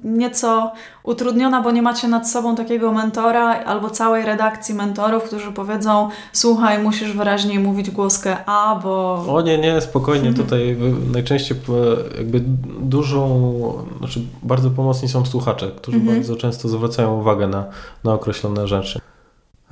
nieco 0.05 0.73
utrudniona, 1.03 1.63
bo 1.63 1.71
nie 1.71 1.83
macie 1.83 2.09
nad 2.09 2.31
sobą 2.31 2.57
takiego 2.57 2.93
mentora 2.93 3.65
albo 3.65 3.91
całej 3.91 4.25
redakcji 4.25 4.75
mentorów, 4.75 5.25
którzy 5.25 5.53
powiedzą: 5.53 6.09
Słuchaj, 6.33 6.79
musisz 6.79 7.13
wyraźniej 7.13 7.59
mówić 7.59 7.91
głoskę 7.91 8.46
A, 8.47 8.81
bo. 8.83 9.25
O 9.29 9.41
nie, 9.41 9.59
nie, 9.59 9.81
spokojnie. 9.81 10.35
Tutaj 10.35 10.77
najczęściej 11.13 11.57
jakby 12.19 12.41
dużą, 12.81 13.85
znaczy 13.99 14.21
bardzo 14.43 14.71
pomocni 14.71 15.09
są 15.09 15.27
słuchacze, 15.27 15.71
którzy 15.77 15.97
mhm. 15.97 16.17
bardzo 16.17 16.37
często 16.37 16.69
zwracają 16.69 17.21
uwagę 17.21 17.49
na, 17.49 17.65
na 18.05 18.13
określone 18.13 18.69
rzeczy. 18.69 19.01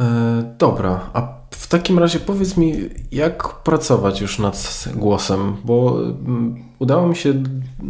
E, 0.01 0.55
dobra, 0.59 1.01
a 1.13 1.29
w 1.51 1.69
takim 1.69 1.99
razie 1.99 2.21
powiedz 2.21 2.57
mi, 2.57 2.75
jak 3.13 3.49
pracować 3.49 4.21
już 4.21 4.39
nad 4.39 4.85
głosem, 4.95 5.57
bo 5.65 6.01
mm, 6.01 6.65
udało 6.79 7.09
mi 7.09 7.17
się 7.17 7.35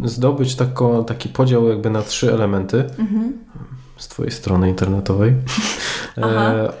zdobyć 0.03 0.55
tako, 0.55 1.03
taki 1.03 1.29
podział 1.29 1.69
jakby 1.69 1.89
na 1.89 2.01
trzy 2.01 2.33
elementy 2.33 2.85
mhm. 2.99 3.33
z 3.97 4.07
Twojej 4.07 4.31
strony 4.31 4.69
internetowej, 4.69 5.35
e, 6.17 6.73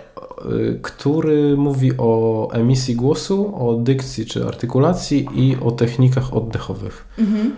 który 0.81 1.57
mówi 1.57 1.91
o 1.97 2.49
emisji 2.51 2.95
głosu, 2.95 3.67
o 3.67 3.73
dykcji 3.73 4.25
czy 4.25 4.47
artykulacji 4.47 5.27
i 5.35 5.57
o 5.61 5.71
technikach 5.71 6.33
oddechowych. 6.33 7.07
Mhm. 7.19 7.51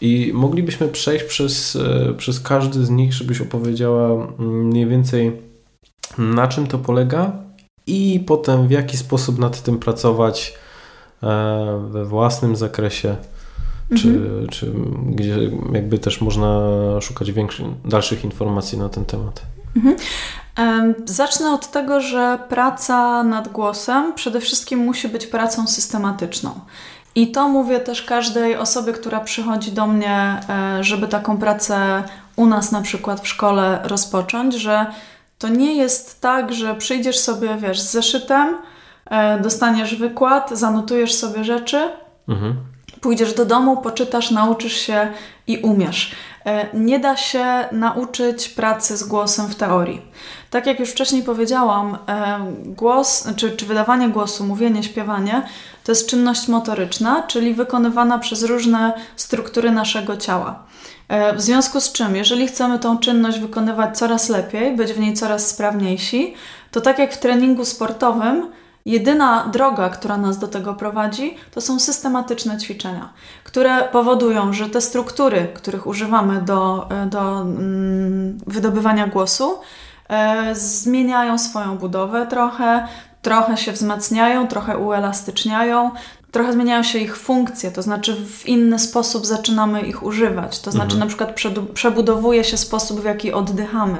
I 0.00 0.30
moglibyśmy 0.34 0.88
przejść 0.88 1.24
przez, 1.24 1.76
e, 1.76 2.14
przez 2.16 2.40
każdy 2.40 2.84
z 2.86 2.90
nich, 2.90 3.12
żebyś 3.12 3.40
opowiedziała 3.40 4.12
mm, 4.38 4.66
mniej 4.66 4.86
więcej 4.86 5.32
na 6.18 6.48
czym 6.48 6.66
to 6.66 6.78
polega 6.78 7.32
i 7.86 8.24
potem 8.26 8.68
w 8.68 8.70
jaki 8.70 8.96
sposób 8.96 9.38
nad 9.38 9.62
tym 9.62 9.78
pracować 9.78 10.54
e, 11.22 11.88
we 11.90 12.04
własnym 12.04 12.56
zakresie, 12.56 13.16
czy, 13.96 14.08
mhm. 14.08 14.46
czy 14.46 14.72
gdzie 15.06 15.50
jakby 15.72 15.98
też 15.98 16.20
można 16.20 16.70
szukać 17.00 17.32
większych, 17.32 17.66
dalszych 17.84 18.24
informacji 18.24 18.78
na 18.78 18.88
ten 18.88 19.04
temat. 19.04 19.42
Mhm. 19.76 19.96
Zacznę 21.04 21.52
od 21.52 21.70
tego, 21.70 22.00
że 22.00 22.38
praca 22.48 23.22
nad 23.22 23.48
głosem 23.48 24.12
przede 24.14 24.40
wszystkim 24.40 24.80
musi 24.80 25.08
być 25.08 25.26
pracą 25.26 25.66
systematyczną. 25.66 26.60
I 27.14 27.32
to 27.32 27.48
mówię 27.48 27.80
też 27.80 28.02
każdej 28.02 28.56
osobie, 28.56 28.92
która 28.92 29.20
przychodzi 29.20 29.72
do 29.72 29.86
mnie, 29.86 30.40
e, 30.48 30.84
żeby 30.84 31.08
taką 31.08 31.38
pracę 31.38 32.02
u 32.36 32.46
nas 32.46 32.72
na 32.72 32.82
przykład 32.82 33.20
w 33.20 33.28
szkole 33.28 33.80
rozpocząć, 33.84 34.54
że 34.54 34.86
to 35.38 35.48
nie 35.48 35.76
jest 35.76 36.20
tak, 36.20 36.52
że 36.52 36.74
przyjdziesz 36.74 37.18
sobie, 37.18 37.56
wiesz, 37.56 37.80
z 37.80 37.90
zeszytem, 37.90 38.58
e, 39.10 39.40
dostaniesz 39.40 39.94
wykład, 39.94 40.50
zanotujesz 40.50 41.14
sobie 41.14 41.44
rzeczy, 41.44 41.90
mhm. 42.28 42.56
pójdziesz 43.00 43.34
do 43.34 43.44
domu, 43.44 43.76
poczytasz, 43.76 44.30
nauczysz 44.30 44.76
się 44.76 45.08
i 45.46 45.58
umiesz. 45.58 46.12
E, 46.46 46.66
nie 46.74 46.98
da 46.98 47.16
się 47.16 47.44
nauczyć 47.72 48.48
pracy 48.48 48.96
z 48.96 49.04
głosem 49.04 49.48
w 49.48 49.54
teorii. 49.54 50.02
Tak 50.50 50.66
jak 50.66 50.80
już 50.80 50.90
wcześniej 50.90 51.22
powiedziałam, 51.22 51.98
e, 52.08 52.38
głos, 52.64 53.28
czy, 53.36 53.50
czy 53.50 53.66
wydawanie 53.66 54.08
głosu, 54.08 54.44
mówienie, 54.44 54.82
śpiewanie 54.82 55.42
to 55.84 55.92
jest 55.92 56.08
czynność 56.08 56.48
motoryczna, 56.48 57.22
czyli 57.22 57.54
wykonywana 57.54 58.18
przez 58.18 58.42
różne 58.42 58.92
struktury 59.16 59.70
naszego 59.70 60.16
ciała. 60.16 60.64
E, 61.08 61.36
w 61.36 61.40
związku 61.40 61.80
z 61.80 61.92
czym, 61.92 62.16
jeżeli 62.16 62.48
chcemy 62.48 62.78
tą 62.78 62.98
czynność 62.98 63.38
wykonywać 63.38 63.98
coraz 63.98 64.28
lepiej, 64.28 64.76
być 64.76 64.92
w 64.92 65.00
niej 65.00 65.14
coraz 65.14 65.46
sprawniejsi, 65.46 66.34
to 66.70 66.80
tak 66.80 66.98
jak 66.98 67.14
w 67.14 67.18
treningu 67.18 67.64
sportowym, 67.64 68.52
jedyna 68.86 69.48
droga, 69.52 69.88
która 69.88 70.16
nas 70.16 70.38
do 70.38 70.48
tego 70.48 70.74
prowadzi, 70.74 71.36
to 71.50 71.60
są 71.60 71.78
systematyczne 71.78 72.58
ćwiczenia, 72.58 73.12
które 73.52 73.88
powodują, 73.88 74.52
że 74.52 74.68
te 74.68 74.80
struktury, 74.80 75.48
których 75.54 75.86
używamy 75.86 76.42
do, 76.42 76.88
do 77.06 77.40
mm, 77.40 78.38
wydobywania 78.46 79.06
głosu, 79.06 79.58
e, 80.08 80.54
zmieniają 80.54 81.38
swoją 81.38 81.78
budowę 81.78 82.26
trochę, 82.26 82.86
trochę 83.22 83.56
się 83.56 83.72
wzmacniają, 83.72 84.46
trochę 84.48 84.78
uelastyczniają, 84.78 85.90
trochę 86.32 86.52
zmieniają 86.52 86.82
się 86.82 86.98
ich 86.98 87.16
funkcje, 87.16 87.70
to 87.70 87.82
znaczy 87.82 88.16
w 88.26 88.46
inny 88.46 88.78
sposób 88.78 89.26
zaczynamy 89.26 89.80
ich 89.80 90.02
używać. 90.02 90.60
To 90.60 90.72
znaczy 90.72 90.94
mhm. 90.94 91.00
na 91.00 91.06
przykład 91.06 91.40
przebudowuje 91.74 92.44
się 92.44 92.56
sposób, 92.56 93.00
w 93.00 93.04
jaki 93.04 93.32
oddychamy. 93.32 93.98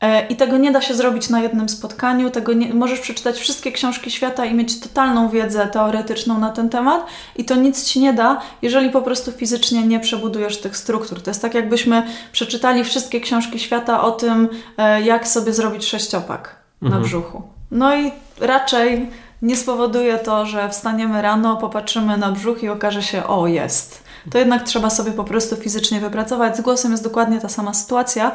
E, 0.00 0.26
I 0.26 0.36
tego 0.36 0.58
nie 0.58 0.72
da 0.72 0.80
się 0.80 0.94
zrobić 0.94 1.28
na 1.28 1.40
jednym 1.40 1.68
spotkaniu. 1.68 2.30
Tego 2.30 2.52
nie, 2.52 2.74
możesz 2.74 3.00
przeczytać 3.00 3.38
wszystkie 3.38 3.72
książki 3.72 4.10
świata 4.10 4.44
i 4.44 4.54
mieć 4.54 4.80
totalną 4.80 5.28
wiedzę 5.28 5.66
teoretyczną 5.66 6.38
na 6.38 6.50
ten 6.50 6.68
temat, 6.68 7.06
i 7.36 7.44
to 7.44 7.54
nic 7.54 7.84
ci 7.84 8.00
nie 8.00 8.12
da, 8.12 8.40
jeżeli 8.62 8.90
po 8.90 9.02
prostu 9.02 9.32
fizycznie 9.32 9.86
nie 9.86 10.00
przebudujesz 10.00 10.60
tych 10.60 10.76
struktur. 10.76 11.22
To 11.22 11.30
jest 11.30 11.42
tak, 11.42 11.54
jakbyśmy 11.54 12.02
przeczytali 12.32 12.84
wszystkie 12.84 13.20
książki 13.20 13.58
świata 13.58 14.02
o 14.02 14.10
tym, 14.10 14.48
e, 14.78 15.02
jak 15.02 15.28
sobie 15.28 15.52
zrobić 15.52 15.84
sześciopak 15.84 16.56
mhm. 16.82 17.02
na 17.02 17.08
brzuchu. 17.08 17.42
No 17.70 17.96
i 17.96 18.12
raczej 18.40 19.10
nie 19.42 19.56
spowoduje 19.56 20.18
to, 20.18 20.46
że 20.46 20.68
wstaniemy 20.68 21.22
rano, 21.22 21.56
popatrzymy 21.56 22.16
na 22.16 22.32
brzuch 22.32 22.62
i 22.62 22.68
okaże 22.68 23.02
się, 23.02 23.26
o 23.26 23.46
jest. 23.46 24.04
To 24.30 24.38
jednak 24.38 24.62
trzeba 24.62 24.90
sobie 24.90 25.12
po 25.12 25.24
prostu 25.24 25.56
fizycznie 25.56 26.00
wypracować. 26.00 26.56
Z 26.56 26.60
głosem 26.60 26.90
jest 26.90 27.04
dokładnie 27.04 27.40
ta 27.40 27.48
sama 27.48 27.74
sytuacja. 27.74 28.32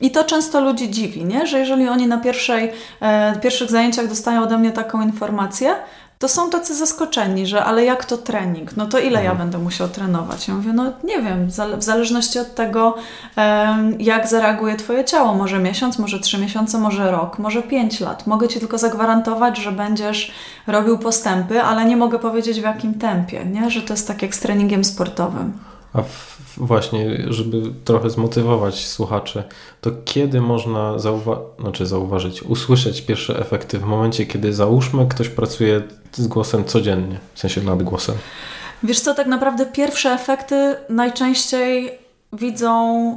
I 0.00 0.10
to 0.10 0.24
często 0.24 0.60
ludzi 0.60 0.90
dziwi, 0.90 1.24
nie? 1.24 1.46
że 1.46 1.58
jeżeli 1.58 1.88
oni 1.88 2.06
na 2.06 2.18
pierwszej, 2.18 2.72
e, 3.00 3.38
pierwszych 3.40 3.70
zajęciach 3.70 4.08
dostają 4.08 4.42
ode 4.42 4.58
mnie 4.58 4.72
taką 4.72 5.02
informację, 5.02 5.74
to 6.22 6.28
są 6.28 6.50
tacy 6.50 6.74
zaskoczeni, 6.74 7.46
że 7.46 7.64
ale 7.64 7.84
jak 7.84 8.04
to 8.04 8.18
trening? 8.18 8.76
No 8.76 8.86
to 8.86 8.98
ile 8.98 9.18
mhm. 9.18 9.24
ja 9.24 9.34
będę 9.34 9.58
musiał 9.58 9.88
trenować? 9.88 10.48
Ja 10.48 10.54
mówię, 10.54 10.72
no 10.72 10.92
nie 11.04 11.22
wiem, 11.22 11.46
w 11.78 11.82
zależności 11.82 12.38
od 12.38 12.54
tego, 12.54 12.94
jak 13.98 14.28
zareaguje 14.28 14.76
Twoje 14.76 15.04
ciało. 15.04 15.34
Może 15.34 15.58
miesiąc, 15.58 15.98
może 15.98 16.20
trzy 16.20 16.38
miesiące, 16.38 16.78
może 16.78 17.10
rok, 17.10 17.38
może 17.38 17.62
pięć 17.62 18.00
lat. 18.00 18.26
Mogę 18.26 18.48
Ci 18.48 18.60
tylko 18.60 18.78
zagwarantować, 18.78 19.58
że 19.58 19.72
będziesz 19.72 20.32
robił 20.66 20.98
postępy, 20.98 21.62
ale 21.62 21.84
nie 21.84 21.96
mogę 21.96 22.18
powiedzieć 22.18 22.60
w 22.60 22.64
jakim 22.64 22.94
tempie, 22.94 23.44
nie? 23.44 23.70
że 23.70 23.82
to 23.82 23.92
jest 23.92 24.08
tak 24.08 24.22
jak 24.22 24.34
z 24.34 24.40
treningiem 24.40 24.84
sportowym. 24.84 25.52
A 25.94 26.02
w, 26.02 26.41
właśnie, 26.56 27.26
żeby 27.28 27.62
trochę 27.84 28.10
zmotywować 28.10 28.86
słuchaczy, 28.86 29.42
to 29.80 29.90
kiedy 30.04 30.40
można 30.40 30.98
zauwa 30.98 31.38
znaczy 31.60 31.86
zauważyć, 31.86 32.42
usłyszeć 32.42 33.02
pierwsze 33.02 33.38
efekty 33.38 33.78
w 33.78 33.84
momencie, 33.84 34.26
kiedy 34.26 34.52
załóżmy 34.52 35.06
ktoś 35.06 35.28
pracuje 35.28 35.82
z 36.12 36.26
głosem 36.26 36.64
codziennie, 36.64 37.18
w 37.34 37.40
sensie 37.40 37.60
nad 37.60 37.82
głosem? 37.82 38.14
Wiesz 38.82 39.00
co, 39.00 39.14
tak 39.14 39.26
naprawdę 39.26 39.66
pierwsze 39.66 40.10
efekty 40.10 40.74
najczęściej 40.88 41.90
widzą 42.32 42.72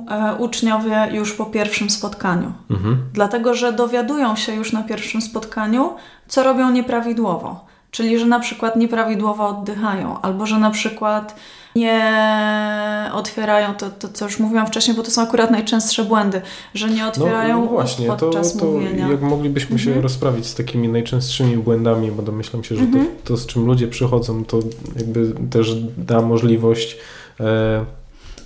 e, 0.09 0.35
uczniowie 0.35 1.09
już 1.11 1.33
po 1.33 1.45
pierwszym 1.45 1.89
spotkaniu. 1.89 2.53
Mhm. 2.69 2.97
Dlatego, 3.13 3.53
że 3.53 3.73
dowiadują 3.73 4.35
się 4.35 4.55
już 4.55 4.73
na 4.73 4.83
pierwszym 4.83 5.21
spotkaniu, 5.21 5.93
co 6.27 6.43
robią 6.43 6.71
nieprawidłowo. 6.71 7.65
Czyli, 7.91 8.19
że 8.19 8.25
na 8.25 8.39
przykład 8.39 8.75
nieprawidłowo 8.75 9.47
oddychają, 9.47 10.21
albo 10.21 10.45
że 10.45 10.59
na 10.59 10.71
przykład 10.71 11.35
nie 11.75 13.11
otwierają, 13.13 13.73
to, 13.73 13.89
to 13.89 14.09
co 14.09 14.25
już 14.25 14.39
mówiłam 14.39 14.67
wcześniej, 14.67 14.97
bo 14.97 15.03
to 15.03 15.11
są 15.11 15.21
akurat 15.21 15.51
najczęstsze 15.51 16.03
błędy, 16.03 16.41
że 16.73 16.89
nie 16.89 17.07
otwierają 17.07 17.59
no, 17.59 17.65
no 17.65 17.71
właśnie, 17.71 18.07
podczas 18.07 18.53
to, 18.53 18.59
to 18.59 18.65
mówienia. 18.65 19.11
Jak 19.11 19.21
moglibyśmy 19.21 19.79
się 19.79 19.87
mhm. 19.87 20.03
rozprawić 20.03 20.45
z 20.45 20.55
takimi 20.55 20.89
najczęstszymi 20.89 21.57
błędami, 21.57 22.11
bo 22.11 22.23
domyślam 22.23 22.63
się, 22.63 22.75
że 22.75 22.81
mhm. 22.81 23.05
to, 23.05 23.11
to, 23.23 23.37
z 23.37 23.45
czym 23.45 23.65
ludzie 23.65 23.87
przychodzą, 23.87 24.45
to 24.45 24.59
jakby 24.95 25.33
też 25.49 25.75
da 25.97 26.21
możliwość 26.21 26.97
e, 27.39 27.85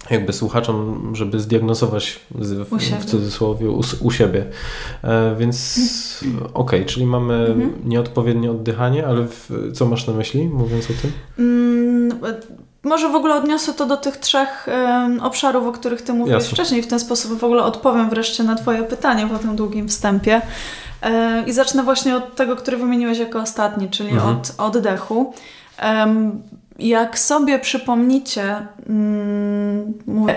jakby 0.10 0.34
słuchaczom, 0.34 1.12
żeby 1.16 1.40
zdiagnozować 1.40 2.20
w, 2.32 2.76
w 3.00 3.06
cudzysłowie 3.06 3.70
u, 3.70 3.82
u 4.02 4.12
siebie. 4.12 4.46
E, 5.04 5.36
więc 5.40 5.80
mhm. 6.26 6.44
okej, 6.46 6.54
okay, 6.54 6.86
czyli 6.86 7.06
mamy 7.06 7.34
mhm. 7.34 7.74
nieodpowiednie 7.86 8.52
oddychanie, 8.52 9.08
ale 9.08 9.28
w, 9.28 9.52
co 9.74 9.86
masz 9.86 10.08
na 10.08 10.14
myśli, 10.14 10.48
mówiąc 10.48 10.86
o 10.86 10.94
tym? 11.02 11.12
Mm, 11.40 12.20
może 12.84 13.10
w 13.10 13.16
ogóle 13.16 13.36
odniosę 13.36 13.74
to 13.74 13.86
do 13.86 13.98
tych 13.98 14.18
trzech 14.18 14.68
obszarów, 15.22 15.68
o 15.68 15.72
których 15.72 16.02
Ty 16.02 16.14
mówiłeś 16.14 16.44
Jasne. 16.44 16.56
wcześniej. 16.56 16.82
W 16.82 16.88
ten 16.88 17.00
sposób 17.00 17.40
w 17.40 17.44
ogóle 17.44 17.64
odpowiem 17.64 18.10
wreszcie 18.10 18.44
na 18.44 18.56
Twoje 18.56 18.84
pytanie 18.84 19.28
po 19.28 19.40
tym 19.40 19.56
długim 19.56 19.90
wstępie. 19.90 20.42
E, 21.02 21.44
I 21.48 21.54
zacznę 21.54 21.84
właśnie 21.84 22.16
od 22.16 22.36
tego, 22.36 22.56
który 22.56 22.78
wymieniłeś 22.78 23.18
jako 23.18 23.40
ostatni, 23.40 23.90
czyli 23.90 24.10
mhm. 24.10 24.38
od 24.38 24.54
oddechu. 24.58 25.34
Um, 25.84 26.42
jak 26.80 27.20
sobie 27.20 27.60
przypomnicie, 27.60 28.68
mm, 28.90 29.94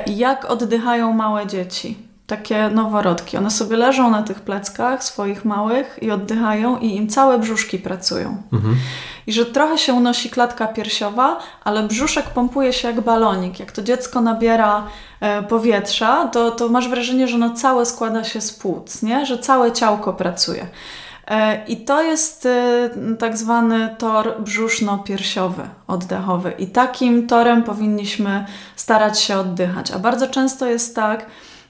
jak 0.07 0.45
oddychają 0.45 1.13
małe 1.13 1.47
dzieci, 1.47 1.99
takie 2.37 2.71
noworodki. 2.71 3.37
One 3.37 3.51
sobie 3.51 3.77
leżą 3.77 4.11
na 4.11 4.23
tych 4.23 4.41
pleckach 4.41 5.05
swoich 5.05 5.45
małych 5.45 5.99
i 6.03 6.11
oddychają 6.11 6.79
i 6.79 6.97
im 6.97 7.09
całe 7.09 7.39
brzuszki 7.39 7.79
pracują. 7.79 8.43
Mhm. 8.53 8.77
I 9.27 9.33
że 9.33 9.47
trochę 9.47 9.79
się 9.79 9.95
unosi 9.95 10.31
klatka 10.31 10.67
piersiowa, 10.67 11.39
ale 11.65 11.83
brzuszek 11.83 12.31
pompuje 12.31 12.73
się 12.73 12.89
jak 12.89 13.01
balonik. 13.01 13.61
Jak 13.61 13.73
to 13.73 13.83
dziecko 13.83 14.21
nabiera 14.21 14.87
e, 15.21 15.43
powietrza, 15.43 16.29
to, 16.29 16.51
to 16.51 16.69
masz 16.69 16.89
wrażenie, 16.89 17.29
że 17.29 17.35
ono 17.35 17.51
całe 17.51 17.87
składa 17.87 18.25
się 18.25 18.41
z 18.41 18.53
płuc, 18.53 19.03
nie? 19.03 19.27
że 19.27 19.39
całe 19.39 19.73
ciałko 19.73 20.13
pracuje. 20.13 20.67
E, 21.29 21.65
I 21.67 21.77
to 21.77 22.03
jest 22.03 22.47
e, 22.47 22.91
tak 23.19 23.37
zwany 23.37 23.95
tor 23.99 24.35
brzuszno-piersiowy, 24.39 25.63
oddechowy. 25.87 26.53
I 26.59 26.67
takim 26.67 27.27
torem 27.27 27.63
powinniśmy 27.63 28.47
starać 28.77 29.21
się 29.21 29.37
oddychać. 29.37 29.91
A 29.91 29.99
bardzo 29.99 30.27
często 30.27 30.67
jest 30.67 30.97
tak, 30.97 31.27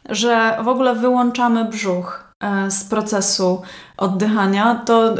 że 0.09 0.59
w 0.62 0.69
ogóle 0.69 0.95
wyłączamy 0.95 1.65
brzuch 1.65 2.35
e, 2.41 2.71
z 2.71 2.85
procesu 2.85 3.62
oddychania, 3.97 4.83
to 4.87 5.15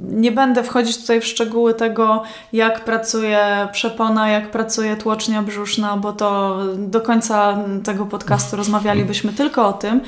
nie 0.00 0.32
będę 0.32 0.62
wchodzić 0.62 0.98
tutaj 0.98 1.20
w 1.20 1.26
szczegóły 1.26 1.74
tego, 1.74 2.22
jak 2.52 2.84
pracuje 2.84 3.68
przepona, 3.72 4.28
jak 4.28 4.50
pracuje 4.50 4.96
tłocznia 4.96 5.42
brzuszna, 5.42 5.96
bo 5.96 6.12
to 6.12 6.58
do 6.76 7.00
końca 7.00 7.58
tego 7.84 8.06
podcastu 8.06 8.56
rozmawialibyśmy 8.56 9.32
tylko 9.32 9.68
o 9.68 9.72
tym. 9.72 10.00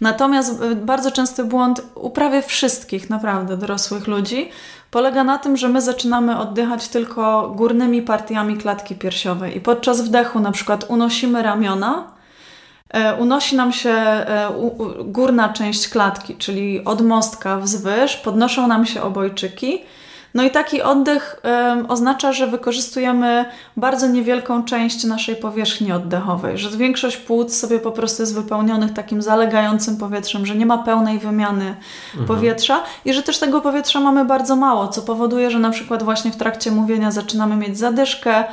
Natomiast 0.00 0.62
y, 0.62 0.76
bardzo 0.76 1.10
częsty 1.10 1.44
błąd 1.44 1.82
u 1.94 2.10
prawie 2.10 2.42
wszystkich 2.42 3.10
naprawdę 3.10 3.56
dorosłych 3.56 4.06
ludzi 4.06 4.50
polega 4.90 5.24
na 5.24 5.38
tym, 5.38 5.56
że 5.56 5.68
my 5.68 5.80
zaczynamy 5.80 6.38
oddychać 6.38 6.88
tylko 6.88 7.52
górnymi 7.56 8.02
partiami 8.02 8.56
klatki 8.56 8.94
piersiowej 8.94 9.56
i 9.56 9.60
podczas 9.60 10.00
wdechu 10.00 10.40
na 10.40 10.52
przykład 10.52 10.84
unosimy 10.88 11.42
ramiona, 11.42 12.04
e, 12.04 12.17
unosi 13.18 13.56
nam 13.56 13.72
się 13.72 13.90
e, 13.90 14.50
górna 15.04 15.48
część 15.48 15.88
klatki, 15.88 16.36
czyli 16.36 16.84
od 16.84 17.00
mostka 17.00 17.56
wzwyż, 17.56 18.16
podnoszą 18.16 18.66
nam 18.66 18.86
się 18.86 19.02
obojczyki 19.02 19.80
no 20.34 20.42
i 20.42 20.50
taki 20.50 20.82
oddech 20.82 21.42
oznacza, 21.88 22.32
że 22.32 22.46
wykorzystujemy 22.46 23.44
bardzo 23.76 24.08
niewielką 24.08 24.64
część 24.64 25.04
naszej 25.04 25.36
powierzchni 25.36 25.92
oddechowej, 25.92 26.58
że 26.58 26.70
większość 26.70 27.16
płuc 27.16 27.56
sobie 27.56 27.78
po 27.78 27.92
prostu 27.92 28.22
jest 28.22 28.34
wypełnionych 28.34 28.92
takim 28.92 29.22
zalegającym 29.22 29.96
powietrzem, 29.96 30.46
że 30.46 30.54
nie 30.54 30.66
ma 30.66 30.78
pełnej 30.78 31.18
wymiany 31.18 31.74
mhm. 32.10 32.26
powietrza 32.26 32.82
i 33.04 33.12
że 33.12 33.22
też 33.22 33.38
tego 33.38 33.60
powietrza 33.60 34.00
mamy 34.00 34.24
bardzo 34.24 34.56
mało, 34.56 34.88
co 34.88 35.02
powoduje, 35.02 35.50
że 35.50 35.58
na 35.58 35.70
przykład 35.70 36.02
właśnie 36.02 36.32
w 36.32 36.36
trakcie 36.36 36.70
mówienia 36.70 37.10
zaczynamy 37.10 37.56
mieć 37.56 37.78
zadyszkę, 37.78 38.44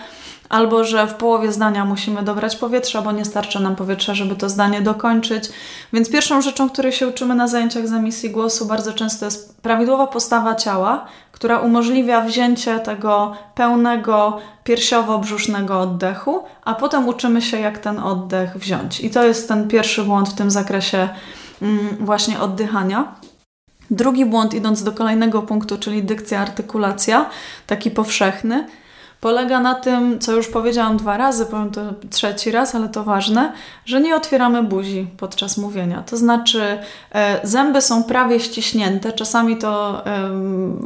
albo 0.49 0.83
że 0.83 1.07
w 1.07 1.13
połowie 1.13 1.51
zdania 1.51 1.85
musimy 1.85 2.23
dobrać 2.23 2.55
powietrza, 2.55 3.01
bo 3.01 3.11
nie 3.11 3.25
starcza 3.25 3.59
nam 3.59 3.75
powietrza, 3.75 4.13
żeby 4.13 4.35
to 4.35 4.49
zdanie 4.49 4.81
dokończyć. 4.81 5.49
Więc 5.93 6.09
pierwszą 6.09 6.41
rzeczą, 6.41 6.69
której 6.69 6.91
się 6.91 7.07
uczymy 7.07 7.35
na 7.35 7.47
zajęciach 7.47 7.87
z 7.87 7.93
emisji 7.93 8.29
głosu 8.29 8.65
bardzo 8.65 8.93
często 8.93 9.25
jest 9.25 9.61
prawidłowa 9.61 10.07
postawa 10.07 10.55
ciała, 10.55 11.05
która 11.31 11.59
umożliwia 11.59 12.21
wzięcie 12.21 12.79
tego 12.79 13.35
pełnego 13.55 14.39
piersiowo-brzusznego 14.63 15.79
oddechu, 15.79 16.43
a 16.63 16.75
potem 16.75 17.07
uczymy 17.07 17.41
się, 17.41 17.59
jak 17.59 17.77
ten 17.77 17.99
oddech 17.99 18.57
wziąć. 18.57 18.99
I 18.99 19.09
to 19.09 19.23
jest 19.23 19.47
ten 19.47 19.67
pierwszy 19.67 20.03
błąd 20.03 20.29
w 20.29 20.35
tym 20.35 20.51
zakresie 20.51 21.09
mm, 21.61 21.97
właśnie 21.99 22.39
oddychania. 22.39 23.15
Drugi 23.91 24.25
błąd, 24.25 24.53
idąc 24.53 24.83
do 24.83 24.91
kolejnego 24.91 25.41
punktu, 25.41 25.77
czyli 25.77 26.03
dykcja, 26.03 26.39
artykulacja, 26.39 27.29
taki 27.67 27.91
powszechny, 27.91 28.67
polega 29.25 29.59
na 29.59 29.75
tym, 29.75 30.19
co 30.19 30.31
już 30.31 30.47
powiedziałam 30.47 30.97
dwa 30.97 31.17
razy, 31.17 31.45
powiem 31.45 31.71
to 31.71 31.81
trzeci 32.09 32.51
raz, 32.51 32.75
ale 32.75 32.89
to 32.89 33.03
ważne, 33.03 33.51
że 33.85 34.01
nie 34.01 34.15
otwieramy 34.15 34.63
buzi 34.63 35.07
podczas 35.17 35.57
mówienia. 35.57 36.03
To 36.03 36.17
znaczy, 36.17 36.77
e, 37.15 37.39
zęby 37.43 37.81
są 37.81 38.03
prawie 38.03 38.39
ściśnięte. 38.39 39.13
Czasami 39.13 39.57
to 39.57 40.05
e, 40.05 40.29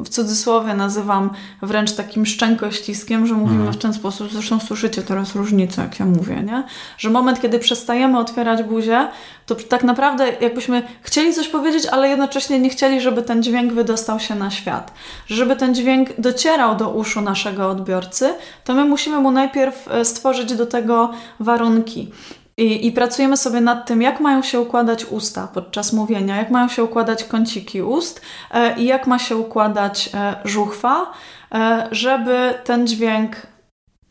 w 0.04 0.10
cudzysłowie 0.10 0.74
nazywam 0.74 1.30
wręcz 1.62 1.92
takim 1.92 2.26
szczękościskiem, 2.26 3.28
że 3.28 3.34
mówimy 3.34 3.60
mhm. 3.60 3.74
w 3.74 3.78
ten 3.78 3.94
sposób. 3.94 4.32
Zresztą 4.32 4.60
słyszycie 4.60 5.02
teraz 5.02 5.36
różnicę, 5.36 5.82
jak 5.82 6.00
ja 6.00 6.06
mówię, 6.06 6.44
nie? 6.44 6.64
Że 6.98 7.10
moment, 7.10 7.42
kiedy 7.42 7.60
przestajemy 7.60 8.20
otwierać 8.20 8.64
buzię, 8.64 9.08
to 9.46 9.56
tak 9.56 9.84
naprawdę 9.84 10.32
jakbyśmy 10.42 10.84
chcieli 11.02 11.34
coś 11.34 11.48
powiedzieć, 11.48 11.86
ale 11.86 12.10
jednocześnie 12.10 12.60
nie 12.60 12.70
chcieli, 12.70 13.02
żeby 13.02 13.22
ten 13.22 13.44
dźwięk 13.44 13.74
wydostał 13.74 14.20
się 14.20 14.36
na 14.36 14.52
świat. 14.52 14.94
Żeby 15.28 15.56
ten 15.56 15.76
dźwięk 15.76 16.10
docierał 16.18 16.76
do 16.76 16.90
uszu 16.90 17.22
naszego 17.22 17.70
odbiorcy, 17.70 18.29
to 18.64 18.74
my 18.74 18.86
musimy 18.86 19.20
mu 19.20 19.32
najpierw 19.32 19.88
e, 19.92 20.06
stworzyć 20.06 20.56
do 20.56 20.66
tego 20.66 21.12
warunki. 21.40 22.12
I, 22.58 22.88
I, 22.88 22.92
pracujemy 22.92 23.38
sobie 23.38 23.62
nad 23.62 23.88
tym, 23.88 24.02
jak 24.02 24.20
mają 24.20 24.42
się 24.42 24.60
układać 24.60 25.06
usta 25.06 25.48
podczas 25.54 25.94
mówienia, 25.94 26.36
jak 26.36 26.52
mają 26.52 26.68
się 26.68 26.84
układać 26.84 27.24
kąciki 27.24 27.82
ust 27.82 28.22
e, 28.52 28.80
i 28.80 28.86
jak 28.86 29.08
ma 29.08 29.20
się 29.20 29.38
układać 29.38 30.10
e, 30.14 30.36
żuchwa, 30.44 31.12
e, 31.52 31.88
żeby 31.92 32.54
ten 32.64 32.88
dźwięk 32.88 33.36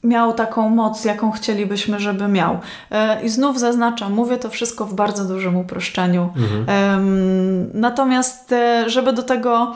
miał 0.05 0.33
taką 0.33 0.69
moc, 0.69 1.05
jaką 1.05 1.31
chcielibyśmy, 1.31 2.01
żeby 2.01 2.29
miał. 2.29 2.59
E, 2.91 3.23
I 3.23 3.29
znów 3.29 3.59
zaznaczam, 3.59 4.13
mówię 4.13 4.37
to 4.37 4.51
wszystko 4.51 4.87
w 4.87 4.95
bardzo 4.95 5.25
dużym 5.25 5.57
uproszczeniu. 5.57 6.31
Mhm. 6.37 7.71
Natomiast, 7.75 8.53
e, 8.53 8.91
żeby 8.91 9.13
do 9.13 9.23
tego 9.23 9.75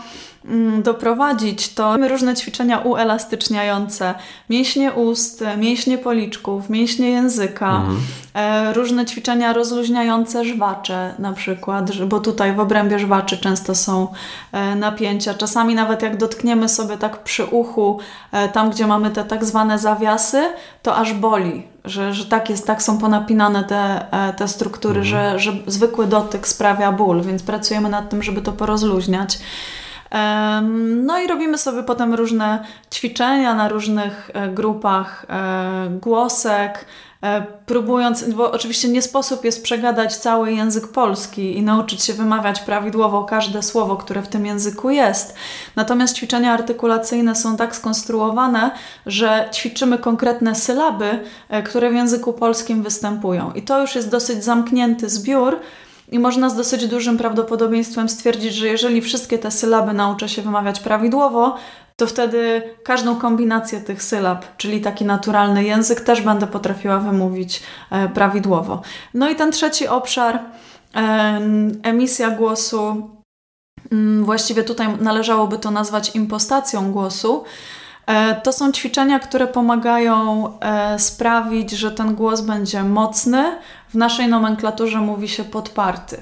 doprowadzić, 0.82 1.74
to 1.74 1.90
mamy 1.90 2.08
różne 2.08 2.34
ćwiczenia 2.34 2.78
uelastyczniające, 2.78 4.14
mięśnie 4.50 4.92
ust, 4.92 5.44
mięśnie 5.58 5.98
policzków, 5.98 6.70
mięśnie 6.70 7.10
języka, 7.10 7.76
mhm. 7.76 8.00
E, 8.34 8.72
różne 8.72 9.06
ćwiczenia 9.06 9.52
rozluźniające 9.52 10.44
żwacze 10.44 11.14
na 11.18 11.32
przykład, 11.32 11.96
bo 12.06 12.20
tutaj 12.20 12.54
w 12.54 12.60
obrębie 12.60 12.98
żwaczy 12.98 13.38
często 13.38 13.74
są 13.74 14.08
e, 14.52 14.74
napięcia. 14.74 15.34
Czasami 15.34 15.74
nawet 15.74 16.02
jak 16.02 16.16
dotkniemy 16.16 16.68
sobie 16.68 16.96
tak 16.98 17.22
przy 17.22 17.44
uchu, 17.44 17.98
e, 18.32 18.48
tam 18.48 18.70
gdzie 18.70 18.86
mamy 18.86 19.10
te 19.10 19.24
tak 19.24 19.44
zwane 19.44 19.78
zawiasy, 19.78 20.42
to 20.82 20.96
aż 20.96 21.12
boli, 21.12 21.66
że, 21.84 22.14
że 22.14 22.24
tak 22.24 22.50
jest, 22.50 22.66
tak 22.66 22.82
są 22.82 22.98
ponapinane 22.98 23.64
te, 23.64 24.06
te 24.36 24.48
struktury, 24.48 25.00
mhm. 25.00 25.38
że, 25.38 25.38
że 25.38 25.52
zwykły 25.66 26.06
dotyk 26.06 26.48
sprawia 26.48 26.92
ból, 26.92 27.22
więc 27.22 27.42
pracujemy 27.42 27.88
nad 27.88 28.10
tym, 28.10 28.22
żeby 28.22 28.42
to 28.42 28.52
porozluźniać. 28.52 29.38
No 31.02 31.18
i 31.18 31.26
robimy 31.26 31.58
sobie 31.58 31.82
potem 31.82 32.14
różne 32.14 32.64
ćwiczenia 32.94 33.54
na 33.54 33.68
różnych 33.68 34.30
e, 34.34 34.48
grupach 34.48 35.26
e, 35.28 35.90
głosek, 36.00 36.84
e, 37.22 37.46
próbując, 37.66 38.24
bo 38.24 38.52
oczywiście 38.52 38.88
nie 38.88 39.02
sposób 39.02 39.44
jest 39.44 39.62
przegadać 39.62 40.16
cały 40.16 40.52
język 40.52 40.88
polski 40.88 41.58
i 41.58 41.62
nauczyć 41.62 42.02
się 42.04 42.12
wymawiać 42.12 42.60
prawidłowo 42.60 43.24
każde 43.24 43.62
słowo, 43.62 43.96
które 43.96 44.22
w 44.22 44.28
tym 44.28 44.46
języku 44.46 44.90
jest. 44.90 45.34
Natomiast 45.76 46.16
ćwiczenia 46.16 46.52
artykulacyjne 46.52 47.34
są 47.36 47.56
tak 47.56 47.76
skonstruowane, 47.76 48.70
że 49.06 49.48
ćwiczymy 49.52 49.98
konkretne 49.98 50.54
sylaby, 50.54 51.20
które 51.64 51.90
w 51.90 51.94
języku 51.94 52.32
polskim 52.32 52.82
występują. 52.82 53.52
I 53.52 53.62
to 53.62 53.80
już 53.80 53.94
jest 53.94 54.10
dosyć 54.10 54.44
zamknięty 54.44 55.08
zbiór, 55.08 55.60
i 56.12 56.18
można 56.18 56.50
z 56.50 56.56
dosyć 56.56 56.86
dużym 56.86 57.18
prawdopodobieństwem 57.18 58.08
stwierdzić, 58.08 58.54
że 58.54 58.68
jeżeli 58.68 59.00
wszystkie 59.00 59.38
te 59.38 59.50
sylaby 59.50 59.92
nauczę 59.92 60.28
się 60.28 60.42
wymawiać 60.42 60.80
prawidłowo, 60.80 61.56
to 61.96 62.06
wtedy 62.06 62.62
każdą 62.84 63.16
kombinację 63.16 63.80
tych 63.80 64.02
sylab, 64.02 64.56
czyli 64.56 64.80
taki 64.80 65.04
naturalny 65.04 65.64
język, 65.64 66.00
też 66.00 66.20
będę 66.20 66.46
potrafiła 66.46 66.98
wymówić 66.98 67.62
e, 67.90 68.08
prawidłowo. 68.08 68.82
No 69.14 69.30
i 69.30 69.36
ten 69.36 69.52
trzeci 69.52 69.88
obszar, 69.88 70.40
emisja 71.82 72.30
głosu, 72.30 73.10
mm, 73.92 74.24
właściwie 74.24 74.62
tutaj 74.62 74.88
należałoby 75.00 75.58
to 75.58 75.70
nazwać 75.70 76.16
impostacją 76.16 76.92
głosu. 76.92 77.44
E, 78.06 78.40
to 78.40 78.52
są 78.52 78.72
ćwiczenia, 78.72 79.18
które 79.18 79.46
pomagają 79.46 80.48
e, 80.60 80.98
sprawić, 80.98 81.70
że 81.70 81.90
ten 81.90 82.14
głos 82.14 82.40
będzie 82.40 82.82
mocny. 82.82 83.58
W 83.88 83.94
naszej 83.94 84.28
nomenklaturze 84.28 84.98
mówi 84.98 85.28
się 85.28 85.44
podparty. 85.44 86.16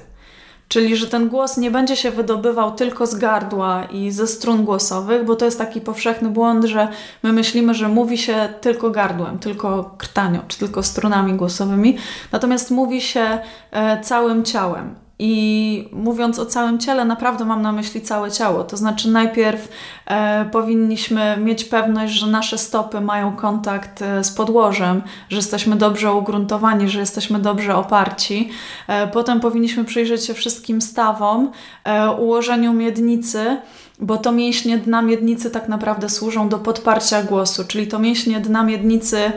Czyli, 0.67 0.95
że 0.95 1.07
ten 1.07 1.29
głos 1.29 1.57
nie 1.57 1.71
będzie 1.71 1.95
się 1.95 2.11
wydobywał 2.11 2.71
tylko 2.71 3.05
z 3.05 3.15
gardła 3.15 3.83
i 3.85 4.11
ze 4.11 4.27
strun 4.27 4.65
głosowych, 4.65 5.25
bo 5.25 5.35
to 5.35 5.45
jest 5.45 5.57
taki 5.57 5.81
powszechny 5.81 6.29
błąd, 6.29 6.65
że 6.65 6.87
my 7.23 7.33
myślimy, 7.33 7.73
że 7.73 7.87
mówi 7.87 8.17
się 8.17 8.53
tylko 8.61 8.89
gardłem, 8.89 9.39
tylko 9.39 9.95
krtanią, 9.97 10.39
czy 10.47 10.59
tylko 10.59 10.83
strunami 10.83 11.33
głosowymi, 11.33 11.97
natomiast 12.31 12.71
mówi 12.71 13.01
się 13.01 13.39
e, 13.71 14.01
całym 14.01 14.43
ciałem. 14.43 14.95
I 15.23 15.89
mówiąc 15.91 16.39
o 16.39 16.45
całym 16.45 16.79
ciele, 16.79 17.05
naprawdę 17.05 17.45
mam 17.45 17.61
na 17.61 17.71
myśli 17.71 18.01
całe 18.01 18.31
ciało. 18.31 18.63
To 18.63 18.77
znaczy, 18.77 19.09
najpierw 19.09 19.69
e, 20.05 20.45
powinniśmy 20.51 21.37
mieć 21.37 21.63
pewność, 21.63 22.13
że 22.13 22.27
nasze 22.27 22.57
stopy 22.57 23.01
mają 23.01 23.35
kontakt 23.35 24.01
e, 24.01 24.23
z 24.23 24.31
podłożem, 24.31 25.01
że 25.29 25.37
jesteśmy 25.37 25.75
dobrze 25.75 26.13
ugruntowani, 26.13 26.89
że 26.89 26.99
jesteśmy 26.99 27.39
dobrze 27.39 27.75
oparci. 27.75 28.49
E, 28.87 29.07
potem 29.07 29.39
powinniśmy 29.39 29.85
przyjrzeć 29.85 30.25
się 30.25 30.33
wszystkim 30.33 30.81
stawom, 30.81 31.51
e, 31.83 32.11
ułożeniu 32.11 32.73
miednicy 32.73 33.57
bo 34.01 34.17
to 34.17 34.31
mięśnie 34.31 34.77
dna 34.77 35.01
miednicy 35.01 35.51
tak 35.51 35.67
naprawdę 35.67 36.09
służą 36.09 36.49
do 36.49 36.59
podparcia 36.59 37.23
głosu, 37.23 37.63
czyli 37.67 37.87
to 37.87 37.99
mięśnie 37.99 38.39
dna 38.39 38.63
miednicy 38.63 39.17
y, 39.17 39.31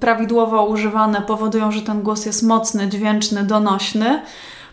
prawidłowo 0.00 0.66
używane 0.66 1.22
powodują, 1.22 1.72
że 1.72 1.82
ten 1.82 2.02
głos 2.02 2.26
jest 2.26 2.42
mocny, 2.42 2.88
dźwięczny, 2.88 3.44
donośny. 3.44 4.22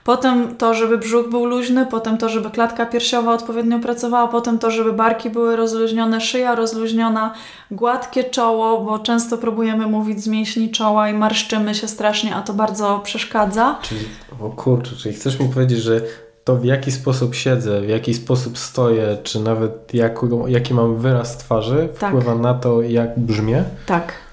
Potem 0.06 0.56
to, 0.56 0.74
żeby 0.74 0.98
brzuch 0.98 1.30
był 1.30 1.46
luźny, 1.46 1.86
potem 1.86 2.18
to, 2.18 2.30
żeby 2.30 2.50
klatka 2.50 2.86
piersiowa 2.86 3.34
odpowiednio 3.34 3.80
pracowała, 3.80 4.28
potem 4.28 4.60
to, 4.60 4.72
żeby 4.72 4.94
barki 4.94 5.30
były 5.30 5.56
rozluźnione, 5.56 6.22
szyja 6.22 6.56
rozluźniona, 6.56 7.34
gładkie 7.72 8.24
czoło, 8.24 8.82
bo 8.82 9.00
często 9.00 9.38
próbujemy 9.38 9.88
mówić 9.88 10.24
z 10.24 10.28
mięśni 10.28 10.72
czoła 10.72 11.10
i 11.10 11.13
marszczymy 11.13 11.76
się 11.76 11.88
strasznie, 11.88 12.36
a 12.36 12.41
to 12.41 12.54
bardzo 12.54 13.00
przeszkadza. 13.04 13.80
Czyli, 13.82 14.06
o 14.41 14.50
kurczę, 14.50 14.96
czyli 14.96 15.15
chcesz 15.15 15.39
mi 15.39 15.50
powiedzieć, 15.50 15.80
że 15.80 16.02
to 16.44 16.56
w 16.56 16.65
jaki 16.65 16.91
sposób 16.91 17.36
siedzę, 17.36 17.82
w 17.82 17.89
jaki 17.89 18.13
sposób 18.13 18.58
stoję, 18.58 19.18
czy 19.24 19.39
nawet 19.39 19.94
jak, 19.94 20.20
jaki 20.48 20.74
mam 20.74 20.98
wyraz 20.98 21.38
twarzy, 21.38 21.89
tak. 22.00 22.10
wpływa 22.10 22.36
na 22.36 22.54
to, 22.54 22.82
jak 22.82 23.20
brzmię? 23.20 23.63
Tak. 23.86 24.25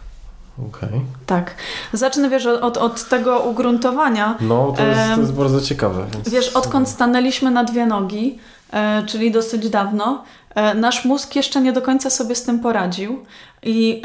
Okej. 0.58 0.88
Okay. 0.88 1.00
Tak. 1.26 1.54
Zacznę, 1.92 2.30
wiesz, 2.30 2.46
od, 2.46 2.76
od 2.76 3.08
tego 3.08 3.40
ugruntowania. 3.40 4.36
No, 4.40 4.74
to 4.76 4.86
jest, 4.86 5.00
to 5.14 5.20
jest 5.20 5.32
bardzo 5.32 5.60
ciekawe. 5.60 6.06
Więc... 6.12 6.28
Wiesz, 6.28 6.48
odkąd 6.48 6.88
stanęliśmy 6.88 7.50
na 7.50 7.64
dwie 7.64 7.86
nogi, 7.86 8.38
e, 8.72 9.02
czyli 9.06 9.30
dosyć 9.30 9.68
dawno, 9.68 10.24
e, 10.54 10.74
nasz 10.74 11.04
mózg 11.04 11.36
jeszcze 11.36 11.60
nie 11.60 11.72
do 11.72 11.82
końca 11.82 12.10
sobie 12.10 12.34
z 12.34 12.42
tym 12.42 12.60
poradził. 12.60 13.24
I 13.64 14.02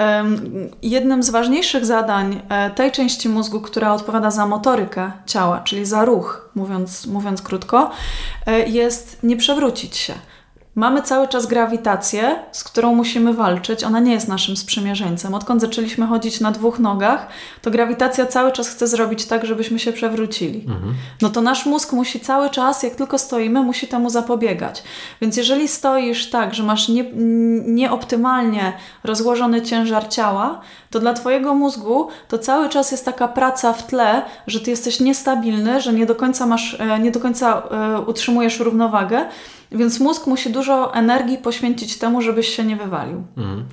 jednym 0.82 1.24
z 1.24 1.30
ważniejszych 1.30 1.86
zadań 1.86 2.42
e, 2.50 2.70
tej 2.70 2.92
części 2.92 3.30
mózgu, 3.30 3.62
która 3.62 3.94
odpowiada 3.94 4.32
za 4.32 4.46
motorykę 4.46 5.12
ciała, 5.26 5.60
czyli 5.60 5.86
za 5.86 6.06
ruch, 6.06 6.50
mówiąc, 6.56 7.06
mówiąc 7.06 7.42
krótko, 7.42 7.92
jest 8.68 9.24
nie 9.24 9.38
przewrócić 9.38 9.98
się. 9.98 10.14
Mamy 10.78 11.02
cały 11.02 11.28
czas 11.28 11.46
grawitację, 11.46 12.40
z 12.52 12.64
którą 12.64 12.96
musimy 12.96 13.34
walczyć. 13.34 13.84
Ona 13.84 14.00
nie 14.00 14.12
jest 14.12 14.28
naszym 14.28 14.58
sprzymierzeńcem. 14.58 15.34
Odkąd 15.34 15.62
zaczęliśmy 15.62 16.08
chodzić 16.08 16.40
na 16.40 16.52
dwóch 16.52 16.80
nogach, 16.80 17.28
to 17.62 17.72
grawitacja 17.72 18.26
cały 18.26 18.52
czas 18.52 18.70
chce 18.70 18.88
zrobić 18.88 19.26
tak, 19.26 19.46
żebyśmy 19.46 19.80
się 19.80 19.94
przewrócili. 19.94 20.60
Mhm. 20.60 20.94
No 21.22 21.30
to 21.30 21.42
nasz 21.42 21.66
mózg 21.66 21.94
musi 21.94 22.20
cały 22.20 22.50
czas, 22.50 22.84
jak 22.84 22.96
tylko 22.96 23.18
stoimy, 23.18 23.64
musi 23.64 23.88
temu 23.88 24.10
zapobiegać. 24.10 24.84
Więc 25.22 25.38
jeżeli 25.38 25.68
stoisz 25.68 26.30
tak, 26.30 26.54
że 26.54 26.64
masz 26.64 26.90
nie, 26.90 27.06
nieoptymalnie 27.66 28.74
rozłożony 29.04 29.62
ciężar 29.62 30.08
ciała, 30.08 30.62
to 30.90 31.00
dla 31.00 31.14
Twojego 31.14 31.54
mózgu 31.54 32.08
to 32.28 32.38
cały 32.38 32.70
czas 32.70 32.92
jest 32.92 33.06
taka 33.06 33.28
praca 33.28 33.74
w 33.74 33.88
tle, 33.88 34.22
że 34.48 34.60
Ty 34.60 34.72
jesteś 34.72 35.00
niestabilny, 35.00 35.82
że 35.82 35.94
nie 35.94 36.06
do 36.06 36.16
końca 36.16 36.46
masz, 36.46 36.78
e, 36.80 37.00
nie 37.00 37.12
do 37.12 37.20
końca 37.20 37.64
e, 37.72 38.02
utrzymujesz 38.02 38.60
równowagę 38.60 39.26
więc 39.72 40.00
mózg 40.00 40.28
musi 40.28 40.50
dużo 40.50 40.94
energii 40.94 41.38
poświęcić 41.38 41.98
temu, 41.98 42.22
żebyś 42.22 42.56
się 42.56 42.64
nie 42.64 42.76
wywalił. 42.76 43.24
Mhm. 43.38 43.66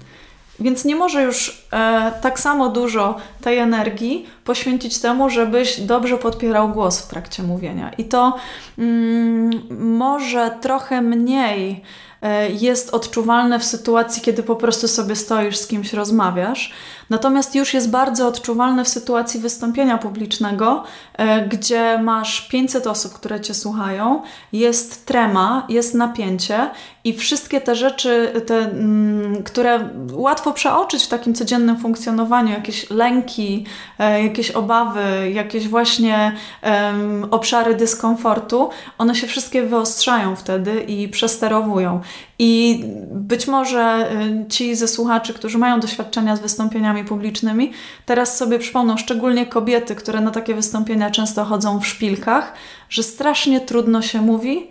Więc 0.61 0.85
nie 0.85 0.97
może 0.97 1.23
już 1.23 1.67
e, 1.73 2.13
tak 2.23 2.41
samo 2.41 2.69
dużo 2.69 3.17
tej 3.41 3.59
energii 3.59 4.27
poświęcić 4.45 4.99
temu, 4.99 5.31
żebyś 5.31 5.81
dobrze 5.81 6.19
podpierał 6.19 6.69
głos 6.69 7.01
w 7.01 7.09
trakcie 7.09 7.43
mówienia. 7.43 7.91
I 7.99 8.05
to 8.05 8.37
mm, 8.79 9.51
może 9.71 10.59
trochę 10.61 11.03
mniej 11.03 11.83
e, 12.23 12.51
jest 12.51 12.95
odczuwalne 12.95 13.59
w 13.59 13.65
sytuacji, 13.65 14.23
kiedy 14.23 14.43
po 14.43 14.57
prostu 14.57 14.89
sobie 14.89 15.17
stoisz, 15.17 15.57
z 15.57 15.67
kimś 15.67 15.93
rozmawiasz. 15.93 16.73
Natomiast 17.11 17.55
już 17.55 17.75
jest 17.75 17.91
bardzo 17.91 18.29
odczuwalne 18.29 18.85
w 18.85 18.89
sytuacji 18.89 19.41
wystąpienia 19.41 19.99
publicznego, 19.99 20.85
e, 21.13 21.47
gdzie 21.49 21.99
masz 21.99 22.49
500 22.49 22.87
osób, 22.87 23.13
które 23.13 23.41
cię 23.41 23.55
słuchają, 23.55 24.23
jest 24.53 25.07
trema, 25.07 25.67
jest 25.69 25.95
napięcie 25.95 26.71
i 27.05 27.15
wszystkie 27.15 27.61
te 27.61 27.75
rzeczy, 27.75 28.33
te, 28.47 28.59
mm, 28.59 29.43
które 29.43 29.89
łatwo 30.13 30.53
przeoczyć 30.53 31.05
w 31.05 31.09
takim 31.09 31.35
codziennym 31.35 31.77
funkcjonowaniu, 31.77 32.51
jakieś 32.51 32.91
lęki, 32.91 33.67
e, 33.99 34.25
jakieś 34.25 34.51
obawy, 34.51 35.31
jakieś 35.33 35.69
właśnie 35.69 36.33
obszary 37.31 37.75
dyskomfortu, 37.75 38.71
one 38.99 39.15
się 39.15 39.27
wszystkie 39.27 39.63
wyostrzają 39.63 40.37
wtedy 40.37 40.81
i 40.81 41.09
przesterowują. 41.09 42.01
I 42.39 42.85
być 43.11 43.47
może 43.47 44.13
y, 44.45 44.49
ci 44.49 44.77
ze 44.77 44.89
słuchaczy, 44.89 45.35
którzy 45.35 45.59
mają 45.59 45.81
doświadczenia 45.81 46.37
z 46.37 46.41
wystąpieniami 46.41 47.05
publicznymi, 47.05 47.73
teraz 48.07 48.37
sobie 48.37 48.59
przypomną, 48.59 48.97
szczególnie 48.97 49.47
kobiety, 49.47 49.95
które 49.95 50.21
na 50.21 50.31
takie 50.31 50.55
wystąpienia 50.55 51.11
często 51.11 51.45
chodzą 51.45 51.81
w 51.81 51.87
szpilkach, 51.87 52.53
że 52.89 53.03
strasznie 53.03 53.61
trudno 53.61 54.03
się 54.03 54.21
mówi, 54.21 54.71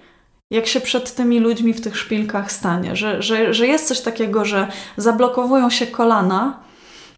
jak 0.52 0.68
się 0.68 0.82
przed 0.82 1.16
tymi 1.16 1.40
ludźmi 1.40 1.74
w 1.74 1.82
tych 1.82 1.98
szpilkach 1.98 2.52
stanie, 2.52 2.96
że, 2.96 3.22
że, 3.22 3.54
że 3.54 3.68
jest 3.68 3.88
coś 3.88 4.02
takiego, 4.02 4.46
że 4.46 4.68
zablokowują 4.98 5.70
się 5.70 5.88
kolana 5.88 6.60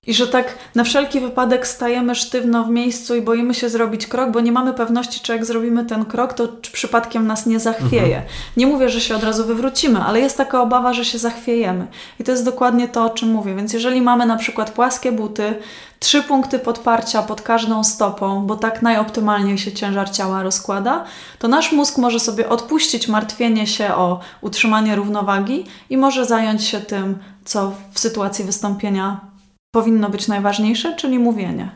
i 0.07 0.13
że 0.13 0.27
tak 0.27 0.57
na 0.75 0.83
wszelki 0.83 1.19
wypadek 1.19 1.67
stajemy 1.67 2.15
sztywno 2.15 2.63
w 2.63 2.69
miejscu 2.69 3.15
i 3.15 3.21
boimy 3.21 3.53
się 3.53 3.69
zrobić 3.69 4.07
krok, 4.07 4.31
bo 4.31 4.39
nie 4.39 4.51
mamy 4.51 4.73
pewności, 4.73 5.19
czy 5.19 5.31
jak 5.31 5.45
zrobimy 5.45 5.85
ten 5.85 6.05
krok, 6.05 6.33
to 6.33 6.47
czy 6.47 6.71
przypadkiem 6.71 7.27
nas 7.27 7.45
nie 7.45 7.59
zachwieje. 7.59 8.17
Mhm. 8.17 8.25
Nie 8.57 8.67
mówię, 8.67 8.89
że 8.89 9.01
się 9.01 9.15
od 9.15 9.23
razu 9.23 9.45
wywrócimy, 9.45 9.99
ale 9.99 10.19
jest 10.19 10.37
taka 10.37 10.61
obawa, 10.61 10.93
że 10.93 11.05
się 11.05 11.17
zachwiejemy. 11.17 11.87
I 12.19 12.23
to 12.23 12.31
jest 12.31 12.45
dokładnie 12.45 12.87
to, 12.87 13.05
o 13.05 13.09
czym 13.09 13.29
mówię. 13.29 13.55
Więc 13.55 13.73
jeżeli 13.73 14.01
mamy 14.01 14.25
na 14.25 14.37
przykład 14.37 14.71
płaskie 14.71 15.11
buty, 15.11 15.55
trzy 15.99 16.23
punkty 16.23 16.59
podparcia 16.59 17.23
pod 17.23 17.41
każdą 17.41 17.83
stopą, 17.83 18.45
bo 18.45 18.55
tak 18.55 18.81
najoptymalniej 18.81 19.57
się 19.57 19.71
ciężar 19.71 20.11
ciała 20.11 20.43
rozkłada, 20.43 21.03
to 21.39 21.47
nasz 21.47 21.71
mózg 21.71 21.97
może 21.97 22.19
sobie 22.19 22.49
odpuścić 22.49 23.07
martwienie 23.07 23.67
się 23.67 23.95
o 23.95 24.19
utrzymanie 24.41 24.95
równowagi 24.95 25.65
i 25.89 25.97
może 25.97 26.25
zająć 26.25 26.63
się 26.63 26.79
tym, 26.79 27.17
co 27.45 27.71
w 27.91 27.99
sytuacji 27.99 28.45
wystąpienia 28.45 29.34
powinno 29.75 30.09
być 30.09 30.27
najważniejsze, 30.27 30.95
czyli 30.95 31.19
mówienie. 31.19 31.69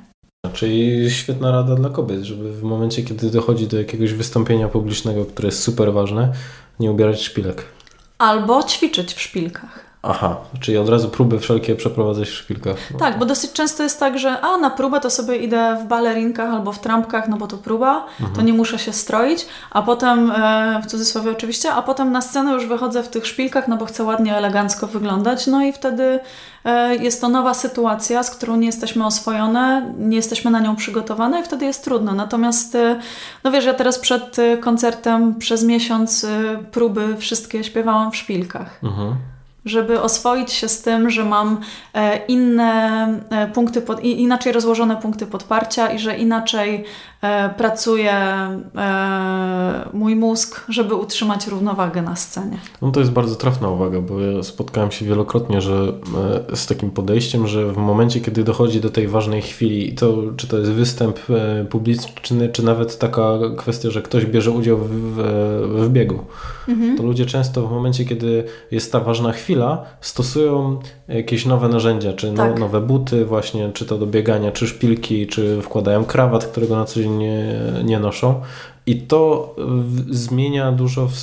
Czyli 0.53 1.11
świetna 1.11 1.51
rada 1.51 1.75
dla 1.75 1.89
kobiet, 1.89 2.21
żeby 2.21 2.53
w 2.53 2.63
momencie, 2.63 3.03
kiedy 3.03 3.31
dochodzi 3.31 3.67
do 3.67 3.77
jakiegoś 3.77 4.13
wystąpienia 4.13 4.67
publicznego, 4.67 5.25
które 5.25 5.47
jest 5.47 5.63
super 5.63 5.93
ważne, 5.93 6.33
nie 6.79 6.91
ubierać 6.91 7.21
szpilek. 7.21 7.65
Albo 8.17 8.63
ćwiczyć 8.63 9.13
w 9.13 9.21
szpilkach. 9.21 9.88
Aha, 10.03 10.35
czyli 10.59 10.77
od 10.77 10.89
razu 10.89 11.09
próby 11.09 11.39
wszelkie 11.39 11.75
przeprowadzać 11.75 12.27
w 12.27 12.33
szpilkach. 12.33 12.75
No. 12.93 12.99
Tak, 12.99 13.19
bo 13.19 13.25
dosyć 13.25 13.51
często 13.51 13.83
jest 13.83 13.99
tak, 13.99 14.19
że 14.19 14.41
a 14.41 14.57
na 14.57 14.69
próbę 14.69 14.99
to 14.99 15.09
sobie 15.09 15.37
idę 15.37 15.77
w 15.83 15.87
balerinkach 15.87 16.53
albo 16.53 16.71
w 16.71 16.79
trampkach, 16.79 17.27
no 17.27 17.37
bo 17.37 17.47
to 17.47 17.57
próba, 17.57 18.05
mhm. 18.19 18.35
to 18.35 18.41
nie 18.41 18.53
muszę 18.53 18.79
się 18.79 18.93
stroić, 18.93 19.47
a 19.71 19.81
potem, 19.81 20.31
e, 20.31 20.81
w 20.83 20.85
cudzysłowie 20.85 21.31
oczywiście, 21.31 21.73
a 21.73 21.81
potem 21.81 22.11
na 22.11 22.21
scenę 22.21 22.51
już 22.51 22.65
wychodzę 22.65 23.03
w 23.03 23.07
tych 23.07 23.27
szpilkach, 23.27 23.67
no 23.67 23.77
bo 23.77 23.85
chcę 23.85 24.03
ładnie, 24.03 24.35
elegancko 24.35 24.87
wyglądać, 24.87 25.47
no 25.47 25.61
i 25.61 25.73
wtedy 25.73 26.19
e, 26.65 26.95
jest 26.95 27.21
to 27.21 27.29
nowa 27.29 27.53
sytuacja, 27.53 28.23
z 28.23 28.31
którą 28.31 28.55
nie 28.55 28.65
jesteśmy 28.65 29.05
oswojone, 29.05 29.93
nie 29.97 30.15
jesteśmy 30.15 30.51
na 30.51 30.59
nią 30.59 30.75
przygotowane 30.75 31.39
i 31.39 31.43
wtedy 31.43 31.65
jest 31.65 31.83
trudno. 31.83 32.13
Natomiast, 32.13 32.75
e, 32.75 32.99
no 33.43 33.51
wiesz, 33.51 33.65
ja 33.65 33.73
teraz 33.73 33.99
przed 33.99 34.37
koncertem 34.61 35.35
przez 35.35 35.63
miesiąc 35.63 36.25
próby 36.71 37.17
wszystkie 37.17 37.63
śpiewałam 37.63 38.11
w 38.11 38.15
szpilkach. 38.15 38.79
Mhm 38.83 39.15
żeby 39.65 40.01
oswoić 40.01 40.51
się 40.51 40.69
z 40.69 40.81
tym, 40.81 41.09
że 41.09 41.25
mam 41.25 41.61
e, 41.93 42.25
inne 42.25 43.07
e, 43.29 43.47
punkty, 43.47 43.81
pod, 43.81 44.03
inaczej 44.03 44.53
rozłożone 44.53 44.97
punkty 44.97 45.27
podparcia 45.27 45.91
i 45.91 45.99
że 45.99 46.17
inaczej 46.17 46.85
pracuje 47.57 48.13
mój 49.93 50.15
mózg, 50.15 50.65
żeby 50.69 50.95
utrzymać 50.95 51.47
równowagę 51.47 52.01
na 52.01 52.15
scenie. 52.15 52.57
No 52.81 52.91
to 52.91 52.99
jest 52.99 53.11
bardzo 53.11 53.35
trafna 53.35 53.69
uwaga, 53.69 54.01
bo 54.01 54.19
ja 54.19 54.43
spotkałem 54.43 54.91
się 54.91 55.05
wielokrotnie 55.05 55.61
że 55.61 55.93
z 56.53 56.67
takim 56.67 56.91
podejściem, 56.91 57.47
że 57.47 57.73
w 57.73 57.77
momencie, 57.77 58.21
kiedy 58.21 58.43
dochodzi 58.43 58.81
do 58.81 58.89
tej 58.89 59.07
ważnej 59.07 59.41
chwili, 59.41 59.93
to 59.95 60.17
czy 60.37 60.47
to 60.47 60.57
jest 60.57 60.71
występ 60.71 61.19
publiczny, 61.69 62.49
czy 62.49 62.65
nawet 62.65 62.97
taka 62.97 63.37
kwestia, 63.57 63.89
że 63.89 64.01
ktoś 64.01 64.25
bierze 64.25 64.51
udział 64.51 64.77
w, 64.77 64.89
w, 64.89 65.85
w 65.85 65.89
biegu, 65.89 66.19
mhm. 66.67 66.97
to 66.97 67.03
ludzie 67.03 67.25
często 67.25 67.67
w 67.67 67.71
momencie, 67.71 68.05
kiedy 68.05 68.43
jest 68.71 68.91
ta 68.91 68.99
ważna 68.99 69.31
chwila, 69.31 69.39
chwila 69.49 69.85
stosują 70.01 70.79
jakieś 71.07 71.45
nowe 71.45 71.67
narzędzia, 71.67 72.13
czy 72.13 72.31
no, 72.31 72.37
tak. 72.37 72.59
nowe 72.59 72.81
buty 72.81 73.25
właśnie, 73.25 73.71
czy 73.73 73.85
to 73.85 73.97
do 73.97 74.07
biegania, 74.07 74.51
czy 74.51 74.67
szpilki, 74.67 75.27
czy 75.27 75.61
wkładają 75.61 76.05
krawat, 76.05 76.45
którego 76.45 76.75
na 76.75 76.85
co 76.85 76.99
dzień 76.99 77.08
nie, 77.17 77.55
nie 77.83 77.99
noszą. 77.99 78.41
I 78.85 79.01
to 79.01 79.55
zmienia 80.09 80.71
dużo 80.71 81.07
w, 81.07 81.13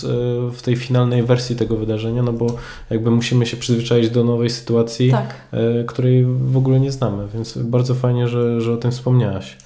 w, 0.56 0.62
tej 0.62 0.76
finalnej 0.76 1.22
wersji 1.22 1.56
tego 1.56 1.76
wydarzenia, 1.76 2.22
no 2.22 2.32
bo 2.32 2.46
jakby 2.90 3.10
musimy 3.10 3.46
się 3.46 3.56
przyzwyczaić 3.56 4.10
do 4.10 4.24
nowej 4.24 4.50
sytuacji, 4.50 5.10
tak. 5.10 5.34
E, 5.52 5.84
której 5.84 6.24
w 6.24 6.56
ogóle 6.56 6.80
nie 6.80 6.92
znamy, 6.92 7.28
więc 7.34 7.58
bardzo 7.58 7.94
fajnie, 7.94 8.28
że, 8.28 8.60
że 8.60 8.72
o 8.72 8.76
tym 8.76 8.90
wspomniałaś. 8.90 9.56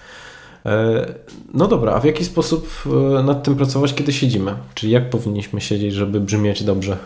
No 1.54 1.68
dobra, 1.68 1.92
a 1.92 2.00
w 2.00 2.04
jaki 2.04 2.24
sposób 2.24 2.68
nad 3.24 3.42
tym 3.42 3.56
pracować, 3.56 3.94
kiedy 3.94 4.12
siedzimy? 4.12 4.54
Czyli 4.74 4.92
jak 4.92 5.11
powinniśmy 5.11 5.61
siedzieć, 5.61 5.94
żeby 5.94 6.20
brzmieć 6.20 6.62
dobrze? 6.62 6.96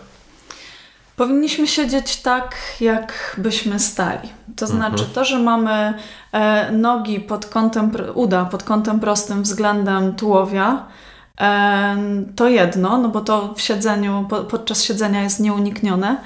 Powinniśmy 1.17 1.67
siedzieć 1.67 2.17
tak, 2.17 2.57
jakbyśmy 2.81 3.79
stali. 3.79 4.29
To 4.57 4.67
znaczy 4.67 5.05
mhm. 5.05 5.11
to, 5.15 5.25
że 5.25 5.39
mamy 5.39 5.95
e, 6.33 6.73
nogi 6.73 7.21
pod 7.21 7.47
kątem, 7.47 7.91
uda 8.15 8.45
pod 8.45 8.63
kątem 8.63 9.01
prostym 9.01 9.43
względem 9.43 10.15
tułowia, 10.15 10.87
e, 11.41 11.97
to 12.37 12.49
jedno, 12.49 12.99
no 12.99 13.09
bo 13.09 13.21
to 13.21 13.55
w 13.55 13.61
siedzeniu, 13.61 14.27
po, 14.31 14.37
podczas 14.37 14.83
siedzenia 14.83 15.23
jest 15.23 15.41
nieuniknione, 15.41 16.17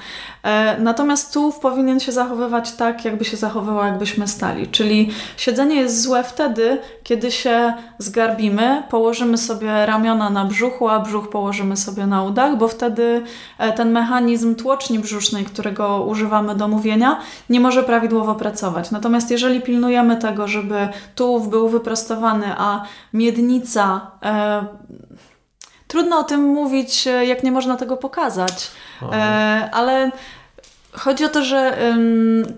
natomiast 0.79 1.33
tułów 1.33 1.59
powinien 1.59 1.99
się 1.99 2.11
zachowywać 2.11 2.71
tak, 2.71 3.05
jakby 3.05 3.25
się 3.25 3.37
zachowywał, 3.37 3.85
jakbyśmy 3.85 4.27
stali. 4.27 4.67
Czyli 4.67 5.09
siedzenie 5.37 5.75
jest 5.75 6.01
złe 6.01 6.23
wtedy, 6.23 6.77
kiedy 7.03 7.31
się 7.31 7.73
zgarbimy, 7.97 8.83
położymy 8.89 9.37
sobie 9.37 9.85
ramiona 9.85 10.29
na 10.29 10.45
brzuchu, 10.45 10.89
a 10.89 10.99
brzuch 10.99 11.29
położymy 11.29 11.77
sobie 11.77 12.07
na 12.07 12.23
udach, 12.23 12.57
bo 12.57 12.67
wtedy 12.67 13.23
e, 13.57 13.73
ten 13.73 13.91
mechanizm 13.91 14.55
tłoczni 14.55 14.99
brzusznej, 14.99 15.45
którego 15.45 16.03
używamy 16.03 16.55
do 16.55 16.67
mówienia, 16.67 17.19
nie 17.49 17.59
może 17.59 17.83
prawidłowo 17.83 18.35
pracować. 18.35 18.91
Natomiast 18.91 19.31
jeżeli 19.31 19.61
pilnujemy 19.61 20.17
tego, 20.17 20.47
żeby 20.47 20.87
tułów 21.15 21.49
był 21.49 21.69
wyprostowany, 21.69 22.45
a 22.57 22.83
miednica. 23.13 24.11
E, 24.23 24.65
trudno 25.89 26.19
o 26.19 26.23
tym 26.23 26.41
mówić, 26.41 27.05
jak 27.05 27.43
nie 27.43 27.51
można 27.51 27.77
tego 27.77 27.97
pokazać. 27.97 28.71
E, 29.11 29.69
ale 29.73 30.11
chodzi 30.93 31.25
o 31.25 31.29
to, 31.29 31.43
że 31.43 31.77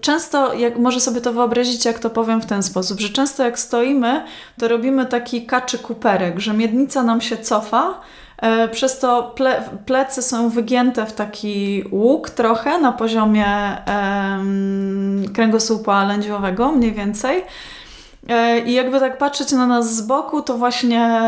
często, 0.02 0.54
jak 0.54 0.78
może 0.78 1.00
sobie 1.00 1.22
to 1.22 1.34
wyobrazić, 1.34 1.86
jak 1.86 2.00
to 2.00 2.10
powiem 2.10 2.42
w 2.42 2.46
ten 2.46 2.64
sposób, 2.64 3.00
że 3.00 3.10
często 3.10 3.44
jak 3.44 3.60
stoimy, 3.60 4.26
to 4.60 4.68
robimy 4.68 5.06
taki 5.06 5.46
kaczy 5.46 5.80
kuperek, 5.80 6.40
że 6.40 6.54
miednica 6.54 7.04
nam 7.04 7.22
się 7.22 7.38
cofa, 7.38 8.00
e, 8.38 8.68
przez 8.68 9.00
to 9.00 9.34
ple, 9.36 9.64
plecy 9.86 10.22
są 10.22 10.50
wygięte 10.50 11.06
w 11.06 11.14
taki 11.14 11.84
łuk 11.92 12.30
trochę 12.30 12.80
na 12.80 12.92
poziomie 12.92 13.46
kręgosłupa 15.34 16.04
lędźwiowego 16.04 16.72
mniej 16.72 16.92
więcej. 16.92 17.44
E, 18.30 18.60
I 18.60 18.74
jakby 18.74 19.00
tak 19.00 19.18
patrzeć 19.18 19.52
na 19.52 19.68
nas 19.68 19.96
z 19.96 20.02
boku, 20.02 20.42
to 20.42 20.58
właśnie 20.58 21.22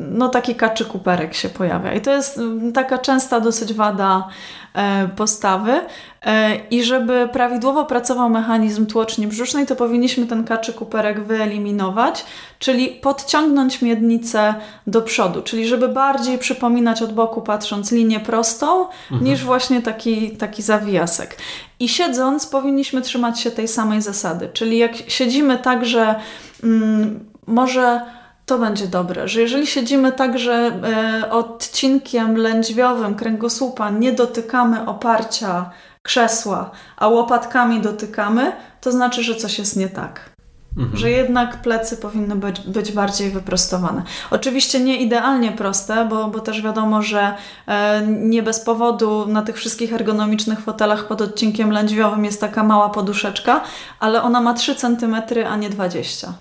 no, 0.00 0.28
taki 0.28 0.54
kaczy 0.54 0.84
kuperek 0.84 1.34
się 1.34 1.48
pojawia. 1.48 1.92
I 1.94 2.00
to 2.00 2.10
jest 2.12 2.40
taka 2.74 2.98
częsta 2.98 3.40
dosyć 3.40 3.74
wada 3.74 4.28
e, 4.74 5.08
postawy. 5.08 5.80
E, 6.26 6.56
I 6.70 6.84
żeby 6.84 7.28
prawidłowo 7.32 7.84
pracował 7.84 8.30
mechanizm 8.30 8.86
tłoczni 8.86 9.26
brzusznej, 9.26 9.66
to 9.66 9.76
powinniśmy 9.76 10.26
ten 10.26 10.44
kaczy 10.44 10.72
kuperek 10.72 11.24
wyeliminować, 11.24 12.24
czyli 12.58 12.88
podciągnąć 12.88 13.82
miednicę 13.82 14.54
do 14.86 15.02
przodu, 15.02 15.42
czyli 15.42 15.68
żeby 15.68 15.88
bardziej 15.88 16.38
przypominać 16.38 17.02
od 17.02 17.12
boku 17.12 17.42
patrząc 17.42 17.92
linię 17.92 18.20
prostą, 18.20 18.86
mhm. 19.12 19.24
niż 19.24 19.44
właśnie 19.44 19.82
taki, 19.82 20.30
taki 20.30 20.62
zawijasek. 20.62 21.36
I 21.80 21.88
siedząc 21.88 22.46
powinniśmy 22.46 23.02
trzymać 23.02 23.40
się 23.40 23.50
tej 23.50 23.68
samej 23.68 24.02
zasady, 24.02 24.48
czyli 24.52 24.78
jak 24.78 24.92
siedzimy 25.08 25.58
tak, 25.58 25.84
że 25.84 26.14
mm, 26.62 27.24
może 27.46 28.00
to 28.46 28.58
będzie 28.58 28.86
dobre, 28.86 29.28
że 29.28 29.40
jeżeli 29.40 29.66
siedzimy 29.66 30.12
tak, 30.12 30.38
że 30.38 30.80
e, 31.22 31.30
odcinkiem 31.30 32.36
lędźwiowym 32.36 33.14
kręgosłupa 33.14 33.90
nie 33.90 34.12
dotykamy 34.12 34.86
oparcia 34.86 35.70
krzesła, 36.06 36.70
a 36.96 37.08
łopatkami 37.08 37.80
dotykamy, 37.80 38.52
to 38.80 38.92
znaczy, 38.92 39.22
że 39.22 39.34
coś 39.34 39.58
jest 39.58 39.76
nie 39.76 39.88
tak. 39.88 40.36
Mhm. 40.76 40.96
Że 40.96 41.10
jednak 41.10 41.62
plecy 41.62 41.96
powinny 41.96 42.36
być, 42.36 42.60
być, 42.60 42.92
bardziej 42.92 43.30
wyprostowane. 43.30 44.02
Oczywiście 44.30 44.80
nie 44.80 44.96
idealnie 44.96 45.52
proste, 45.52 46.08
bo, 46.08 46.28
bo 46.28 46.40
też 46.40 46.62
wiadomo, 46.62 47.02
że 47.02 47.34
e, 47.66 48.06
nie 48.06 48.42
bez 48.42 48.60
powodu 48.60 49.26
na 49.28 49.42
tych 49.42 49.56
wszystkich 49.56 49.92
ergonomicznych 49.92 50.60
fotelach 50.60 51.06
pod 51.06 51.20
odcinkiem 51.20 51.70
lędźwiowym 51.70 52.24
jest 52.24 52.40
taka 52.40 52.62
mała 52.62 52.88
poduszeczka, 52.88 53.60
ale 54.00 54.22
ona 54.22 54.40
ma 54.40 54.54
3 54.54 54.74
cm, 54.74 55.16
a 55.50 55.56
nie 55.56 55.70
20 55.70 56.32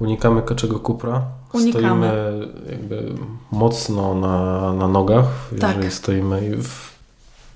Unikamy 0.00 0.42
kaczego 0.42 0.80
kupra. 0.80 1.22
Unikamy. 1.52 2.06
Stoimy 2.06 2.48
jakby 2.70 3.14
mocno 3.52 4.14
na, 4.14 4.72
na 4.72 4.88
nogach, 4.88 5.24
jeżeli 5.52 5.82
tak. 5.82 5.92
stoimy 5.92 6.56
w 6.62 6.97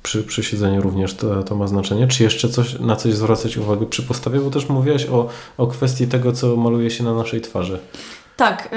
przy, 0.02 0.22
przy 0.22 0.42
siedzeniu 0.42 0.82
również 0.82 1.14
to, 1.14 1.42
to 1.42 1.56
ma 1.56 1.66
znaczenie. 1.66 2.06
Czy 2.08 2.22
jeszcze 2.22 2.48
coś, 2.48 2.80
na 2.80 2.96
coś 2.96 3.14
zwracać 3.14 3.56
uwagę 3.56 3.86
przy 3.86 4.02
postawie? 4.02 4.40
Bo 4.40 4.50
też 4.50 4.68
mówiłaś 4.68 5.06
o, 5.06 5.28
o 5.58 5.66
kwestii 5.66 6.06
tego, 6.06 6.32
co 6.32 6.56
maluje 6.56 6.90
się 6.90 7.04
na 7.04 7.14
naszej 7.14 7.40
twarzy. 7.40 7.78
Tak, 8.36 8.68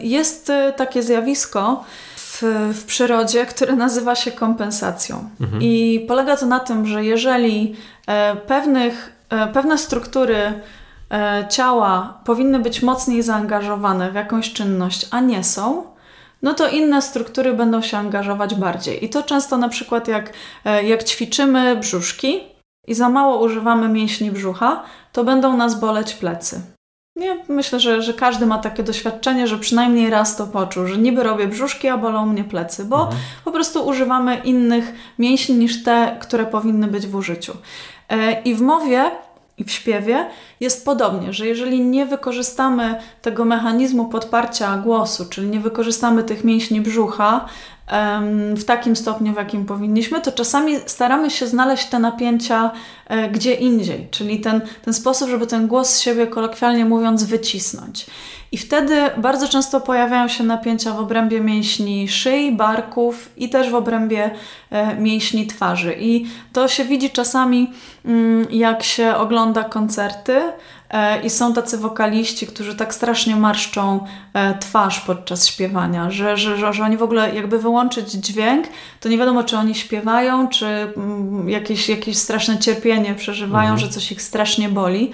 jest 0.00 0.50
e, 0.50 0.72
takie 0.76 1.02
zjawisko 1.02 1.84
w, 2.16 2.42
w 2.74 2.84
przyrodzie, 2.84 3.46
które 3.46 3.76
nazywa 3.86 4.14
się 4.14 4.30
kompensacją. 4.30 5.30
Mhm. 5.40 5.62
I 5.62 6.04
polega 6.08 6.36
to 6.36 6.46
na 6.46 6.60
tym, 6.60 6.86
że 6.86 7.04
jeżeli 7.04 7.76
e, 8.06 8.36
pewnych, 8.36 9.12
e, 9.30 9.46
pewne 9.46 9.78
struktury 9.78 10.60
ciała 11.50 12.20
powinny 12.24 12.58
być 12.58 12.82
mocniej 12.82 13.22
zaangażowane 13.22 14.12
w 14.12 14.14
jakąś 14.14 14.52
czynność, 14.52 15.08
a 15.10 15.20
nie 15.20 15.44
są, 15.44 15.82
no 16.46 16.54
to 16.54 16.68
inne 16.68 17.02
struktury 17.02 17.54
będą 17.54 17.82
się 17.82 17.98
angażować 17.98 18.54
bardziej. 18.54 19.04
I 19.04 19.08
to 19.08 19.22
często 19.22 19.56
na 19.56 19.68
przykład 19.68 20.08
jak, 20.08 20.32
e, 20.64 20.84
jak 20.84 21.04
ćwiczymy 21.04 21.76
brzuszki 21.76 22.40
i 22.86 22.94
za 22.94 23.08
mało 23.08 23.44
używamy 23.44 23.88
mięśni 23.88 24.30
brzucha, 24.30 24.82
to 25.12 25.24
będą 25.24 25.56
nas 25.56 25.80
boleć 25.80 26.14
plecy. 26.14 26.60
Nie, 27.16 27.44
myślę, 27.48 27.80
że, 27.80 28.02
że 28.02 28.14
każdy 28.14 28.46
ma 28.46 28.58
takie 28.58 28.82
doświadczenie, 28.82 29.46
że 29.46 29.58
przynajmniej 29.58 30.10
raz 30.10 30.36
to 30.36 30.46
poczuł, 30.46 30.86
że 30.86 30.98
niby 30.98 31.22
robię 31.22 31.46
brzuszki, 31.46 31.88
a 31.88 31.98
bolą 31.98 32.26
mnie 32.26 32.44
plecy, 32.44 32.84
bo 32.84 33.00
mhm. 33.00 33.20
po 33.44 33.52
prostu 33.52 33.86
używamy 33.86 34.36
innych 34.36 34.92
mięśni 35.18 35.54
niż 35.54 35.82
te, 35.82 36.16
które 36.20 36.46
powinny 36.46 36.86
być 36.86 37.06
w 37.06 37.14
użyciu. 37.14 37.52
E, 38.08 38.42
I 38.42 38.54
w 38.54 38.60
mowie 38.60 39.10
i 39.58 39.64
w 39.64 39.70
śpiewie 39.70 40.26
jest 40.60 40.84
podobnie, 40.84 41.32
że 41.32 41.46
jeżeli 41.46 41.80
nie 41.80 42.06
wykorzystamy 42.06 42.98
tego 43.22 43.44
mechanizmu 43.44 44.08
podparcia 44.08 44.76
głosu, 44.76 45.26
czyli 45.30 45.48
nie 45.48 45.60
wykorzystamy 45.60 46.24
tych 46.24 46.44
mięśni 46.44 46.80
brzucha 46.80 47.46
w 48.56 48.64
takim 48.66 48.96
stopniu, 48.96 49.32
w 49.32 49.36
jakim 49.36 49.66
powinniśmy, 49.66 50.20
to 50.20 50.32
czasami 50.32 50.76
staramy 50.86 51.30
się 51.30 51.46
znaleźć 51.46 51.86
te 51.86 51.98
napięcia 51.98 52.70
e, 53.06 53.28
gdzie 53.28 53.54
indziej, 53.54 54.08
czyli 54.10 54.40
ten, 54.40 54.60
ten 54.84 54.94
sposób, 54.94 55.28
żeby 55.28 55.46
ten 55.46 55.66
głos 55.66 55.88
z 55.88 56.00
siebie, 56.00 56.26
kolokwialnie 56.26 56.84
mówiąc, 56.84 57.24
wycisnąć. 57.24 58.06
I 58.52 58.58
wtedy 58.58 58.94
bardzo 59.16 59.48
często 59.48 59.80
pojawiają 59.80 60.28
się 60.28 60.44
napięcia 60.44 60.92
w 60.92 60.98
obrębie 60.98 61.40
mięśni 61.40 62.08
szyi, 62.08 62.52
barków 62.52 63.30
i 63.36 63.48
też 63.48 63.70
w 63.70 63.74
obrębie 63.74 64.30
e, 64.70 64.96
mięśni 64.96 65.46
twarzy. 65.46 65.96
I 66.00 66.26
to 66.52 66.68
się 66.68 66.84
widzi 66.84 67.10
czasami, 67.10 67.72
mm, 68.04 68.46
jak 68.50 68.82
się 68.82 69.14
ogląda 69.14 69.64
koncerty. 69.64 70.40
E, 70.90 71.22
I 71.22 71.30
są 71.30 71.54
tacy 71.54 71.78
wokaliści, 71.78 72.46
którzy 72.46 72.74
tak 72.74 72.94
strasznie 72.94 73.36
marszczą 73.36 74.06
e, 74.34 74.58
twarz 74.58 75.00
podczas 75.00 75.46
śpiewania, 75.46 76.10
że, 76.10 76.36
że, 76.36 76.74
że 76.74 76.84
oni 76.84 76.96
w 76.96 77.02
ogóle 77.02 77.34
jakby 77.34 77.58
wyłączyć 77.58 78.10
dźwięk, 78.10 78.66
to 79.00 79.08
nie 79.08 79.18
wiadomo, 79.18 79.44
czy 79.44 79.56
oni 79.56 79.74
śpiewają, 79.74 80.48
czy 80.48 80.66
mm, 80.66 81.48
jakieś, 81.48 81.88
jakieś 81.88 82.18
straszne 82.18 82.58
cierpienie 82.58 83.14
przeżywają, 83.14 83.70
mhm. 83.70 83.78
że 83.78 83.88
coś 83.88 84.12
ich 84.12 84.22
strasznie 84.22 84.68
boli. 84.68 85.12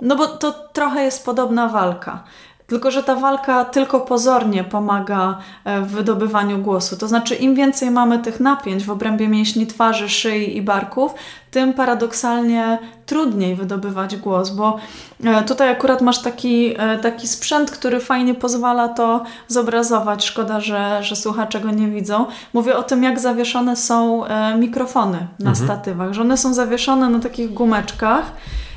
No 0.00 0.16
bo 0.16 0.26
to 0.26 0.52
trochę 0.52 1.04
jest 1.04 1.24
podobna 1.24 1.68
walka. 1.68 2.24
Tylko, 2.68 2.90
że 2.90 3.02
ta 3.02 3.14
walka 3.14 3.64
tylko 3.64 4.00
pozornie 4.00 4.64
pomaga 4.64 5.38
e, 5.64 5.80
w 5.80 5.86
wydobywaniu 5.86 6.58
głosu. 6.58 6.96
To 6.96 7.08
znaczy, 7.08 7.34
im 7.34 7.54
więcej 7.54 7.90
mamy 7.90 8.18
tych 8.18 8.40
napięć 8.40 8.84
w 8.84 8.90
obrębie 8.90 9.28
mięśni 9.28 9.66
twarzy, 9.66 10.08
szyi 10.08 10.56
i 10.56 10.62
barków, 10.62 11.14
tym 11.50 11.72
paradoksalnie 11.72 12.78
trudniej 13.06 13.56
wydobywać 13.56 14.16
głos, 14.16 14.50
bo 14.50 14.78
e, 15.24 15.42
tutaj 15.42 15.70
akurat 15.70 16.00
masz 16.00 16.22
taki, 16.22 16.74
e, 16.78 16.98
taki 16.98 17.28
sprzęt, 17.28 17.70
który 17.70 18.00
fajnie 18.00 18.34
pozwala 18.34 18.88
to 18.88 19.24
zobrazować. 19.46 20.24
Szkoda, 20.24 20.60
że, 20.60 20.98
że 21.02 21.16
słuchacze 21.16 21.60
go 21.60 21.70
nie 21.70 21.88
widzą. 21.88 22.26
Mówię 22.52 22.76
o 22.76 22.82
tym, 22.82 23.02
jak 23.02 23.20
zawieszone 23.20 23.76
są 23.76 24.24
mikrofony 24.58 25.26
na 25.38 25.50
mhm. 25.50 25.66
statywach, 25.66 26.12
że 26.12 26.20
one 26.20 26.36
są 26.36 26.54
zawieszone 26.54 27.08
na 27.10 27.18
takich 27.18 27.54
gumeczkach 27.54 28.32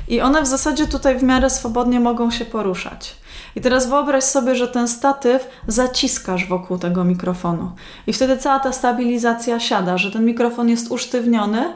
i 0.08 0.20
one 0.20 0.42
w 0.42 0.46
zasadzie 0.46 0.86
tutaj 0.86 1.18
w 1.18 1.22
miarę 1.22 1.50
swobodnie 1.50 2.00
mogą 2.00 2.30
się 2.30 2.44
poruszać. 2.44 3.22
I 3.56 3.60
teraz 3.60 3.88
wyobraź 3.88 4.24
sobie, 4.24 4.54
że 4.54 4.68
ten 4.68 4.88
statyw 4.88 5.48
zaciskasz 5.66 6.48
wokół 6.48 6.78
tego 6.78 7.04
mikrofonu. 7.04 7.70
I 8.06 8.12
wtedy 8.12 8.36
cała 8.36 8.60
ta 8.60 8.72
stabilizacja 8.72 9.60
siada, 9.60 9.98
że 9.98 10.10
ten 10.10 10.24
mikrofon 10.24 10.68
jest 10.68 10.90
usztywniony, 10.90 11.74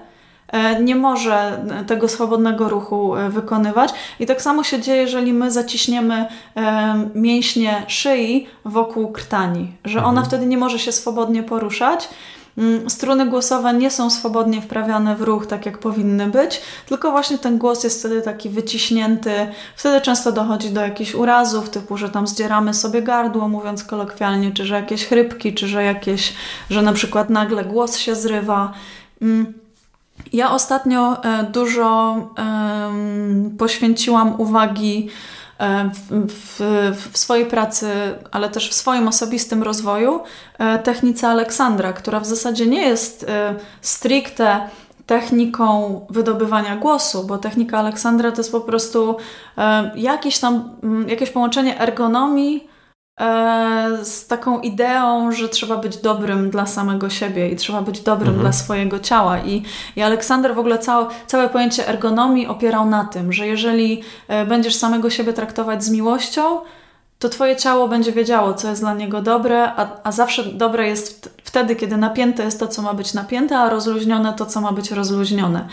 e, 0.49 0.83
nie 0.83 0.97
może 0.97 1.65
tego 1.87 2.09
swobodnego 2.09 2.69
ruchu 2.69 3.17
e, 3.17 3.31
wykonywać. 3.31 3.95
I 4.21 4.27
tak 4.27 4.43
samo 4.43 4.65
się 4.65 4.81
dzieje, 4.81 5.03
jeżeli 5.03 5.33
my 5.33 5.51
zaciśniemy 5.51 6.27
e, 6.57 7.09
mięśnie 7.15 7.83
szyi 7.87 8.47
wokół 8.65 9.13
krtani, 9.13 9.73
że 9.85 9.99
ona 9.99 10.09
mhm. 10.09 10.27
wtedy 10.27 10.47
nie 10.47 10.59
może 10.59 10.79
się 10.79 10.93
swobodnie 10.93 11.43
poruszać. 11.43 12.09
Mm, 12.59 12.91
struny 12.91 13.27
głosowe 13.27 13.75
nie 13.75 13.91
są 13.91 14.11
swobodnie 14.11 14.63
wprawiane 14.63 15.17
w 15.17 15.23
ruch, 15.23 15.47
tak 15.47 15.67
jak 15.67 15.79
powinny 15.79 16.27
być, 16.27 16.61
tylko 16.89 17.11
właśnie 17.11 17.39
ten 17.39 17.59
głos 17.59 17.85
jest 17.85 18.01
wtedy 18.01 18.23
taki 18.23 18.51
wyciśnięty. 18.51 19.33
Wtedy 19.77 20.01
często 20.01 20.33
dochodzi 20.33 20.71
do 20.71 20.81
jakichś 20.81 21.15
urazów, 21.15 21.71
typu, 21.71 21.97
że 21.97 22.11
tam 22.11 22.27
zdzieramy 22.27 22.75
sobie 22.75 23.03
gardło, 23.03 23.49
mówiąc 23.49 23.85
kolokwialnie, 23.85 24.53
czy 24.53 24.65
że 24.67 24.75
jakieś 24.75 25.07
chrypki, 25.07 25.55
czy 25.55 25.69
że 25.69 25.83
jakieś, 25.83 26.35
że 26.71 26.83
na 26.83 26.93
przykład 26.93 27.31
nagle 27.31 27.65
głos 27.65 27.97
się 27.97 28.15
zrywa. 28.15 28.73
Mm, 29.23 29.53
ja 30.33 30.51
ostatnio 30.51 31.25
e, 31.25 31.45
dużo 31.45 32.17
poświęciłam 33.59 34.41
uwagi 34.41 35.09
w, 35.95 36.27
w, 36.29 36.61
w, 37.13 37.19
swojej 37.19 37.47
pracy, 37.47 37.89
ale 38.31 38.49
też 38.49 38.71
w 38.71 38.75
swoim 38.75 39.09
osobistym 39.09 39.63
rozwoju 39.63 40.21
e, 40.59 40.79
technice 40.79 41.29
Aleksandra, 41.29 41.93
która 41.93 42.21
w 42.21 42.27
zasadzie 42.27 42.67
nie 42.67 42.83
jest 42.83 43.27
stricte 43.81 44.69
techniką 45.07 46.01
wydobywania 46.11 46.77
głosu, 46.77 47.25
bo 47.27 47.39
technika 47.39 47.79
Aleksandra 47.79 48.33
to 48.33 48.41
jest 48.41 48.53
po 48.53 48.61
prostu 48.61 49.17
jakieś 49.95 50.39
tam, 50.39 50.77
jakieś 51.09 51.31
połączenie 51.31 51.81
ergonomii 51.81 52.69
E, 52.69 52.76
z 54.03 54.27
taką 54.27 54.61
ideą, 54.61 55.33
że 55.33 55.49
trzeba 55.49 55.77
być 55.77 55.97
dobrym 55.97 56.51
dla 56.51 56.67
samego 56.67 57.11
siebie 57.11 57.51
i 57.51 57.57
trzeba 57.57 57.83
być 57.83 58.01
dobrym 58.01 58.29
mhm. 58.29 58.41
dla 58.41 58.53
swojego 58.53 59.01
ciała. 59.01 59.39
I, 59.39 59.63
i 59.97 60.03
Aleksander 60.03 60.55
w 60.55 60.59
ogóle 60.59 60.79
całe, 60.79 61.07
całe 61.27 61.49
pojęcie 61.49 61.89
ergonomii 61.89 62.47
opierał 62.47 62.87
na 62.87 63.05
tym, 63.05 63.33
że 63.33 63.47
jeżeli 63.47 64.03
e, 64.29 64.47
będziesz 64.47 64.75
samego 64.75 65.11
siebie 65.11 65.33
traktować 65.33 65.85
z 65.85 65.91
miłością, 65.91 66.61
to 67.19 67.29
Twoje 67.29 67.57
ciało 67.57 67.89
będzie 67.89 68.13
wiedziało, 68.13 68.55
co 68.55 68.69
jest 68.69 68.83
dla 68.83 68.95
niego 68.95 69.23
dobre, 69.23 69.73
a, 69.77 69.89
a 70.05 70.13
zawsze 70.13 70.45
dobre 70.45 70.87
jest 70.87 71.37
wtedy, 71.45 71.77
kiedy 71.77 71.97
napięte 71.97 72.45
jest 72.45 72.61
to, 72.61 72.69
co 72.69 72.83
ma 72.83 72.95
być 72.95 73.15
napięte, 73.15 73.59
a 73.59 73.71
rozluźnione 73.71 74.33
to, 74.33 74.47
co 74.47 74.61
ma 74.61 74.73
być 74.73 74.91
rozluźnione. 74.91 75.69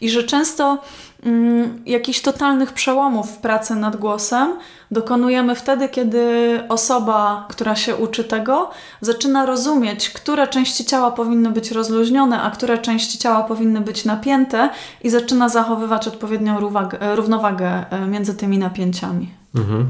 I 0.00 0.10
że 0.10 0.24
często 0.24 0.78
mm, 1.22 1.82
jakichś 1.86 2.20
totalnych 2.20 2.72
przełomów 2.72 3.30
w 3.30 3.38
pracy 3.38 3.74
nad 3.74 3.96
głosem 3.96 4.58
dokonujemy 4.90 5.54
wtedy, 5.54 5.88
kiedy 5.88 6.26
osoba, 6.68 7.46
która 7.48 7.76
się 7.76 7.96
uczy 7.96 8.24
tego, 8.24 8.70
zaczyna 9.00 9.46
rozumieć, 9.46 10.10
które 10.10 10.48
części 10.48 10.84
ciała 10.84 11.10
powinny 11.10 11.50
być 11.50 11.70
rozluźnione, 11.70 12.42
a 12.42 12.50
które 12.50 12.78
części 12.78 13.18
ciała 13.18 13.42
powinny 13.42 13.80
być 13.80 14.04
napięte 14.04 14.70
i 15.04 15.10
zaczyna 15.10 15.48
zachowywać 15.48 16.08
odpowiednią 16.08 16.60
równowagę 17.14 17.90
e, 17.90 18.06
między 18.06 18.34
tymi 18.34 18.58
napięciami. 18.58 19.30
Mhm. 19.54 19.86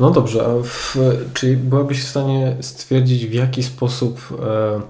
No 0.00 0.10
dobrze, 0.10 0.46
a 0.46 0.62
w, 0.62 0.96
czy 1.34 1.56
byłabyś 1.56 2.04
w 2.04 2.08
stanie 2.08 2.56
stwierdzić, 2.60 3.26
w 3.26 3.34
jaki 3.34 3.62
sposób 3.62 4.20
e, 4.32 4.80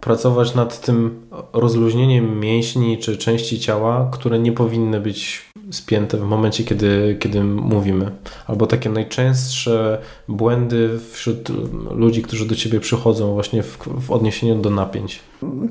pracować 0.00 0.54
nad 0.54 0.80
tym 0.80 1.26
rozluźnieniem 1.52 2.40
mięśni 2.40 2.98
czy 2.98 3.16
części 3.16 3.60
ciała, 3.60 4.08
które 4.12 4.38
nie 4.38 4.52
powinny 4.52 5.00
być 5.00 5.48
spięte 5.70 6.16
w 6.16 6.22
momencie, 6.22 6.64
kiedy, 6.64 7.16
kiedy 7.20 7.44
mówimy. 7.44 8.10
Albo 8.46 8.66
takie 8.66 8.90
najczęstsze 8.90 9.98
błędy 10.28 11.00
wśród 11.12 11.48
ludzi, 11.90 12.22
którzy 12.22 12.46
do 12.46 12.54
ciebie 12.54 12.80
przychodzą 12.80 13.32
właśnie 13.32 13.62
w, 13.62 13.78
w 14.06 14.10
odniesieniu 14.10 14.54
do 14.54 14.70
napięć. 14.70 15.20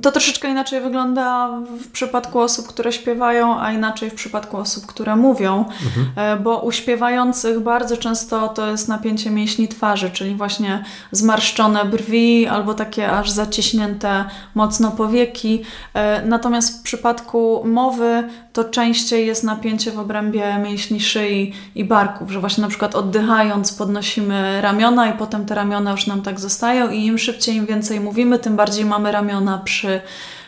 To 0.01 0.11
troszeczkę 0.11 0.49
inaczej 0.49 0.81
wygląda 0.81 1.49
w 1.83 1.91
przypadku 1.91 2.39
osób, 2.39 2.67
które 2.67 2.91
śpiewają, 2.91 3.59
a 3.59 3.71
inaczej 3.71 4.09
w 4.09 4.13
przypadku 4.13 4.57
osób, 4.57 4.85
które 4.85 5.15
mówią, 5.15 5.65
mhm. 5.85 6.07
E, 6.15 6.43
bo 6.43 6.59
u 6.59 6.71
śpiewających 6.71 7.59
bardzo 7.59 7.97
często 7.97 8.47
to 8.47 8.71
jest 8.71 8.87
napięcie 8.87 9.29
mięśni 9.29 9.67
twarzy, 9.67 10.09
czyli 10.09 10.35
właśnie 10.35 10.83
zmarszczone 11.11 11.85
brwi 11.85 12.47
albo 12.47 12.73
takie 12.73 13.11
aż 13.11 13.29
zaciśnięte 13.29 14.16
mocno 14.55 14.91
powieki. 14.91 15.63
E, 15.93 16.25
natomiast 16.25 16.79
w 16.79 16.81
przypadku 16.81 17.61
mowy 17.65 18.29
to 18.53 18.63
częściej 18.63 19.27
jest 19.27 19.43
napięcie 19.43 19.91
w 19.91 19.99
obrębie 19.99 20.57
mięśni 20.63 20.99
szyi 20.99 21.53
i 21.75 21.83
barków, 21.83 22.31
że 22.31 22.39
właśnie 22.39 22.61
na 22.61 22.67
przykład 22.67 22.95
oddychając 22.95 23.73
podnosimy 23.73 24.61
ramiona 24.61 25.09
i 25.09 25.17
potem 25.17 25.45
te 25.45 25.55
ramiona 25.55 25.91
już 25.91 26.07
nam 26.07 26.21
tak 26.21 26.39
zostają 26.39 26.89
i 26.89 27.05
im 27.05 27.17
szybciej, 27.17 27.55
im 27.55 27.65
więcej 27.65 27.99
mówimy, 27.99 28.39
tym 28.39 28.55
bardziej 28.55 28.85
mamy 28.85 29.11
ramiona 29.11 29.57
przy, 29.57 30.01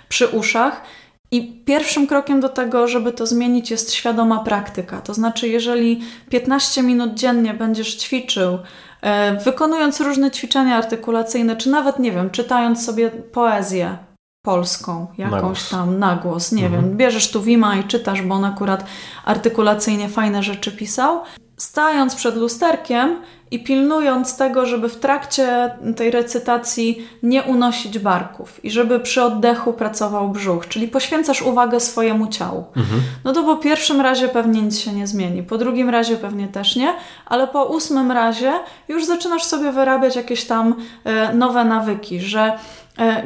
przy 0.09 0.28
uszach. 0.28 0.82
I 1.32 1.63
pierwszym 1.65 2.07
krokiem 2.07 2.39
do 2.39 2.49
tego, 2.49 2.88
żeby 2.88 3.11
to 3.11 3.26
zmienić, 3.26 3.72
jest 3.72 3.93
świadoma 3.93 4.39
praktyka. 4.39 5.01
To 5.01 5.13
znaczy, 5.13 5.47
jeżeli 5.47 6.01
15 6.30 6.84
minut 6.84 7.13
dziennie 7.13 7.53
będziesz 7.53 7.95
ćwiczył, 7.95 8.59
wykonując 9.43 10.02
różne 10.02 10.32
ćwiczenia 10.32 10.76
artykulacyjne, 10.76 11.56
czy 11.56 11.70
nawet, 11.70 12.00
nie 12.00 12.12
wiem, 12.12 12.30
czytając 12.30 12.86
sobie 12.86 13.10
poezję, 13.12 13.97
polską, 14.45 15.08
jakąś 15.18 15.70
tam 15.70 16.00
na 16.00 16.16
głos, 16.16 16.52
nie 16.52 16.66
mhm. 16.66 16.84
wiem, 16.84 16.97
bierzesz 16.97 17.32
tu 17.32 17.41
Wima 17.41 17.76
i 17.76 17.84
czytasz, 17.84 18.22
bo 18.22 18.36
on 18.36 18.45
akurat 18.45 18.86
artykulacyjnie 19.26 20.10
fajne 20.10 20.43
rzeczy 20.43 20.72
pisał. 20.72 21.22
Stając 21.58 22.16
przed 22.16 22.36
lusterkiem 22.36 23.22
i 23.52 23.64
pilnując 23.64 24.38
tego, 24.38 24.66
żeby 24.66 24.89
w 24.89 25.00
trakcie 25.00 25.76
tej 25.95 26.12
recytacji 26.12 27.08
nie 27.24 27.43
unosić 27.43 28.00
barków 28.00 28.66
i 28.66 28.72
żeby 28.72 29.00
przy 29.00 29.24
oddechu 29.24 29.74
pracował 29.74 30.30
brzuch, 30.30 30.68
czyli 30.68 30.88
poświęcasz 30.88 31.41
uwagę 31.41 31.80
swojemu 31.80 32.28
ciału. 32.28 32.66
Mhm. 32.78 33.02
No 33.24 33.34
to 33.34 33.43
po 33.43 33.56
pierwszym 33.56 34.02
razie 34.02 34.28
pewnie 34.28 34.62
nic 34.62 34.80
się 34.80 34.93
nie 34.93 35.08
zmieni, 35.08 35.43
po 35.43 35.58
drugim 35.58 35.89
razie 35.89 36.18
pewnie 36.18 36.47
też 36.47 36.76
nie, 36.76 36.93
ale 37.26 37.47
po 37.47 37.66
ósmym 37.66 38.12
razie 38.12 38.54
już 38.88 39.06
zaczynasz 39.06 39.43
sobie 39.43 39.72
wyrabiać 39.72 40.16
jakieś 40.16 40.45
tam 40.45 40.76
e, 41.04 41.34
nowe 41.34 41.66
nawyki, 41.66 42.20
że 42.20 42.60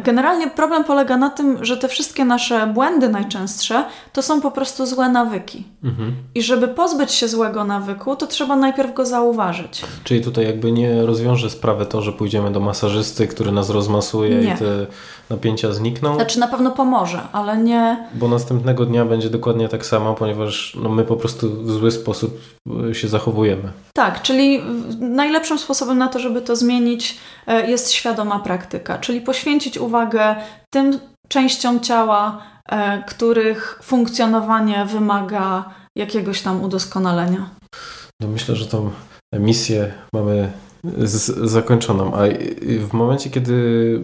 generalnie 0.04 0.50
problem 0.50 0.84
polega 0.84 1.18
na 1.18 1.30
tym, 1.30 1.66
że 1.66 1.78
te 1.78 1.88
wszystkie 1.88 2.26
nasze 2.26 2.68
błędy 2.68 3.10
najczęstsze 3.10 3.86
to 4.14 4.22
są 4.22 4.42
po 4.42 4.52
prostu 4.52 4.86
złe 4.86 5.10
nawyki. 5.10 5.64
Mhm. 5.84 6.14
I 6.36 6.42
żeby 6.42 6.68
pozbyć 6.68 7.12
się 7.12 7.28
złego 7.28 7.64
nawyku, 7.64 8.16
to 8.16 8.28
trzeba 8.28 8.56
najpierw 8.56 8.94
go 8.94 9.06
zauważyć. 9.06 9.82
Czyli 10.04 10.22
tutaj 10.22 10.46
jakby 10.46 10.72
nie 10.72 11.06
rozwiąże 11.06 11.50
sprawy 11.50 11.86
to, 11.86 12.02
że 12.02 12.12
pójdziemy 12.12 12.52
do 12.52 12.60
masażysty, 12.60 13.28
który 13.28 13.52
nas 13.52 13.70
rozmasuje 13.70 14.36
nie. 14.36 14.54
i 14.54 14.58
te 14.58 14.88
napięcia 15.30 15.72
znikną. 15.72 16.16
Znaczy 16.16 16.40
na 16.40 16.48
pewno 16.48 16.72
pomoże, 16.72 17.22
ale 17.32 17.58
nie... 17.58 18.08
Bo 18.14 18.28
następnego 18.28 18.86
dnia 18.86 19.06
będzie 19.06 19.30
dokładnie 19.30 19.70
tak 19.70 19.86
samo, 19.86 20.14
ponieważ 20.14 20.78
no, 20.84 20.90
my 20.90 21.04
po 21.04 21.16
prostu 21.16 21.64
w 21.64 21.72
zły 21.72 21.92
sposób 21.92 22.42
e, 22.90 22.96
się 22.96 23.08
zachowujemy. 23.08 23.72
Tak, 23.94 24.22
czyli 24.22 24.62
najlepszym 25.00 25.60
sposobem 25.60 25.98
na 25.98 26.08
to, 26.08 26.20
żeby 26.20 26.42
to 26.42 26.56
zmienić 26.56 27.18
e, 27.48 27.70
jest 27.70 27.92
świadoma 27.92 28.40
praktyka, 28.40 28.98
czyli 28.98 29.22
poświęcić 29.22 29.78
uwagę 29.78 30.36
tym 30.74 31.00
częściom 31.28 31.80
ciała, 31.80 32.42
e, 32.70 33.04
których 33.08 33.80
funkcjonowanie 33.84 34.86
wymaga 34.86 35.70
jakiegoś 35.96 36.42
tam 36.42 36.64
udoskonalenia. 36.64 37.50
No 38.22 38.28
myślę, 38.28 38.56
że 38.56 38.66
tą 38.66 38.92
misję 39.34 39.94
mamy 40.14 40.52
zakończoną, 41.44 42.14
a 42.14 42.20
w 42.80 42.94
momencie, 42.94 43.30
kiedy 43.30 44.00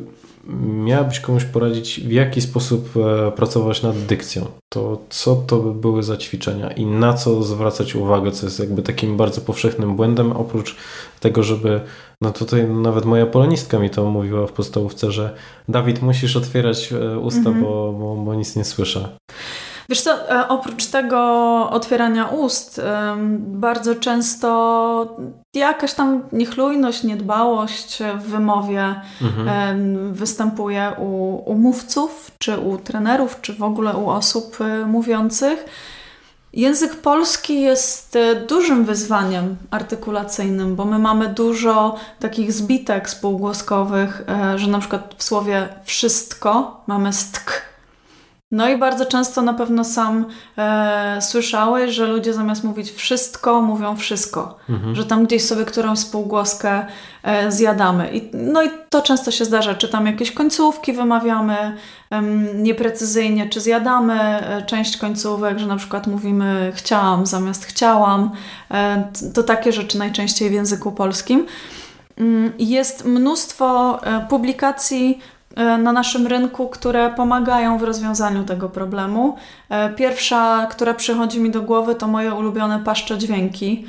miałabyś 0.64 1.20
komuś 1.20 1.46
poradzić, 1.46 2.00
w 2.00 2.12
jaki 2.12 2.42
sposób 2.42 2.90
e, 2.98 3.32
pracować 3.32 3.84
nad 3.84 3.98
dykcją, 3.98 4.46
to 4.70 5.02
co 5.10 5.36
to 5.36 5.60
by 5.60 5.74
były 5.74 6.04
za 6.04 6.18
ćwiczenia 6.18 6.72
i 6.72 6.86
na 6.86 7.14
co 7.14 7.44
zwracać 7.44 7.96
uwagę, 7.96 8.32
co 8.32 8.46
jest 8.46 8.60
jakby 8.60 8.82
takim 8.82 9.18
bardzo 9.18 9.42
powszechnym 9.42 9.96
błędem, 9.96 10.32
oprócz 10.32 10.76
tego, 11.20 11.44
żeby, 11.44 11.82
no 12.22 12.32
tutaj 12.32 12.68
nawet 12.68 13.06
moja 13.06 13.26
polonistka 13.26 13.80
mi 13.80 13.90
to 13.90 14.06
mówiła 14.06 14.48
w 14.48 14.52
podstawówce, 14.52 15.12
że 15.12 15.36
Dawid, 15.70 16.02
musisz 16.02 16.36
otwierać 16.36 16.94
e, 16.94 17.20
usta, 17.20 17.40
mhm. 17.40 17.62
bo, 17.62 17.94
bo, 18.00 18.16
bo 18.16 18.36
nic 18.36 18.56
nie 18.56 18.66
słyszę. 18.66 19.10
Wiesz 19.90 20.02
co, 20.02 20.32
e, 20.32 20.48
oprócz 20.48 20.86
tego 20.86 21.20
otwierania 21.70 22.26
ust, 22.26 22.82
bardzo 23.38 23.96
często 23.96 25.18
jakaś 25.54 25.94
tam 25.94 26.24
niechlujność, 26.32 27.04
niedbałość 27.04 28.00
w 28.20 28.24
wymowie 28.24 28.96
mhm. 29.22 30.14
występuje 30.14 30.92
u, 30.98 31.36
u 31.46 31.56
mówców, 31.56 32.32
czy 32.40 32.60
u 32.60 32.78
trenerów, 32.78 33.42
czy 33.42 33.54
w 33.54 33.64
ogóle 33.64 33.94
u 33.94 34.10
osób 34.10 34.58
e, 34.62 34.86
mówiących. 34.86 35.66
Język 36.54 36.96
polski 36.96 37.62
jest 37.62 38.16
e, 38.16 38.36
dużym 38.36 38.86
wyzwaniem 38.86 39.58
artykulacyjnym, 39.72 40.76
bo 40.76 40.86
my 40.86 41.00
mamy 41.00 41.28
dużo 41.28 41.96
takich 42.20 42.54
zbitek 42.54 43.10
spółgłoskowych, 43.10 44.24
że 44.56 44.68
na 44.68 44.80
przykład 44.80 45.16
w 45.18 45.24
słowie 45.24 45.70
wszystko 45.84 46.82
mamy 46.88 47.14
stk, 47.14 47.69
no 48.52 48.70
i 48.70 48.78
bardzo 48.78 49.06
często 49.06 49.42
na 49.42 49.54
pewno 49.54 49.84
sam 49.84 50.26
e, 50.58 51.18
słyszałeś, 51.22 51.92
że 51.92 52.08
ludzie 52.08 52.34
zamiast 52.34 52.64
mówić 52.64 52.92
wszystko, 52.92 53.62
mówią 53.62 53.96
wszystko. 53.96 54.58
Mhm. 54.70 54.96
Że 54.96 55.06
tam 55.06 55.26
gdzieś 55.26 55.46
sobie 55.46 55.66
którąś 55.66 56.00
spółgłoskę 56.00 56.86
e, 57.24 57.52
zjadamy. 57.52 58.10
I, 58.14 58.30
no 58.34 58.64
i 58.64 58.70
to 58.90 59.02
często 59.02 59.32
się 59.32 59.46
zdarza. 59.46 59.76
Czy 59.76 59.88
tam 59.88 60.06
jakieś 60.06 60.32
końcówki 60.32 60.94
wymawiamy 60.94 61.78
nieprecyzyjnie, 62.56 63.50
czy 63.50 63.62
zjadamy 63.62 64.14
e, 64.14 64.64
część 64.66 64.98
końcówek, 64.98 65.60
że 65.60 65.68
na 65.68 65.76
przykład 65.76 66.08
mówimy 66.08 66.72
chciałam 66.76 67.26
zamiast 67.26 67.66
chciałam. 67.66 68.32
E, 68.72 69.04
to 69.34 69.44
takie 69.44 69.72
rzeczy 69.72 69.98
najczęściej 69.98 70.50
w 70.50 70.54
języku 70.54 70.92
polskim. 70.92 71.46
Mm, 72.18 72.52
jest 72.60 73.06
mnóstwo 73.06 74.00
e, 74.04 74.28
publikacji 74.30 75.20
e, 75.20 75.39
na 75.58 75.92
naszym 75.92 76.28
rynku, 76.28 76.68
które 76.68 77.10
pomagają 77.10 77.78
w 77.78 77.84
rozwiązaniu 77.84 78.44
tego 78.44 78.70
problemu. 78.70 79.36
E, 79.70 79.90
pierwsza, 79.90 80.68
która 80.72 80.94
przychodzi 80.94 81.42
mi 81.42 81.52
do 81.52 81.62
głowy, 81.62 81.96
to 81.96 82.08
moje 82.08 82.34
ulubione 82.34 82.80
paszcze 82.80 83.18
dźwięki, 83.18 83.86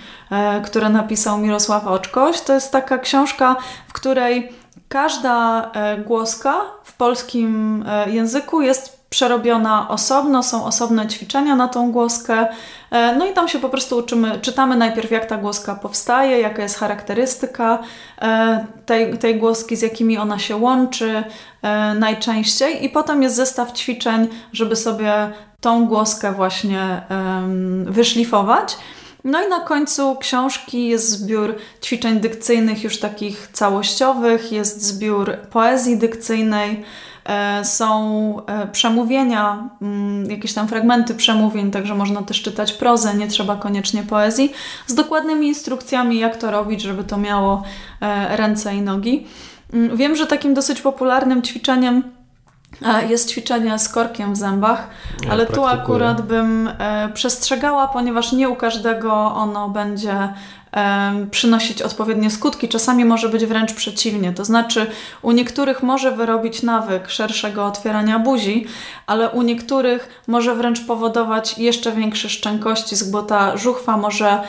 które 0.65 0.89
napisał 0.89 1.39
Mirosław 1.39 1.87
Oczkoś. 1.87 2.41
To 2.41 2.55
jest 2.55 2.73
taka 2.73 2.99
książka, 2.99 3.57
w 3.89 3.93
której 3.93 4.53
każda 4.89 5.71
głoska 6.07 6.61
w 6.85 6.97
polskim 6.97 7.85
języku 8.07 8.63
jest 8.63 9.00
przerobiona 9.11 9.89
osobno, 9.89 10.43
są 10.43 10.65
osobne 10.65 11.09
ćwiczenia 11.09 11.57
na 11.57 11.69
tą 11.69 11.93
głoskę. 11.93 12.47
E, 12.91 13.17
no 13.17 13.27
i 13.27 13.33
tam 13.33 13.49
się 13.49 13.59
po 13.59 13.69
prostu 13.69 13.97
uczymy, 13.97 14.39
czytamy 14.41 14.77
najpierw 14.77 15.11
jak 15.11 15.27
ta 15.27 15.37
głoska 15.37 15.75
powstaje, 15.75 16.41
jaka 16.41 16.63
jest 16.63 16.79
charakterystyka 16.79 17.79
e, 18.23 18.67
tej, 18.87 19.19
tej 19.19 19.37
głoski, 19.39 19.77
z 19.77 19.83
jakimi 19.83 20.19
ona 20.19 20.39
się 20.39 20.57
łączy 20.57 21.25
e, 21.63 21.95
najczęściej 21.95 22.85
i 22.85 22.89
potem 22.89 23.23
jest 23.23 23.37
zestaw 23.37 23.73
ćwiczeń, 23.73 24.29
żeby 24.53 24.77
sobie 24.77 25.33
tą 25.61 25.87
głoskę 25.87 26.33
właśnie 26.33 27.03
wyszlifować. 27.85 28.77
No 29.25 29.47
i 29.47 29.49
na 29.49 29.61
końcu 29.61 30.17
książki 30.17 30.89
jest 30.89 31.09
zbiór 31.09 31.55
ćwiczeń 31.83 32.21
dykcyjnych 32.21 32.85
już 32.85 32.99
takich 32.99 33.49
całościowych, 33.53 34.53
jest 34.53 34.83
zbiór 34.83 35.37
poezji 35.51 35.99
dykcyjnej, 35.99 36.85
są 37.63 38.37
e, 38.47 38.67
przemówienia, 38.67 39.69
mm, 39.83 40.31
jakieś 40.31 40.55
tam 40.55 40.69
fragmenty 40.69 41.15
przemówień, 41.15 41.71
także 41.71 41.95
można 41.95 42.23
też 42.23 42.43
czytać 42.43 42.73
prozę, 42.73 43.15
nie 43.15 43.29
trzeba 43.29 43.57
koniecznie 43.57 44.03
poezji, 44.03 44.53
z 44.87 44.95
dokładnymi 44.95 45.47
instrukcjami, 45.47 46.19
jak 46.19 46.37
to 46.37 46.51
robić, 46.51 46.83
żeby 46.83 47.05
to 47.05 47.17
miało 47.17 47.63
e, 48.01 48.37
ręce 48.37 48.75
i 48.75 48.83
nogi. 48.83 49.27
Mm, 49.73 49.97
wiem, 49.97 50.17
że 50.17 50.27
takim 50.27 50.55
dosyć 50.55 50.81
popularnym 50.81 51.43
ćwiczeniem 51.43 52.03
jest 53.09 53.31
ćwiczenie 53.31 53.79
z 53.79 53.89
korkiem 53.89 54.35
w 54.35 54.37
zębach, 54.37 54.89
ja 55.25 55.31
ale 55.31 55.47
tu 55.47 55.67
akurat 55.67 56.23
bym 56.23 56.71
przestrzegała, 57.15 57.89
ponieważ 57.89 58.33
nie 58.33 58.49
u 58.49 58.57
każdego 58.57 59.13
ono 59.35 59.69
będzie 59.69 60.33
przynosić 61.31 61.83
odpowiednie 61.83 62.31
skutki. 62.31 62.69
Czasami 62.69 63.05
może 63.05 63.29
być 63.29 63.47
wręcz 63.47 63.73
przeciwnie. 63.73 64.33
To 64.33 64.45
znaczy, 64.45 64.87
u 65.23 65.33
niektórych 65.33 65.83
może 65.83 66.13
wyrobić 66.13 66.63
nawyk 66.63 67.11
szerszego 67.11 67.67
otwierania 67.67 68.19
buzi, 68.19 68.67
ale 69.07 69.31
u 69.31 69.43
niektórych 69.43 70.23
może 70.27 70.55
wręcz 70.55 70.87
powodować 70.87 71.59
jeszcze 71.59 71.93
większe 71.93 72.29
szczękościsk, 72.29 73.11
bo 73.11 73.23
ta 73.23 73.57
żuchwa 73.57 73.97
może 73.97 74.43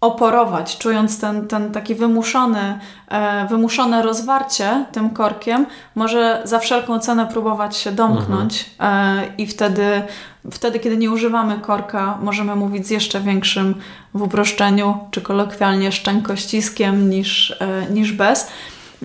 oporować, 0.00 0.78
czując 0.78 1.20
ten, 1.20 1.48
ten 1.48 1.72
taki 1.72 1.94
wymuszony, 1.94 2.78
e, 3.08 3.46
wymuszone 3.46 4.02
rozwarcie 4.02 4.84
tym 4.92 5.10
korkiem, 5.10 5.66
może 5.94 6.42
za 6.44 6.58
wszelką 6.58 6.98
cenę 6.98 7.26
próbować 7.26 7.76
się 7.76 7.92
domknąć 7.92 8.70
mhm. 8.78 9.18
e, 9.18 9.36
i 9.38 9.46
wtedy, 9.46 10.02
wtedy, 10.50 10.78
kiedy 10.78 10.96
nie 10.96 11.10
używamy 11.10 11.58
korka, 11.58 12.18
możemy 12.22 12.56
mówić 12.56 12.86
z 12.86 12.90
jeszcze 12.90 13.20
większym 13.20 13.74
w 14.14 14.22
uproszczeniu, 14.22 14.98
czy 15.10 15.20
kolokwialnie 15.20 15.92
szczękościskiem 15.92 17.10
niż, 17.10 17.56
e, 17.60 17.86
niż 17.90 18.12
bez. 18.12 18.48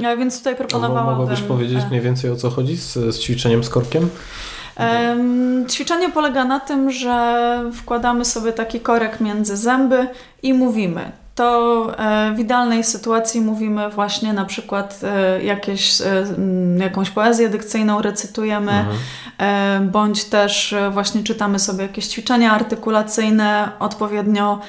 E, 0.04 0.18
więc 0.18 0.38
tutaj 0.38 0.56
proponowałabym... 0.56 1.18
Mogłabyś 1.18 1.41
powiedzieć 1.41 1.80
mniej 1.89 2.02
więcej 2.02 2.32
o 2.32 2.36
co 2.36 2.50
chodzi 2.50 2.78
z, 2.78 2.94
z 2.94 3.20
ćwiczeniem 3.20 3.64
z 3.64 3.70
korkiem? 3.70 4.10
Ćwiczenie 5.70 6.10
polega 6.10 6.46
na 6.46 6.60
tym, 6.60 6.91
że 6.91 7.72
wkładamy 7.74 8.26
sobie 8.26 8.54
taki 8.54 8.80
korek 8.80 9.20
między 9.20 9.58
zęby 9.58 10.08
i 10.44 10.54
mówimy. 10.54 11.12
To 11.36 11.88
e, 11.98 12.34
w 12.36 12.40
idealnej 12.40 12.84
sytuacji 12.84 13.42
mówimy 13.42 13.90
właśnie 13.90 14.34
na 14.34 14.46
przykład 14.46 15.00
e, 15.04 15.44
jakieś, 15.44 16.02
e, 16.02 16.06
jakąś 16.78 17.10
poezję 17.10 17.50
dykcyjną 17.50 18.02
recytujemy, 18.02 18.72
mhm. 18.72 19.90
bądź 19.90 20.26
też 20.26 20.76
właśnie 20.92 21.24
czytamy 21.24 21.60
sobie 21.60 21.84
jakieś 21.84 22.08
ćwiczenia 22.08 22.52
artykulacyjne 22.52 23.72
odpowiednio 23.80 24.60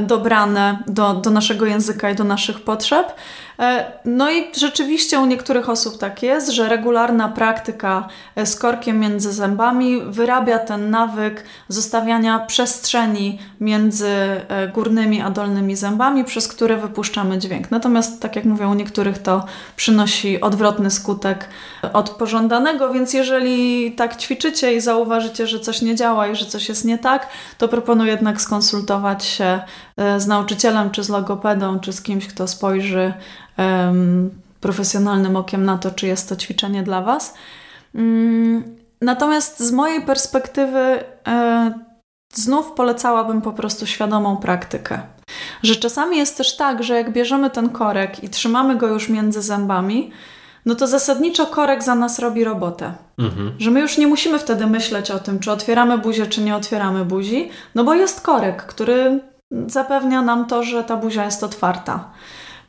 dobrane 0.00 0.78
do, 0.86 1.14
do 1.14 1.30
naszego 1.30 1.66
języka 1.66 2.10
i 2.10 2.14
do 2.14 2.24
naszych 2.24 2.60
potrzeb. 2.60 3.12
E, 3.58 3.92
no 4.04 4.30
i 4.30 4.44
rzeczywiście 4.58 5.20
u 5.20 5.26
niektórych 5.26 5.68
osób 5.68 5.98
tak 5.98 6.22
jest, 6.22 6.50
że 6.50 6.68
regularna 6.68 7.28
praktyka 7.28 8.08
e, 8.36 8.46
z 8.46 8.56
korkiem 8.56 9.00
między 9.00 9.32
zębami 9.32 10.02
wyrabia 10.06 10.58
ten 10.58 10.90
nawyk 10.90 11.44
zostawiania 11.68 12.38
przestrzeni 12.38 13.38
między 13.60 14.08
e, 14.08 14.68
górnymi 14.68 15.22
a 15.22 15.30
dolnymi 15.30 15.76
zębami, 15.76 16.24
przez 16.24 16.48
które 16.48 16.76
wypuszczamy 16.76 17.38
dźwięk. 17.38 17.70
Natomiast, 17.70 18.22
tak 18.22 18.36
jak 18.36 18.44
mówię, 18.44 18.68
u 18.68 18.74
niektórych 18.74 19.18
to 19.18 19.44
przynosi 19.76 20.40
odwrotny 20.40 20.90
skutek 20.90 21.48
od 21.92 22.10
pożądanego, 22.10 22.92
więc 22.92 23.12
jeżeli 23.12 23.92
tak 23.92 24.16
ćwiczycie 24.16 24.74
i 24.74 24.80
zauważycie, 24.80 25.46
że 25.46 25.60
coś 25.60 25.82
nie 25.82 25.94
działa 25.94 26.28
i 26.28 26.36
że 26.36 26.46
coś 26.46 26.68
jest 26.68 26.84
nie 26.84 26.98
tak, 26.98 27.28
to 27.58 27.68
proponuję 27.68 28.10
jednak 28.10 28.40
skonsultować 28.40 29.24
się 29.24 29.60
z 30.18 30.26
nauczycielem, 30.26 30.90
czy 30.90 31.04
z 31.04 31.08
logopedą, 31.08 31.80
czy 31.80 31.92
z 31.92 32.02
kimś, 32.02 32.26
kto 32.26 32.48
spojrzy 32.48 33.12
profesjonalnym 34.60 35.36
okiem 35.36 35.64
na 35.64 35.78
to, 35.78 35.90
czy 35.90 36.06
jest 36.06 36.28
to 36.28 36.36
ćwiczenie 36.36 36.82
dla 36.82 37.02
Was. 37.02 37.34
Mm, 37.94 38.76
natomiast 39.00 39.60
z 39.60 39.72
mojej 39.72 40.02
perspektywy 40.02 41.04
e, 41.26 41.72
znów 42.32 42.72
polecałabym 42.72 43.42
po 43.42 43.52
prostu 43.52 43.86
świadomą 43.86 44.36
praktykę. 44.36 45.00
Że 45.62 45.76
czasami 45.76 46.16
jest 46.16 46.36
też 46.36 46.56
tak, 46.56 46.82
że 46.82 46.94
jak 46.94 47.12
bierzemy 47.12 47.50
ten 47.50 47.68
korek 47.68 48.24
i 48.24 48.28
trzymamy 48.28 48.76
go 48.76 48.86
już 48.86 49.08
między 49.08 49.42
zębami, 49.42 50.10
no 50.66 50.74
to 50.74 50.86
zasadniczo 50.86 51.46
korek 51.46 51.82
za 51.82 51.94
nas 51.94 52.18
robi 52.18 52.44
robotę. 52.44 52.92
Mhm. 53.18 53.52
Że 53.58 53.70
my 53.70 53.80
już 53.80 53.98
nie 53.98 54.06
musimy 54.06 54.38
wtedy 54.38 54.66
myśleć 54.66 55.10
o 55.10 55.18
tym, 55.18 55.38
czy 55.38 55.52
otwieramy 55.52 55.98
buzię, 55.98 56.26
czy 56.26 56.40
nie 56.40 56.56
otwieramy 56.56 57.04
buzi, 57.04 57.50
no 57.74 57.84
bo 57.84 57.94
jest 57.94 58.20
korek, 58.20 58.66
który 58.66 59.20
zapewnia 59.66 60.22
nam 60.22 60.46
to, 60.46 60.62
że 60.62 60.84
ta 60.84 60.96
buzia 60.96 61.24
jest 61.24 61.44
otwarta. 61.44 62.10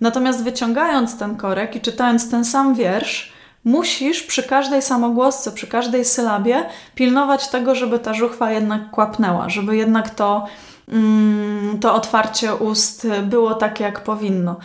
Natomiast 0.01 0.43
wyciągając 0.43 1.17
ten 1.17 1.35
korek 1.35 1.75
i 1.75 1.81
czytając 1.81 2.31
ten 2.31 2.45
sam 2.45 2.75
wiersz, 2.75 3.33
musisz 3.63 4.23
przy 4.23 4.43
każdej 4.43 4.81
samogłosce, 4.81 5.51
przy 5.51 5.67
każdej 5.67 6.05
sylabie 6.05 6.65
pilnować 6.95 7.47
tego, 7.47 7.75
żeby 7.75 7.99
ta 7.99 8.13
żuchwa 8.13 8.51
jednak 8.51 8.91
kłapnęła, 8.91 9.49
żeby 9.49 9.77
jednak 9.77 10.09
to, 10.09 10.45
mm, 10.87 11.79
to 11.79 11.93
otwarcie 11.93 12.55
ust 12.55 13.07
było 13.23 13.53
takie, 13.53 13.83
jak 13.83 14.03
powinno. 14.03 14.55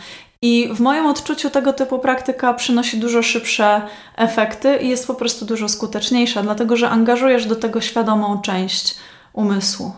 I 0.43 0.69
w 0.73 0.79
moim 0.79 1.05
odczuciu 1.05 1.49
tego 1.49 1.73
typu 1.73 1.99
praktyka 1.99 2.53
przynosi 2.53 2.99
dużo 2.99 3.23
szybsze 3.23 3.81
efekty 4.15 4.77
i 4.77 4.89
jest 4.89 5.07
po 5.07 5.15
prostu 5.15 5.45
dużo 5.45 5.69
skuteczniejsza, 5.69 6.43
dlatego 6.43 6.77
że 6.77 6.89
angażujesz 6.89 7.45
do 7.45 7.55
tego 7.55 7.81
świadomą 7.81 8.41
część 8.41 8.95
umysłu. 9.33 9.91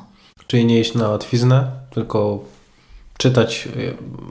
Czyli 0.48 0.66
nie 0.66 0.80
iść 0.80 0.94
na 0.94 1.10
łatwiznę, 1.10 1.68
tylko 1.94 2.39
czytać 3.18 3.68
e, 3.68 3.72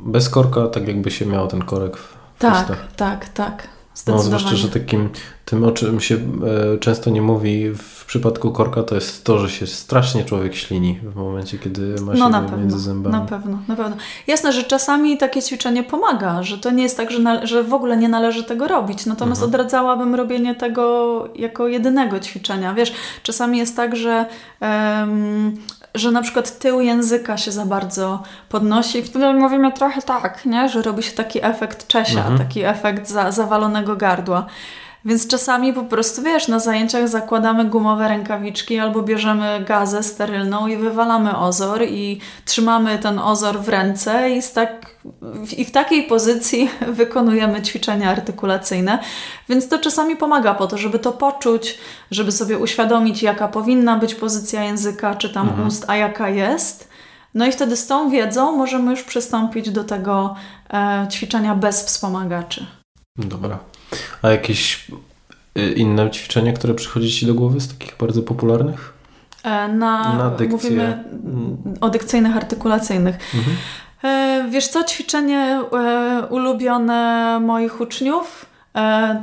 bez 0.02 0.28
korka, 0.28 0.66
tak 0.68 0.88
jakby 0.88 1.10
się 1.10 1.26
miało 1.26 1.46
ten 1.46 1.62
korek 1.62 1.96
w 1.96 2.14
Tak, 2.38 2.62
ustach. 2.62 2.88
tak, 2.96 3.28
tak. 3.28 3.68
No, 4.07 4.18
zwłaszcza, 4.18 4.57
że 4.57 4.68
takim, 4.68 5.09
tym 5.45 5.64
o 5.64 5.70
czym 5.70 6.01
się 6.01 6.14
e, 6.14 6.78
często 6.78 7.11
nie 7.11 7.22
mówi 7.22 7.70
w 7.74 8.05
przypadku 8.05 8.53
korka, 8.53 8.82
to 8.82 8.95
jest 8.95 9.24
to, 9.24 9.38
że 9.38 9.51
się 9.51 9.66
strasznie 9.66 10.24
człowiek 10.24 10.55
ślini 10.55 11.01
w 11.03 11.16
momencie, 11.16 11.59
kiedy 11.59 12.03
ma 12.03 12.16
się 12.16 12.28
no, 12.28 12.57
między 12.59 12.78
zębami. 12.78 13.16
Na 13.16 13.20
pewno, 13.20 13.59
na 13.68 13.76
pewno. 13.76 13.97
Jasne, 14.26 14.53
że 14.53 14.64
czasami 14.64 15.18
takie 15.18 15.43
ćwiczenie 15.43 15.82
pomaga, 15.82 16.43
że 16.43 16.59
to 16.59 16.70
nie 16.70 16.82
jest 16.82 16.97
tak, 16.97 17.11
że, 17.11 17.47
że 17.47 17.62
w 17.62 17.74
ogóle 17.74 17.97
nie 17.97 18.09
należy 18.09 18.45
tego 18.45 18.68
robić. 18.68 19.07
Natomiast 19.07 19.43
mhm. 19.43 19.51
odradzałabym 19.51 20.14
robienie 20.14 20.55
tego 20.55 21.28
jako 21.34 21.68
jedynego 21.68 22.20
ćwiczenia. 22.20 22.74
Wiesz, 22.74 22.93
czasami 23.22 23.59
jest 23.59 23.76
tak, 23.76 23.97
że 23.97 24.26
um, 24.61 25.57
że 25.95 26.11
na 26.11 26.22
przykład 26.22 26.59
tył 26.59 26.80
języka 26.80 27.36
się 27.36 27.53
za 27.53 27.66
bardzo 27.66 28.22
podnosi 28.49 28.99
i 28.99 29.03
wtedy 29.03 29.32
mówimy 29.32 29.72
trochę 29.72 30.03
tak, 30.03 30.47
nie? 30.47 30.68
że 30.68 30.82
robi 30.82 31.03
się 31.03 31.12
taki 31.12 31.45
efekt 31.45 31.86
Czesia, 31.86 32.18
mhm. 32.18 32.38
taki 32.38 32.64
efekt 32.64 33.09
za, 33.09 33.32
zawalonego 33.32 33.97
gardła. 33.97 34.47
Więc 35.05 35.26
czasami 35.26 35.72
po 35.72 35.82
prostu, 35.82 36.22
wiesz, 36.22 36.48
na 36.48 36.59
zajęciach 36.59 37.09
zakładamy 37.09 37.64
gumowe 37.64 38.09
rękawiczki 38.09 38.78
albo 38.78 39.03
bierzemy 39.03 39.64
gazę 39.68 40.03
sterylną 40.03 40.66
i 40.66 40.76
wywalamy 40.76 41.36
ozor 41.36 41.82
i 41.82 42.20
trzymamy 42.44 42.98
ten 42.98 43.18
ozor 43.18 43.61
w 43.61 43.68
ręce 43.68 44.30
i, 44.30 44.42
tak, 44.55 44.96
i 45.57 45.64
w 45.64 45.70
takiej 45.70 46.03
pozycji 46.03 46.70
wykonujemy 47.00 47.62
ćwiczenia 47.62 48.11
artykulacyjne. 48.11 48.98
Więc 49.48 49.68
to 49.68 49.78
czasami 49.78 50.16
pomaga 50.16 50.55
po 50.55 50.66
to, 50.66 50.78
żeby 50.78 50.98
to 50.98 51.12
poczuć, 51.12 51.78
żeby 52.11 52.32
sobie 52.32 52.59
uświadomić, 52.59 53.22
jaka 53.22 53.48
powinna 53.48 53.98
być 53.98 54.14
pozycja 54.14 54.64
języka 54.64 55.14
czy 55.14 55.30
tam 55.30 55.48
mhm. 55.48 55.68
ust, 55.68 55.84
a 55.88 55.96
jaka 55.96 56.28
jest. 56.28 56.88
No 57.34 57.46
i 57.46 57.53
wtedy 57.53 57.76
z 57.76 57.86
tą 57.86 58.11
wiedzą 58.11 58.57
możemy 58.57 58.90
już 58.90 59.03
przystąpić 59.03 59.70
do 59.70 59.84
tego 59.84 60.34
e, 60.72 61.07
ćwiczenia 61.11 61.55
bez 61.55 61.84
wspomagaczy. 61.84 62.66
Dobra. 63.16 63.59
A 64.22 64.30
jakieś 64.30 64.86
y, 65.59 65.72
inne 65.72 66.11
ćwiczenia, 66.11 66.53
które 66.53 66.74
przychodzi 66.74 67.11
Ci 67.11 67.26
do 67.26 67.34
głowy 67.34 67.61
z 67.61 67.68
takich 67.68 67.97
bardzo 67.97 68.22
popularnych? 68.22 68.93
E, 69.45 69.68
na, 69.68 70.14
Na 70.14 70.30
dykcję. 70.30 70.57
Mówimy 70.57 71.05
o 71.80 71.90
dykcyjnych, 71.90 72.36
artykulacyjnych. 72.36 73.18
Mhm. 73.34 73.57
E, 74.05 74.51
wiesz 74.51 74.68
co, 74.68 74.84
ćwiczenie 74.84 75.61
e, 75.72 76.26
ulubione 76.30 77.40
moich 77.40 77.80
uczniów 77.80 78.53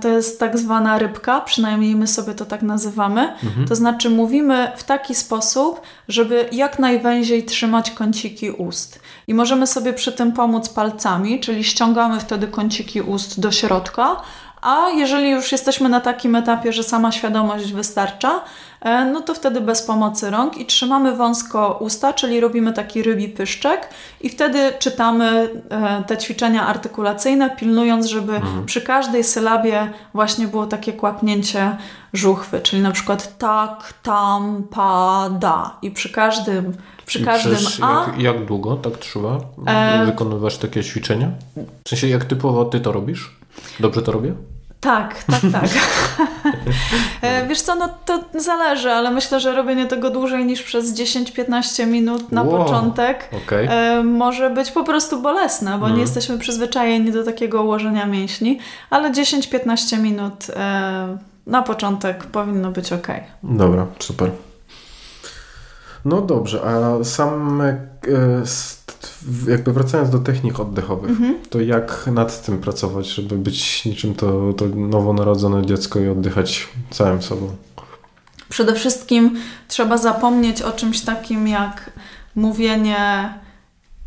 to 0.01 0.09
jest 0.09 0.39
tak 0.39 0.57
zwana 0.57 0.97
rybka, 0.97 1.41
przynajmniej 1.41 1.95
my 1.95 2.07
sobie 2.07 2.33
to 2.33 2.45
tak 2.45 2.61
nazywamy. 2.61 3.21
Mhm. 3.43 3.67
To 3.67 3.75
znaczy 3.75 4.09
mówimy 4.09 4.71
w 4.77 4.83
taki 4.83 5.15
sposób, 5.15 5.81
żeby 6.07 6.49
jak 6.51 6.79
najwęziej 6.79 7.43
trzymać 7.43 7.91
kąciki 7.91 8.51
ust. 8.51 8.99
I 9.27 9.33
możemy 9.33 9.67
sobie 9.67 9.93
przy 9.93 10.11
tym 10.11 10.31
pomóc 10.31 10.69
palcami, 10.69 11.39
czyli 11.39 11.63
ściągamy 11.63 12.19
wtedy 12.19 12.47
kąciki 12.47 13.01
ust 13.01 13.39
do 13.39 13.51
środka, 13.51 14.21
a 14.61 14.89
jeżeli 14.89 15.29
już 15.29 15.51
jesteśmy 15.51 15.89
na 15.89 16.01
takim 16.01 16.35
etapie, 16.35 16.73
że 16.73 16.83
sama 16.83 17.11
świadomość 17.11 17.73
wystarcza, 17.73 18.41
e, 18.81 19.05
no 19.05 19.21
to 19.21 19.33
wtedy 19.33 19.61
bez 19.61 19.81
pomocy 19.81 20.29
rąk 20.29 20.57
i 20.57 20.65
trzymamy 20.65 21.15
wąsko 21.15 21.77
usta, 21.81 22.13
czyli 22.13 22.39
robimy 22.39 22.73
taki 22.73 23.03
rybi 23.03 23.29
pyszczek 23.29 23.89
i 24.21 24.29
wtedy 24.29 24.73
czytamy 24.79 25.49
e, 25.69 26.03
te 26.07 26.17
ćwiczenia 26.17 26.67
artykulacyjne, 26.67 27.49
pilnując, 27.49 28.05
żeby 28.05 28.35
mhm. 28.35 28.65
przy 28.65 28.81
każdej 28.81 29.23
sylabie 29.23 29.89
właśnie 30.13 30.47
było 30.47 30.65
takie 30.65 30.93
kłapnięcie 30.93 31.77
żuchwy, 32.13 32.61
czyli 32.61 32.81
na 32.81 32.91
przykład 32.91 33.37
tak, 33.37 33.93
tam, 34.03 34.63
pa, 34.71 35.29
da 35.39 35.77
i 35.81 35.91
przy 35.91 36.09
każdym 36.09 36.73
przy 37.05 37.25
każdym 37.25 37.57
A. 37.81 38.05
Jak, 38.07 38.19
jak, 38.19 38.45
długo 38.45 38.75
tak 38.75 38.97
trzeba 38.97 39.37
e... 39.67 40.05
wykonywać 40.05 40.57
takie 40.57 40.83
ćwiczenia? 40.83 41.31
W 41.85 41.89
sensie 41.89 42.07
jak 42.07 42.25
typowo 42.25 42.65
ty 42.65 42.79
to 42.79 42.91
robisz? 42.91 43.38
Dobrze 43.79 44.01
to 44.01 44.11
robię? 44.11 44.33
Tak, 44.79 45.23
tak, 45.23 45.41
tak. 45.51 45.69
E, 47.21 47.47
wiesz 47.47 47.61
co, 47.61 47.75
no 47.75 47.89
to 48.05 48.19
zależy, 48.39 48.91
ale 48.91 49.11
myślę, 49.11 49.39
że 49.39 49.53
robienie 49.53 49.85
tego 49.85 50.09
dłużej 50.09 50.45
niż 50.45 50.63
przez 50.63 50.93
10-15 50.93 51.87
minut 51.87 52.31
na 52.31 52.43
wow. 52.43 52.57
początek 52.57 53.29
okay. 53.45 53.69
E, 53.69 54.03
może 54.03 54.49
być 54.49 54.71
po 54.71 54.83
prostu 54.83 55.21
bolesne, 55.21 55.77
bo 55.77 55.85
mm. 55.85 55.95
nie 55.95 56.01
jesteśmy 56.01 56.37
przyzwyczajeni 56.37 57.11
do 57.11 57.23
takiego 57.23 57.63
ułożenia 57.63 58.05
mięśni, 58.05 58.59
ale 58.89 59.11
10-15 59.11 59.99
minut 59.99 60.47
e, 60.55 61.17
na 61.47 61.61
początek 61.61 62.23
powinno 62.23 62.71
być 62.71 62.93
ok. 62.93 63.07
Dobra, 63.43 63.87
super. 63.99 64.31
No 66.09 66.21
dobrze, 66.21 66.61
a 66.61 67.03
sam 67.03 67.61
jakby 69.47 69.73
wracając 69.73 70.09
do 70.09 70.19
technik 70.19 70.59
oddechowych, 70.59 71.09
mhm. 71.09 71.35
to 71.49 71.61
jak 71.61 72.09
nad 72.11 72.45
tym 72.45 72.57
pracować, 72.57 73.07
żeby 73.07 73.37
być 73.37 73.85
niczym 73.85 74.15
to, 74.15 74.53
to 74.53 74.65
nowonarodzone 74.65 75.65
dziecko 75.65 75.99
i 75.99 76.07
oddychać 76.07 76.67
całym 76.89 77.21
sobą? 77.21 77.55
Przede 78.49 78.73
wszystkim 78.73 79.37
trzeba 79.67 79.97
zapomnieć 79.97 80.61
o 80.61 80.71
czymś 80.71 81.01
takim 81.01 81.47
jak 81.47 81.91
mówienie 82.35 83.33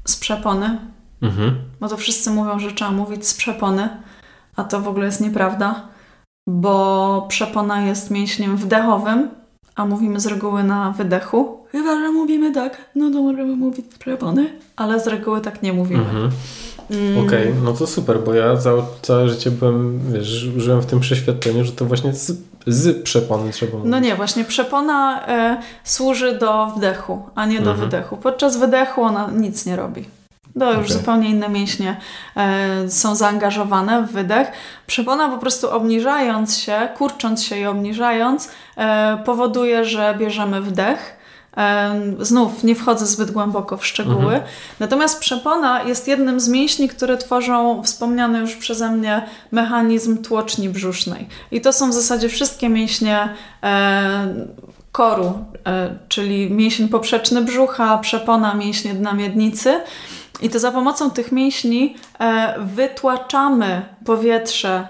z 0.04 0.16
przepony, 0.16 0.78
mhm. 1.22 1.54
bo 1.80 1.88
to 1.88 1.96
wszyscy 1.96 2.30
mówią, 2.30 2.58
że 2.58 2.72
trzeba 2.72 2.90
mówić 2.90 3.26
z 3.26 3.34
przepony, 3.34 3.88
a 4.56 4.64
to 4.64 4.80
w 4.80 4.88
ogóle 4.88 5.06
jest 5.06 5.20
nieprawda, 5.20 5.88
bo 6.46 7.26
przepona 7.28 7.82
jest 7.82 8.10
mięśniem 8.10 8.56
wdechowym, 8.56 9.41
a 9.76 9.86
mówimy 9.86 10.20
z 10.20 10.26
reguły 10.26 10.64
na 10.64 10.90
wydechu. 10.90 11.58
Chyba, 11.72 11.96
że 12.00 12.10
mówimy 12.10 12.54
tak, 12.54 12.76
no 12.94 13.10
to 13.10 13.22
możemy 13.22 13.56
mówić 13.56 13.86
przepony, 13.98 14.52
ale 14.76 15.00
z 15.00 15.06
reguły 15.06 15.40
tak 15.40 15.62
nie 15.62 15.72
mówimy. 15.72 16.02
Mhm. 16.02 16.30
Mm. 16.90 17.26
Okej, 17.26 17.48
okay, 17.48 17.62
no 17.64 17.72
to 17.72 17.86
super, 17.86 18.20
bo 18.20 18.34
ja 18.34 18.56
całe, 18.56 18.82
całe 19.02 19.28
życie 19.28 19.50
byłem, 19.50 20.00
wiesz, 20.12 20.28
żyłem 20.56 20.80
w 20.80 20.86
tym 20.86 21.00
przeświadczeniu, 21.00 21.64
że 21.64 21.72
to 21.72 21.84
właśnie 21.84 22.14
z, 22.14 22.32
z 22.66 23.02
przepony 23.02 23.52
trzeba 23.52 23.72
mówić. 23.72 23.90
No 23.90 23.98
nie, 23.98 24.14
właśnie 24.16 24.44
przepona 24.44 25.26
e, 25.26 25.62
służy 25.84 26.38
do 26.38 26.66
wdechu, 26.76 27.22
a 27.34 27.46
nie 27.46 27.60
do 27.60 27.70
mhm. 27.70 27.90
wydechu. 27.90 28.16
Podczas 28.16 28.56
wydechu 28.56 29.02
ona 29.02 29.30
nic 29.36 29.66
nie 29.66 29.76
robi. 29.76 30.04
Już 30.56 30.64
okay. 30.64 30.88
zupełnie 30.88 31.28
inne 31.28 31.48
mięśnie 31.48 31.96
e, 32.36 32.90
są 32.90 33.14
zaangażowane 33.14 34.02
w 34.02 34.12
wydech. 34.12 34.48
Przepona 34.86 35.28
po 35.28 35.38
prostu 35.38 35.70
obniżając 35.70 36.58
się, 36.58 36.88
kurcząc 36.96 37.44
się 37.44 37.56
i 37.56 37.66
obniżając, 37.66 38.50
e, 38.76 39.22
powoduje, 39.24 39.84
że 39.84 40.14
bierzemy 40.18 40.60
wdech. 40.60 41.22
E, 41.56 42.00
znów 42.20 42.64
nie 42.64 42.74
wchodzę 42.74 43.06
zbyt 43.06 43.30
głęboko 43.30 43.76
w 43.76 43.86
szczegóły. 43.86 44.34
Mhm. 44.34 44.42
Natomiast 44.80 45.20
przepona 45.20 45.82
jest 45.82 46.08
jednym 46.08 46.40
z 46.40 46.48
mięśni, 46.48 46.88
które 46.88 47.16
tworzą 47.16 47.82
wspomniany 47.82 48.38
już 48.38 48.56
przeze 48.56 48.90
mnie 48.90 49.22
mechanizm 49.50 50.22
tłoczni 50.22 50.68
brzusznej. 50.68 51.28
I 51.50 51.60
to 51.60 51.72
są 51.72 51.90
w 51.90 51.94
zasadzie 51.94 52.28
wszystkie 52.28 52.68
mięśnie 52.68 53.28
e, 53.62 54.34
koru, 54.92 55.44
e, 55.66 55.94
czyli 56.08 56.50
mięsień 56.50 56.88
poprzeczny 56.88 57.42
brzucha, 57.42 57.98
przepona, 57.98 58.54
mięśnie 58.54 58.94
dna 58.94 59.12
miednicy. 59.12 59.80
I 60.42 60.50
to 60.50 60.58
za 60.58 60.72
pomocą 60.72 61.10
tych 61.10 61.32
mięśni 61.32 61.96
e, 62.20 62.54
wytłaczamy 62.60 63.82
powietrze 64.04 64.88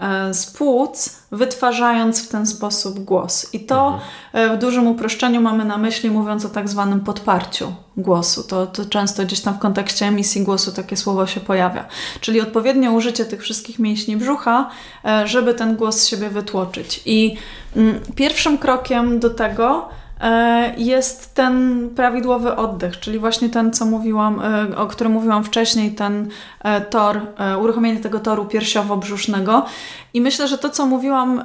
e, 0.00 0.34
z 0.34 0.46
płuc, 0.46 1.18
wytwarzając 1.32 2.26
w 2.26 2.28
ten 2.28 2.46
sposób 2.46 2.98
głos. 2.98 3.54
I 3.54 3.60
to 3.60 3.86
mhm. 3.86 4.02
E, 4.32 4.56
w 4.56 4.60
dużym 4.60 4.86
uproszczeniu 4.86 5.40
mamy 5.40 5.64
na 5.64 5.78
myśli, 5.78 6.10
mówiąc 6.10 6.44
o 6.44 6.48
tak 6.48 6.68
zwanym 6.68 7.00
podparciu 7.00 7.74
głosu. 7.96 8.42
To, 8.42 8.66
to 8.66 8.84
często 8.84 9.24
gdzieś 9.24 9.40
tam 9.40 9.54
w 9.54 9.58
kontekście 9.58 10.06
emisji 10.06 10.42
głosu 10.42 10.72
takie 10.72 10.96
słowo 10.96 11.26
się 11.26 11.40
pojawia. 11.40 11.86
Czyli 12.20 12.40
odpowiednie 12.40 12.90
użycie 12.90 13.24
tych 13.24 13.42
wszystkich 13.42 13.78
mięśni 13.78 14.16
brzucha, 14.16 14.70
żeby 15.24 15.54
ten 15.54 15.76
głos 15.76 15.96
z 15.96 16.06
siebie 16.06 16.30
wytłoczyć. 16.30 17.02
I 17.06 17.36
mm, 17.76 18.00
pierwszym 18.16 18.58
krokiem 18.58 19.20
do 19.20 19.30
tego 19.30 19.88
jest 20.76 21.34
ten 21.34 21.88
prawidłowy 21.96 22.56
oddech, 22.56 23.00
czyli 23.00 23.18
właśnie 23.18 23.48
ten, 23.48 23.72
co 23.72 23.86
mówiłam, 23.86 24.40
e, 24.40 24.76
o 24.76 24.86
którym 24.86 25.12
mówiłam 25.12 25.44
wcześniej, 25.44 25.94
ten 25.94 26.28
e, 26.60 26.80
tor, 26.80 27.20
uruchomienie 27.60 28.00
tego 28.00 28.20
toru 28.20 28.44
piersiowo-brzusznego. 28.44 29.62
I 30.14 30.20
myślę, 30.20 30.48
że 30.48 30.58
to, 30.58 30.70
co 30.70 30.86
mówiłam, 30.86 31.44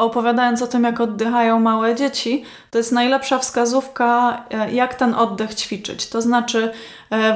opowiadając 0.00 0.62
o 0.62 0.66
tym, 0.66 0.84
jak 0.84 1.00
oddychają 1.00 1.60
małe 1.60 1.94
dzieci, 1.94 2.44
to 2.70 2.78
jest 2.78 2.92
najlepsza 2.92 3.38
wskazówka, 3.38 4.44
jak 4.72 4.94
ten 4.94 5.14
oddech 5.14 5.54
ćwiczyć. 5.54 6.08
To 6.08 6.22
znaczy, 6.22 6.72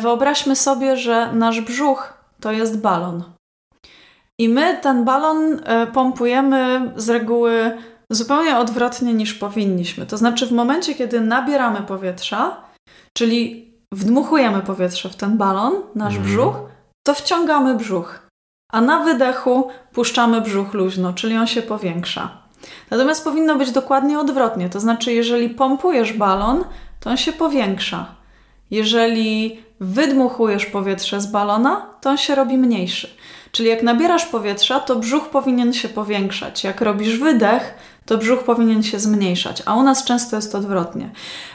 wyobraźmy 0.03 0.57
sobie, 0.57 0.97
że 0.97 1.33
nasz 1.33 1.61
brzuch 1.61 2.13
to 2.41 2.53
jest 2.53 2.81
balon. 2.81 3.23
I 4.39 4.49
my 4.49 4.79
ten 4.83 5.05
balon 5.05 5.61
pompujemy 5.93 6.93
z 6.97 7.09
reguły 7.09 7.79
zupełnie 8.11 8.59
odwrotnie 8.59 9.15
niż 9.15 9.35
powinniśmy. 9.35 10.07
To 10.07 10.17
znaczy, 10.17 10.47
w 10.47 10.53
momencie, 10.53 10.95
kiedy 10.95 11.21
nabieramy 11.21 11.83
powietrza, 11.83 12.57
czyli 13.13 13.73
wdmuchujemy 13.93 14.61
powietrze 14.61 15.09
w 15.09 15.17
ten 15.17 15.37
balon, 15.37 15.75
nasz 15.95 16.15
mm. 16.15 16.27
brzuch, 16.27 16.57
to 17.07 17.15
wciągamy 17.15 17.75
brzuch, 17.75 18.29
a 18.73 18.81
na 18.81 19.05
wydechu 19.05 19.69
puszczamy 19.93 20.41
brzuch 20.41 20.75
luźno, 20.75 21.13
czyli 21.13 21.37
on 21.37 21.47
się 21.47 21.63
powiększa. 21.63 22.43
Natomiast 22.91 23.25
powinno 23.25 23.57
być 23.57 23.73
dokładnie 23.73 24.19
odwrotnie, 24.19 24.69
to 24.69 24.81
znaczy, 24.81 25.13
jeżeli 25.13 25.51
pompujesz 25.51 26.13
balon, 26.13 26.65
to 27.01 27.11
on 27.11 27.17
się 27.17 27.33
powiększa. 27.33 28.15
Jeżeli 28.71 29.61
wydmuchujesz 29.81 30.67
powietrze 30.67 31.21
z 31.21 31.27
balona, 31.27 31.87
to 32.01 32.11
on 32.11 32.17
się 32.17 32.35
robi 32.35 32.59
mniejszy. 32.59 33.09
Czyli 33.53 33.69
jak 33.69 33.83
nabierasz 33.83 34.27
powietrza, 34.27 34.81
to 34.81 34.97
brzuch 34.97 35.29
powinien 35.31 35.73
się 35.73 35.89
powiększać. 35.89 36.65
Jak 36.65 36.81
robisz 36.81 37.19
wydech, 37.19 37.75
to 38.09 38.19
brzuch 38.19 38.45
powinien 38.45 38.83
się 38.83 38.99
zmniejszać, 38.99 39.63
a 39.67 39.75
u 39.75 39.83
nas 39.83 40.05
często 40.05 40.37
jest 40.37 40.55
odwrotnie. 40.55 41.11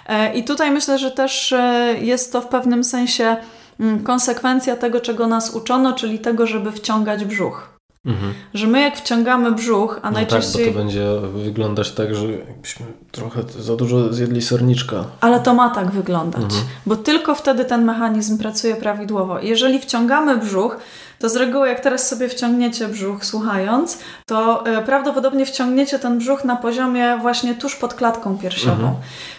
E, 0.08 0.34
I 0.34 0.43
tutaj 0.43 0.72
myślę, 0.72 0.99
że 0.99 1.12
też 1.12 1.51
e, 1.51 1.95
jest 2.01 2.32
to 2.32 2.41
w 2.41 2.47
pewnym 2.47 2.84
sensie 2.84 3.38
mm, 3.80 4.04
konsekwencja 4.04 4.76
tego, 4.76 5.01
czego 5.01 5.28
nas 5.28 5.56
uczono, 5.56 5.93
czyli 5.93 6.20
tego, 6.20 6.47
żeby 6.47 6.72
wciągać 6.72 7.26
brzuch. 7.26 7.72
Mhm. 8.06 8.34
Że 8.54 8.68
my 8.68 8.82
jak 8.82 8.97
wciągamy 8.97 9.51
brzuch, 9.51 9.99
a 10.01 10.12
no 10.12 10.14
najczęściej... 10.14 10.66
Tak, 10.66 10.74
bo 10.74 10.80
to 10.80 10.84
będzie 10.86 11.06
wyglądać 11.43 11.91
tak, 11.91 12.16
że 12.16 12.32
jakbyśmy 12.32 12.86
trochę 13.12 13.43
za 13.60 13.76
dużo 13.76 14.14
zjedli 14.14 14.41
serniczka. 14.41 15.06
Ale 15.22 15.39
to 15.39 15.54
ma 15.54 15.70
tak 15.70 15.91
wyglądać, 15.91 16.43
mhm. 16.43 16.64
bo 16.86 16.95
tylko 16.95 17.36
wtedy 17.36 17.66
ten 17.66 17.86
mechanizm 17.86 18.38
pracuje 18.38 18.76
prawidłowo. 18.76 19.39
Jeżeli 19.39 19.80
wciągamy 19.80 20.38
brzuch, 20.38 20.78
to 21.20 21.30
z 21.30 21.36
reguły 21.36 21.68
jak 21.68 21.80
teraz 21.80 22.10
sobie 22.10 22.30
wciągniecie 22.30 22.88
brzuch 22.88 23.26
słuchając, 23.26 23.99
to 24.26 24.66
e, 24.66 24.84
prawdopodobnie 24.84 25.45
wciągniecie 25.45 25.99
ten 25.99 26.18
brzuch 26.18 26.43
na 26.43 26.56
poziomie 26.56 27.18
właśnie 27.22 27.56
tuż 27.56 27.76
pod 27.76 27.93
klatką 27.93 28.38
piersiową. 28.38 28.74
Mhm. 28.74 28.95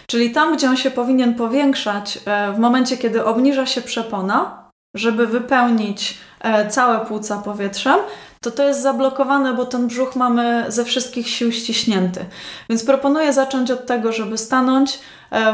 Czyli 0.07 0.31
tam, 0.31 0.57
gdzie 0.57 0.69
on 0.69 0.77
się 0.77 0.91
powinien 0.91 1.35
powiększać 1.35 2.19
e, 2.25 2.53
w 2.53 2.59
momencie, 2.59 2.97
kiedy 2.97 3.25
obniża 3.25 3.65
się 3.65 3.81
przepona, 3.81 4.69
żeby 4.95 5.27
wypełnić 5.27 6.17
e, 6.41 6.69
całe 6.69 7.05
płuca 7.05 7.37
powietrzem, 7.37 7.99
to 8.45 8.51
to 8.51 8.63
jest 8.63 8.81
zablokowane, 8.81 9.53
bo 9.53 9.65
ten 9.65 9.87
brzuch 9.87 10.15
mamy 10.15 10.65
ze 10.67 10.85
wszystkich 10.85 11.29
sił 11.29 11.51
ściśnięty. 11.51 12.25
Więc 12.69 12.85
proponuję 12.85 13.33
zacząć 13.33 13.71
od 13.71 13.85
tego, 13.85 14.11
żeby 14.11 14.37
stanąć 14.37 14.99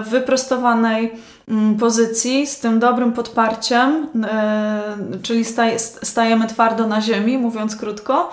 w 0.04 0.10
wyprostowanej 0.10 1.14
mm, 1.48 1.78
pozycji 1.78 2.48
z 2.48 2.60
tym 2.60 2.80
dobrym 2.80 3.14
podparciem, 3.14 4.08
e, 4.24 4.82
czyli 5.24 5.46
stajemy 6.04 6.48
twardo 6.48 6.88
na 6.88 7.02
ziemi, 7.02 7.38
mówiąc 7.38 7.76
krótko. 7.76 8.30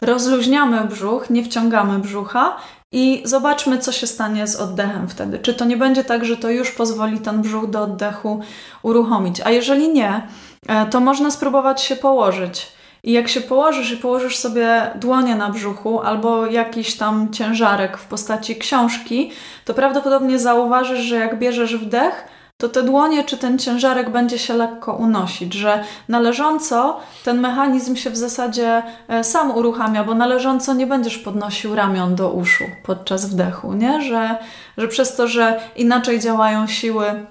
Rozluźniamy 0.00 0.84
brzuch, 0.84 1.30
nie 1.30 1.44
wciągamy 1.44 1.98
brzucha 1.98 2.56
i 2.92 3.22
zobaczmy, 3.24 3.78
co 3.78 3.92
się 3.92 4.06
stanie 4.06 4.46
z 4.46 4.56
oddechem 4.56 5.08
wtedy. 5.08 5.38
Czy 5.38 5.54
to 5.54 5.64
nie 5.64 5.76
będzie 5.76 6.04
tak, 6.04 6.24
że 6.24 6.36
to 6.36 6.50
już 6.50 6.70
pozwoli 6.70 7.18
ten 7.18 7.42
brzuch 7.42 7.70
do 7.70 7.82
oddechu 7.82 8.40
uruchomić? 8.82 9.40
A 9.40 9.50
jeżeli 9.50 9.88
nie, 9.88 10.26
e, 10.68 10.86
to 10.86 11.00
można 11.00 11.30
spróbować 11.30 11.82
się 11.82 11.96
położyć 11.96 12.72
I 13.04 13.12
jak 13.12 13.28
się 13.28 13.40
położysz 13.40 13.92
i 13.92 13.96
położysz 13.96 14.36
sobie 14.36 14.90
dłonie 14.94 15.34
na 15.34 15.50
brzuchu 15.50 16.00
albo 16.00 16.46
jakiś 16.46 16.96
tam 16.96 17.32
ciężarek 17.32 17.98
w 17.98 18.06
postaci 18.06 18.56
książki, 18.56 19.30
to 19.64 19.74
prawdopodobnie 19.74 20.38
zauważysz, 20.38 21.00
że 21.00 21.16
jak 21.16 21.38
bierzesz 21.38 21.76
wdech, 21.76 22.24
to 22.56 22.68
te 22.68 22.82
dłonie 22.82 23.24
czy 23.24 23.38
ten 23.38 23.58
ciężarek 23.58 24.10
będzie 24.10 24.38
się 24.38 24.54
lekko 24.54 24.94
unosić, 24.94 25.54
że 25.54 25.84
należąco 26.08 27.00
ten 27.24 27.40
mechanizm 27.40 27.96
się 27.96 28.10
w 28.10 28.16
zasadzie 28.16 28.82
e, 29.08 29.24
sam 29.24 29.50
uruchamia, 29.50 30.04
bo 30.04 30.14
należąco 30.14 30.74
nie 30.74 30.86
będziesz 30.86 31.18
podnosił 31.18 31.74
ramion 31.74 32.14
do 32.14 32.30
uszu 32.30 32.64
podczas 32.82 33.26
wdechu, 33.26 33.72
nie? 33.72 34.02
Że, 34.02 34.36
że 34.78 34.88
przez 34.88 35.16
to, 35.16 35.28
że 35.28 35.60
inaczej 35.76 36.20
działają 36.20 36.66
siły 36.66 37.26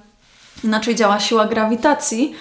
inaczej 0.63 0.95
działa 0.95 1.19
siła 1.19 1.45
grawitacji, 1.45 2.33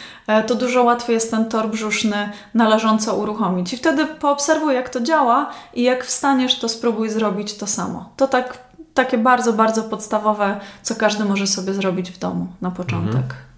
to 0.47 0.55
dużo 0.55 0.83
łatwiej 0.83 1.15
jest 1.15 1.31
ten 1.31 1.49
tor 1.49 1.69
brzuszny 1.69 2.31
należąco 2.55 3.17
uruchomić. 3.17 3.73
I 3.73 3.77
wtedy 3.77 4.07
poobserwuj, 4.07 4.75
jak 4.75 4.89
to 4.89 5.01
działa 5.01 5.51
i 5.75 5.83
jak 5.83 6.05
wstaniesz, 6.05 6.59
to 6.59 6.69
spróbuj 6.69 7.11
zrobić 7.11 7.55
to 7.55 7.67
samo. 7.67 8.09
To 8.17 8.29
tak, 8.29 8.59
takie 8.95 9.19
bardzo, 9.19 9.53
bardzo 9.53 9.83
podstawowe, 9.83 10.61
co 10.83 10.95
każdy 10.95 11.25
może 11.25 11.47
sobie 11.47 11.75
zrobić 11.75 12.11
w 12.11 12.19
domu 12.19 12.47
na 12.61 12.71
początek. 12.71 13.15
Mhm. 13.15 13.51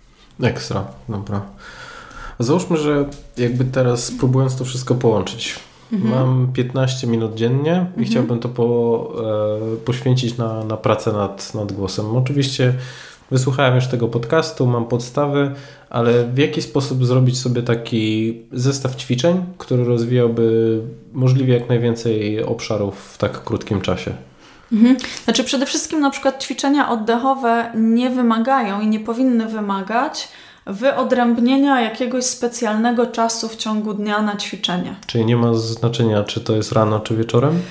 Ekstra, 0.43 0.85
dobra. 1.09 1.41
Załóżmy, 2.39 2.77
że 2.77 3.05
jakby 3.37 3.65
teraz 3.65 4.11
próbując 4.11 4.57
to 4.57 4.65
wszystko 4.65 4.95
połączyć, 4.95 5.61
mhm. 5.93 6.15
mam 6.15 6.53
15 6.53 7.07
minut 7.07 7.35
dziennie 7.35 7.73
i 7.73 7.89
mhm. 7.89 8.07
chciałbym 8.07 8.39
to 8.39 8.49
po, 8.49 9.09
e, 9.73 9.77
poświęcić 9.77 10.37
na, 10.37 10.65
na 10.65 10.77
pracę 10.77 11.13
nad, 11.13 11.55
nad 11.55 11.73
głosem. 11.73 12.17
Oczywiście 12.17 12.75
Wysłuchałem 13.31 13.75
już 13.75 13.87
tego 13.87 14.09
podcastu, 14.09 14.67
mam 14.67 14.87
podstawy, 14.87 15.51
ale 15.91 16.25
w 16.25 16.39
jaki 16.39 16.63
sposób 16.63 17.07
zrobić 17.07 17.41
sobie 17.41 17.63
taki 17.63 18.39
zestaw 18.53 18.97
ćwiczeń, 18.97 19.45
który 19.59 19.85
rozwijałby 19.85 20.81
możliwie 21.13 21.55
jak 21.55 21.69
najwięcej 21.69 22.43
obszarów 22.43 23.13
w 23.15 23.19
tak 23.19 23.45
krótkim 23.45 23.81
czasie? 23.81 24.13
Mhm. 24.73 24.97
Znaczy, 25.25 25.45
przede 25.45 25.67
wszystkim 25.67 26.01
na 26.01 26.11
przykład 26.11 26.43
ćwiczenia 26.43 26.91
oddechowe 26.91 27.73
nie 27.75 28.11
wymagają 28.11 28.81
i 28.81 28.87
nie 28.87 29.01
powinny 29.01 29.47
wymagać 29.49 30.29
wyodrębnienia 30.67 31.81
jakiegoś 31.81 32.25
specjalnego 32.25 33.07
czasu 33.07 33.49
w 33.49 33.57
ciągu 33.57 33.95
dnia 33.95 34.23
na 34.23 34.37
ćwiczenie. 34.37 34.95
Czyli 35.07 35.25
nie 35.25 35.37
ma 35.37 35.55
znaczenia, 35.55 36.25
czy 36.25 36.41
to 36.41 36.57
jest 36.57 36.73
rano, 36.73 37.01
czy 37.01 37.17
wieczorem? 37.17 37.63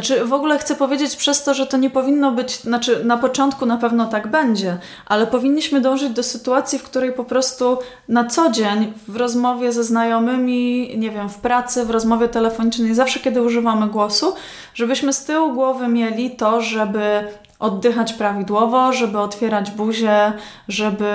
Znaczy, 0.00 0.24
w 0.24 0.32
ogóle 0.32 0.58
chcę 0.58 0.74
powiedzieć 0.74 1.16
przez 1.16 1.44
to, 1.44 1.54
że 1.54 1.66
to 1.66 1.76
nie 1.76 1.90
powinno 1.90 2.32
być, 2.32 2.56
znaczy 2.56 3.04
na 3.04 3.16
początku 3.16 3.66
na 3.66 3.76
pewno 3.76 4.06
tak 4.06 4.28
będzie, 4.28 4.78
ale 5.06 5.26
powinniśmy 5.26 5.80
dążyć 5.80 6.10
do 6.10 6.22
sytuacji, 6.22 6.78
w 6.78 6.82
której 6.82 7.12
po 7.12 7.24
prostu 7.24 7.78
na 8.08 8.24
co 8.24 8.50
dzień 8.50 8.92
w 9.08 9.16
rozmowie 9.16 9.72
ze 9.72 9.84
znajomymi, 9.84 10.92
nie 10.98 11.10
wiem, 11.10 11.28
w 11.28 11.38
pracy, 11.38 11.84
w 11.84 11.90
rozmowie 11.90 12.28
telefonicznej, 12.28 12.94
zawsze 12.94 13.20
kiedy 13.20 13.42
używamy 13.42 13.86
głosu, 13.86 14.34
żebyśmy 14.74 15.12
z 15.12 15.24
tyłu 15.24 15.52
głowy 15.52 15.88
mieli 15.88 16.30
to, 16.30 16.60
żeby 16.60 17.24
oddychać 17.58 18.12
prawidłowo, 18.12 18.92
żeby 18.92 19.18
otwierać 19.18 19.70
buzię, 19.70 20.32
żeby 20.68 21.06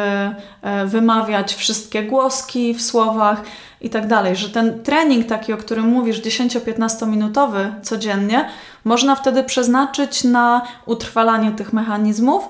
e, 0.62 0.86
wymawiać 0.86 1.56
wszystkie 1.56 2.04
głoski 2.04 2.74
w 2.74 2.82
słowach 2.82 3.42
i 3.82 3.90
tak 3.90 4.08
dalej, 4.08 4.36
że 4.36 4.50
ten 4.50 4.84
trening 4.84 5.28
taki, 5.28 5.54
o 5.54 5.58
którym 5.58 5.86
mówisz, 5.86 6.22
10-15 6.22 7.08
minutowy 7.08 7.74
codziennie, 7.84 8.50
można 8.84 9.16
wtedy 9.16 9.44
przeznaczyć 9.44 10.24
na 10.24 10.62
utrwalanie 10.86 11.52
tych 11.52 11.74
mechanizmów 11.74 12.50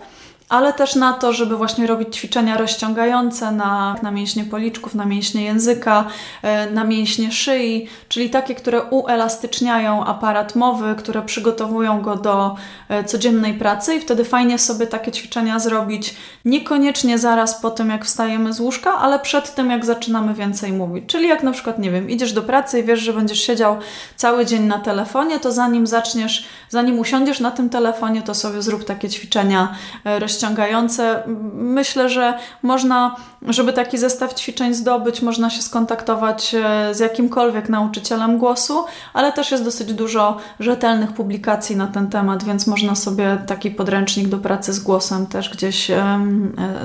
ale 0.49 0.73
też 0.73 0.95
na 0.95 1.13
to, 1.13 1.33
żeby 1.33 1.57
właśnie 1.57 1.87
robić 1.87 2.15
ćwiczenia 2.15 2.57
rozciągające 2.57 3.51
na, 3.51 3.95
na 4.01 4.11
mięśnie 4.11 4.43
policzków, 4.43 4.95
na 4.95 5.05
mięśnie 5.05 5.43
języka, 5.43 6.07
e, 6.41 6.71
na 6.71 6.83
mięśnie 6.83 7.31
szyi, 7.31 7.87
czyli 8.09 8.29
takie, 8.29 8.55
które 8.55 8.83
uelastyczniają 8.83 10.05
aparat 10.05 10.55
mowy, 10.55 10.95
które 10.97 11.21
przygotowują 11.21 12.01
go 12.01 12.15
do 12.15 12.55
e, 12.89 13.03
codziennej 13.03 13.53
pracy 13.53 13.95
i 13.95 13.99
wtedy 13.99 14.25
fajnie 14.25 14.59
sobie 14.59 14.87
takie 14.87 15.11
ćwiczenia 15.11 15.59
zrobić 15.59 16.15
niekoniecznie 16.45 17.17
zaraz 17.17 17.61
po 17.61 17.71
tym, 17.71 17.89
jak 17.89 18.05
wstajemy 18.05 18.53
z 18.53 18.59
łóżka, 18.59 18.97
ale 18.97 19.19
przed 19.19 19.55
tym, 19.55 19.69
jak 19.69 19.85
zaczynamy 19.85 20.33
więcej 20.33 20.73
mówić. 20.73 21.03
Czyli 21.07 21.27
jak 21.27 21.43
na 21.43 21.51
przykład, 21.51 21.79
nie 21.79 21.91
wiem, 21.91 22.09
idziesz 22.09 22.33
do 22.33 22.41
pracy 22.41 22.79
i 22.79 22.83
wiesz, 22.83 22.99
że 22.99 23.13
będziesz 23.13 23.39
siedział 23.39 23.77
cały 24.15 24.45
dzień 24.45 24.63
na 24.63 24.79
telefonie, 24.79 25.39
to 25.39 25.51
zanim 25.51 25.87
zaczniesz, 25.87 26.45
zanim 26.69 26.99
usiądziesz 26.99 27.39
na 27.39 27.51
tym 27.51 27.69
telefonie, 27.69 28.21
to 28.21 28.33
sobie 28.33 28.61
zrób 28.61 28.83
takie 28.83 29.09
ćwiczenia 29.09 29.75
rozciągające 30.03 30.34
rozciągające. 30.36 31.23
Myślę, 31.53 32.09
że 32.09 32.38
można, 32.61 33.15
żeby 33.41 33.73
taki 33.73 33.97
zestaw 33.97 34.33
ćwiczeń 34.33 34.73
zdobyć, 34.73 35.21
można 35.21 35.49
się 35.49 35.61
skontaktować 35.61 36.55
e, 36.55 36.95
z 36.95 36.99
jakimkolwiek 36.99 37.69
nauczycielem 37.69 38.38
głosu, 38.38 38.86
ale 39.13 39.33
też 39.33 39.51
jest 39.51 39.63
dosyć 39.63 39.93
dużo 39.93 40.38
rzetelnych 40.59 41.13
publikacji 41.13 41.75
na 41.75 41.88
ten 41.88 42.09
temat, 42.09 42.43
więc 42.43 42.67
można 42.67 42.95
sobie 42.95 43.38
taki 43.47 43.71
podręcznik 43.71 44.27
do 44.27 44.38
pracy 44.38 44.73
z 44.73 44.79
głosem 44.79 45.27
też 45.27 45.49
gdzieś 45.49 45.91
e, 45.91 46.19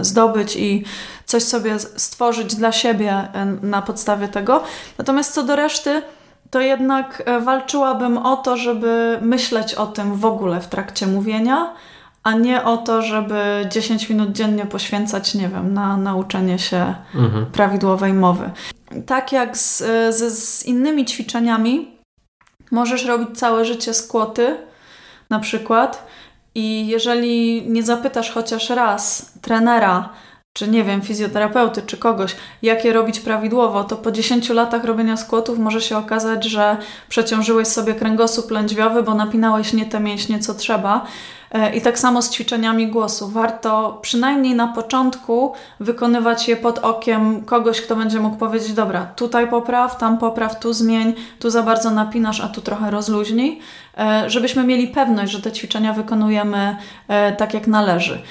zdobyć 0.01 0.57
i 0.57 0.84
coś 1.26 1.42
sobie 1.42 1.78
stworzyć 1.78 2.55
dla 2.55 2.72
siebie 2.72 3.12
e, 3.12 3.46
na 3.62 3.82
podstawie 3.82 4.28
tego. 4.28 4.62
Natomiast 4.98 5.34
co 5.34 5.42
do 5.42 5.57
reszty, 5.57 6.03
to 6.51 6.61
jednak 6.61 7.22
walczyłabym 7.40 8.18
o 8.18 8.36
to, 8.36 8.57
żeby 8.57 9.18
myśleć 9.22 9.74
o 9.74 9.86
tym 9.86 10.14
w 10.14 10.24
ogóle 10.24 10.61
w 10.61 10.66
trakcie 10.66 11.07
mówienia, 11.07 11.72
a 12.23 12.33
nie 12.33 12.64
o 12.64 12.77
to, 12.77 13.03
żeby 13.03 13.68
10 13.71 14.09
minut 14.09 14.33
dziennie 14.33 14.66
poświęcać, 14.66 15.35
nie 15.35 15.49
wiem, 15.49 15.75
na 15.75 15.97
nauczenie 15.97 16.59
się 16.59 16.95
mhm. 17.14 17.47
prawidłowej 17.47 18.12
mowy. 18.12 18.51
Tak 19.07 19.33
jak 19.33 19.57
z, 19.57 19.79
z, 20.16 20.39
z 20.39 20.66
innymi 20.66 21.05
ćwiczeniami, 21.05 21.99
możesz 22.71 23.05
robić 23.05 23.39
całe 23.39 23.64
życie 23.64 23.95
skłoty, 23.95 24.57
na 25.31 25.39
przykład, 25.39 26.07
i 26.55 26.87
jeżeli 26.87 27.62
nie 27.71 27.83
zapytasz 27.83 28.31
chociaż 28.31 28.71
raz 28.71 29.33
trenera, 29.41 30.09
czy 30.53 30.68
nie 30.68 30.85
wiem, 30.85 31.03
fizjoterapeuty, 31.03 31.83
czy 31.83 31.97
kogoś, 31.97 32.37
jak 32.62 32.85
je 32.85 32.93
robić 32.93 33.21
prawidłowo, 33.21 33.85
to 33.85 33.97
po 33.97 34.12
10 34.12 34.49
latach 34.49 34.85
robienia 34.85 35.16
skłotów 35.16 35.59
może 35.59 35.81
się 35.81 35.99
okazać, 35.99 36.45
że 36.45 36.77
przeciążyłeś 37.09 37.68
sobie 37.68 37.95
kręgosłup 37.95 38.51
lędźwiowy, 38.51 39.03
bo 39.03 39.14
napinałeś 39.14 39.73
nie 39.73 39.87
te 39.87 40.01
mięśnie, 40.01 40.39
co 40.39 40.55
trzeba. 40.55 41.07
E, 41.51 41.74
I 41.74 41.80
tak 41.80 41.98
samo 41.98 42.22
z 42.22 42.30
ćwiczeniami 42.30 42.86
głosu. 42.86 43.28
Warto 43.28 43.98
przynajmniej 44.03 44.55
na 44.55 44.68
początku 44.68 45.53
wykonywać 45.80 46.48
je 46.48 46.57
pod 46.57 46.78
okiem 46.78 47.44
kogoś, 47.44 47.80
kto 47.80 47.96
będzie 47.96 48.20
mógł 48.20 48.36
powiedzieć: 48.36 48.72
Dobra, 48.72 49.07
tutaj 49.16 49.48
popraw, 49.48 49.98
tam 49.98 50.18
popraw, 50.18 50.61
tu 50.61 50.72
zmień, 50.72 51.14
tu 51.38 51.51
za 51.51 51.62
bardzo 51.62 51.90
napinasz, 51.90 52.40
a 52.40 52.48
tu 52.48 52.61
trochę 52.61 52.90
rozluźnij, 52.90 53.59
e, 53.98 54.30
żebyśmy 54.30 54.64
mieli 54.64 54.88
pewność, 54.88 55.32
że 55.32 55.42
te 55.42 55.53
ćwiczenia 55.53 55.92
wykonujemy 55.92 56.76
e, 57.09 57.32
tak 57.32 57.55
jak 57.55 57.66
należy. 57.66 58.22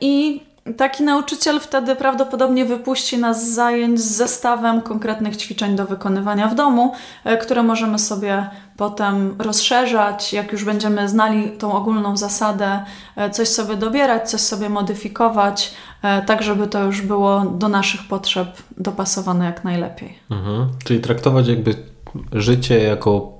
I 0.00 0.40
Taki 0.76 1.02
nauczyciel 1.02 1.60
wtedy 1.60 1.96
prawdopodobnie 1.96 2.64
wypuści 2.64 3.18
nas 3.18 3.50
z 3.50 3.54
zajęć 3.54 4.00
z 4.00 4.16
zestawem 4.16 4.82
konkretnych 4.82 5.36
ćwiczeń 5.36 5.76
do 5.76 5.86
wykonywania 5.86 6.48
w 6.48 6.54
domu, 6.54 6.92
e, 7.24 7.36
które 7.36 7.62
możemy 7.62 7.98
sobie 7.98 8.46
potem 8.76 9.34
rozszerzać, 9.38 10.32
jak 10.32 10.52
już 10.52 10.64
będziemy 10.64 11.08
znali 11.08 11.50
tą 11.50 11.72
ogólną 11.72 12.16
zasadę, 12.16 12.84
e, 13.16 13.30
coś 13.30 13.48
sobie 13.48 13.76
dobierać, 13.76 14.30
coś 14.30 14.40
sobie 14.40 14.68
modyfikować, 14.68 15.74
e, 16.02 16.22
tak 16.22 16.42
żeby 16.42 16.66
to 16.66 16.84
już 16.84 17.00
było 17.00 17.40
do 17.40 17.68
naszych 17.68 18.08
potrzeb 18.08 18.48
dopasowane 18.78 19.44
jak 19.44 19.64
najlepiej. 19.64 20.18
Mhm. 20.30 20.68
Czyli 20.84 21.00
traktować 21.00 21.48
jakby 21.48 21.74
życie 22.32 22.82
jako 22.82 23.32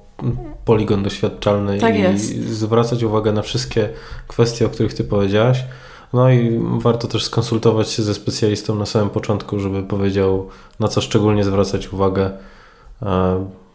poligon 0.65 1.03
doświadczalny 1.03 1.79
tak 1.79 1.97
i 1.97 2.01
jest. 2.01 2.49
zwracać 2.49 3.03
uwagę 3.03 3.33
na 3.33 3.43
wszystkie 3.43 3.89
kwestie, 4.29 4.67
o 4.67 4.69
których 4.69 4.95
Ty 4.95 5.05
powiedziałaś 5.05 5.65
no 6.13 6.31
i 6.31 6.61
warto 6.79 7.09
też 7.09 7.25
skonsultować 7.25 7.91
się 7.91 8.03
ze 8.03 8.15
specjalistą 8.15 8.75
na 8.75 8.87
samym 8.87 9.11
początku, 9.11 9.61
żeby 9.61 9.83
powiedział, 9.83 10.49
na 10.81 10.89
co 10.89 11.01
szczególnie 11.01 11.45
zwracać 11.45 11.93
uwagę, 11.93 12.31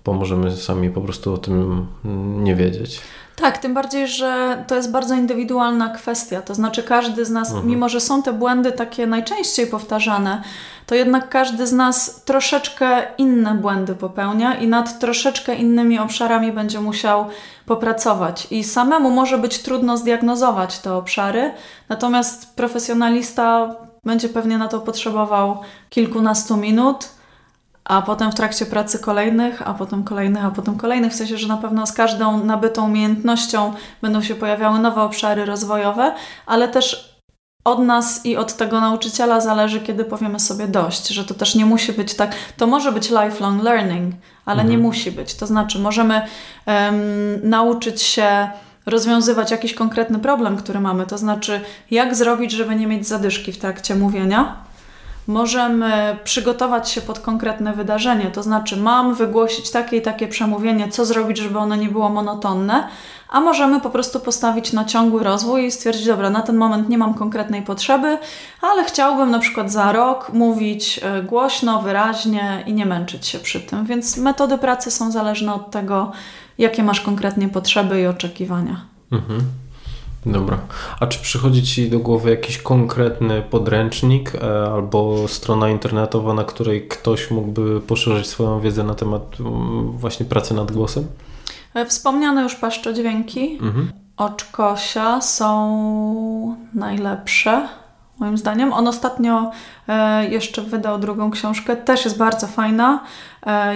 bo 0.06 0.14
możemy 0.14 0.52
sami 0.52 0.90
po 0.90 1.02
prostu 1.02 1.34
o 1.34 1.38
tym 1.38 1.88
nie 2.44 2.56
wiedzieć. 2.56 3.02
Tak, 3.42 3.58
tym 3.58 3.74
bardziej, 3.74 4.08
że 4.08 4.64
to 4.68 4.76
jest 4.76 4.92
bardzo 4.92 5.16
indywidualna 5.16 5.90
kwestia. 5.90 6.42
To 6.42 6.56
znaczy, 6.56 6.84
każdy 6.84 7.26
z 7.26 7.30
nas, 7.30 7.48
mhm. 7.48 7.68
mimo 7.68 7.90
że 7.90 8.00
są 8.00 8.24
te 8.24 8.34
błędy 8.34 8.72
takie 8.72 9.08
najczęściej 9.08 9.68
powtarzane, 9.68 10.42
to 10.86 10.96
jednak 10.96 11.30
każdy 11.30 11.68
z 11.68 11.74
nas 11.74 12.22
troszeczkę 12.26 13.04
inne 13.18 13.56
błędy 13.56 13.96
popełnia 13.96 14.56
i 14.56 14.68
nad 14.68 15.00
troszeczkę 15.00 15.56
innymi 15.56 16.00
obszarami 16.00 16.52
będzie 16.52 16.80
musiał 16.80 17.26
popracować. 17.66 18.48
I 18.52 18.64
samemu 18.64 19.12
może 19.12 19.38
być 19.38 19.60
trudno 19.60 19.98
zdiagnozować 19.98 20.80
te 20.80 20.94
obszary, 20.94 21.54
natomiast 21.90 22.56
profesjonalista 22.56 23.76
będzie 24.04 24.30
pewnie 24.30 24.58
na 24.58 24.68
to 24.68 24.80
potrzebował 24.80 25.62
kilkunastu 25.90 26.58
minut, 26.58 27.17
a 27.88 28.02
potem 28.02 28.32
w 28.32 28.36
trakcie 28.36 28.66
pracy 28.66 29.00
kolejnych, 29.00 29.68
a 29.68 29.74
potem 29.74 30.04
kolejnych, 30.04 30.46
a 30.46 30.52
potem 30.52 30.78
kolejnych. 30.78 31.14
W 31.14 31.16
sensie, 31.16 31.38
że 31.38 31.48
na 31.48 31.58
pewno 31.58 31.88
z 31.88 31.94
każdą 31.94 32.44
nabytą 32.44 32.86
umiejętnością 32.86 33.74
będą 34.02 34.22
się 34.22 34.36
pojawiały 34.36 34.80
nowe 34.80 35.02
obszary 35.02 35.46
rozwojowe, 35.46 36.14
ale 36.46 36.68
też 36.68 37.18
od 37.64 37.80
nas 37.80 38.26
i 38.26 38.38
od 38.38 38.58
tego 38.58 38.82
nauczyciela 38.82 39.42
zależy, 39.42 39.82
kiedy 39.82 40.06
powiemy 40.06 40.40
sobie 40.40 40.68
dość, 40.68 41.08
że 41.08 41.26
to 41.26 41.34
też 41.34 41.56
nie 41.56 41.66
musi 41.66 41.94
być 41.94 42.14
tak, 42.14 42.36
to 42.58 42.68
może 42.68 42.92
być 42.92 43.10
lifelong 43.10 43.64
learning, 43.64 44.16
ale 44.46 44.62
mhm. 44.62 44.70
nie 44.70 44.78
musi 44.78 45.12
być. 45.12 45.36
To 45.36 45.48
znaczy, 45.48 45.80
możemy 45.80 46.22
um, 46.66 47.50
nauczyć 47.50 48.02
się 48.02 48.50
rozwiązywać 48.86 49.52
jakiś 49.52 49.74
konkretny 49.74 50.20
problem, 50.20 50.58
który 50.58 50.80
mamy, 50.80 51.06
to 51.06 51.18
znaczy, 51.18 51.62
jak 51.92 52.16
zrobić, 52.16 52.52
żeby 52.52 52.76
nie 52.76 52.88
mieć 52.88 53.08
zadyszki 53.08 53.52
w 53.52 53.58
trakcie 53.58 53.96
mówienia. 53.96 54.67
Możemy 55.28 56.18
przygotować 56.24 56.90
się 56.90 57.02
pod 57.02 57.20
konkretne 57.20 57.74
wydarzenie, 57.74 58.26
to 58.26 58.44
znaczy, 58.44 58.78
mam 58.78 59.16
wygłosić 59.16 59.72
takie 59.72 59.98
i 59.98 60.02
takie 60.02 60.28
przemówienie, 60.28 60.88
co 60.90 61.06
zrobić, 61.06 61.38
żeby 61.38 61.60
ono 61.60 61.76
nie 61.76 61.90
było 61.90 62.10
monotonne, 62.10 62.88
a 63.30 63.40
możemy 63.40 63.82
po 63.82 63.90
prostu 63.90 64.20
postawić 64.20 64.74
na 64.74 64.86
ciągły 64.86 65.24
rozwój 65.24 65.66
i 65.66 65.72
stwierdzić, 65.72 66.06
dobra, 66.06 66.30
na 66.30 66.42
ten 66.42 66.58
moment 66.58 66.90
nie 66.90 66.98
mam 66.98 67.14
konkretnej 67.14 67.62
potrzeby, 67.62 68.18
ale 68.62 68.86
chciałbym 68.86 69.32
na 69.32 69.40
przykład 69.40 69.72
za 69.72 69.92
rok 69.92 70.34
mówić 70.34 71.00
e, 71.04 71.24
głośno, 71.24 71.82
wyraźnie 71.82 72.64
i 72.66 72.74
nie 72.74 72.86
męczyć 72.86 73.28
się 73.28 73.40
przy 73.40 73.60
tym. 73.60 73.86
Więc 73.86 74.18
metody 74.18 74.58
pracy 74.58 74.92
są 74.92 75.12
zależne 75.12 75.54
od 75.54 75.72
tego, 75.72 76.12
jakie 76.58 76.84
masz 76.84 77.02
konkretnie 77.02 77.50
potrzeby 77.50 78.02
i 78.02 78.08
oczekiwania. 78.08 78.82
Mhm. 79.12 79.42
Dobra. 80.26 80.58
A 81.00 81.08
czy 81.08 81.20
przychodzi 81.20 81.64
Ci 81.64 81.90
do 81.90 82.00
głowy 82.00 82.30
jakiś 82.30 82.58
konkretny 82.58 83.42
podręcznik 83.42 84.36
e, 84.36 84.72
albo 84.72 85.28
strona 85.28 85.70
internetowa, 85.70 86.34
na 86.34 86.44
której 86.44 86.88
ktoś 86.88 87.32
mógłby 87.32 87.82
poszerzyć 87.82 88.28
swoją 88.28 88.60
wiedzę 88.60 88.84
na 88.84 88.96
temat 88.96 89.22
mm, 89.40 89.92
właśnie 89.92 90.26
pracy 90.26 90.54
nad 90.54 90.72
głosem? 90.72 91.08
E, 91.74 91.86
wspomniane 91.86 92.44
już 92.44 92.56
paszczodźwięki 92.56 93.58
mhm. 93.62 93.92
oczkosia 94.18 95.22
są 95.22 96.56
najlepsze. 96.74 97.68
Moim 98.20 98.38
zdaniem. 98.38 98.74
On 98.74 98.88
ostatnio 98.88 99.52
e, 99.88 100.30
jeszcze 100.30 100.62
wydał 100.62 101.00
drugą 101.00 101.32
książkę, 101.32 101.76
też 101.76 102.06
jest 102.06 102.18
bardzo 102.18 102.48
fajna. 102.48 103.04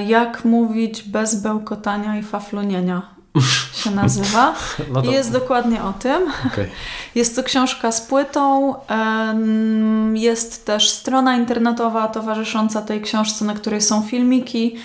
Jak 0.08 0.46
mówić 0.46 1.04
bez 1.04 1.42
bełkotania 1.42 2.18
i 2.18 2.24
faflunienia 2.24 3.02
się 3.74 3.92
nazywa. 3.92 4.54
No 4.94 5.02
I 5.02 5.12
jest 5.12 5.32
dokładnie 5.32 5.84
o 5.84 5.94
tym. 5.94 6.32
Okay. 6.48 6.70
Jest 7.16 7.36
to 7.36 7.44
książka 7.44 7.92
z 7.92 8.02
płytą. 8.02 8.76
Jest 10.14 10.66
też 10.66 10.90
strona 10.90 11.38
internetowa 11.38 12.08
towarzysząca 12.08 12.82
tej 12.82 13.02
książce, 13.02 13.46
na 13.46 13.54
której 13.54 13.82
są 13.82 14.02
filmiki. 14.02 14.76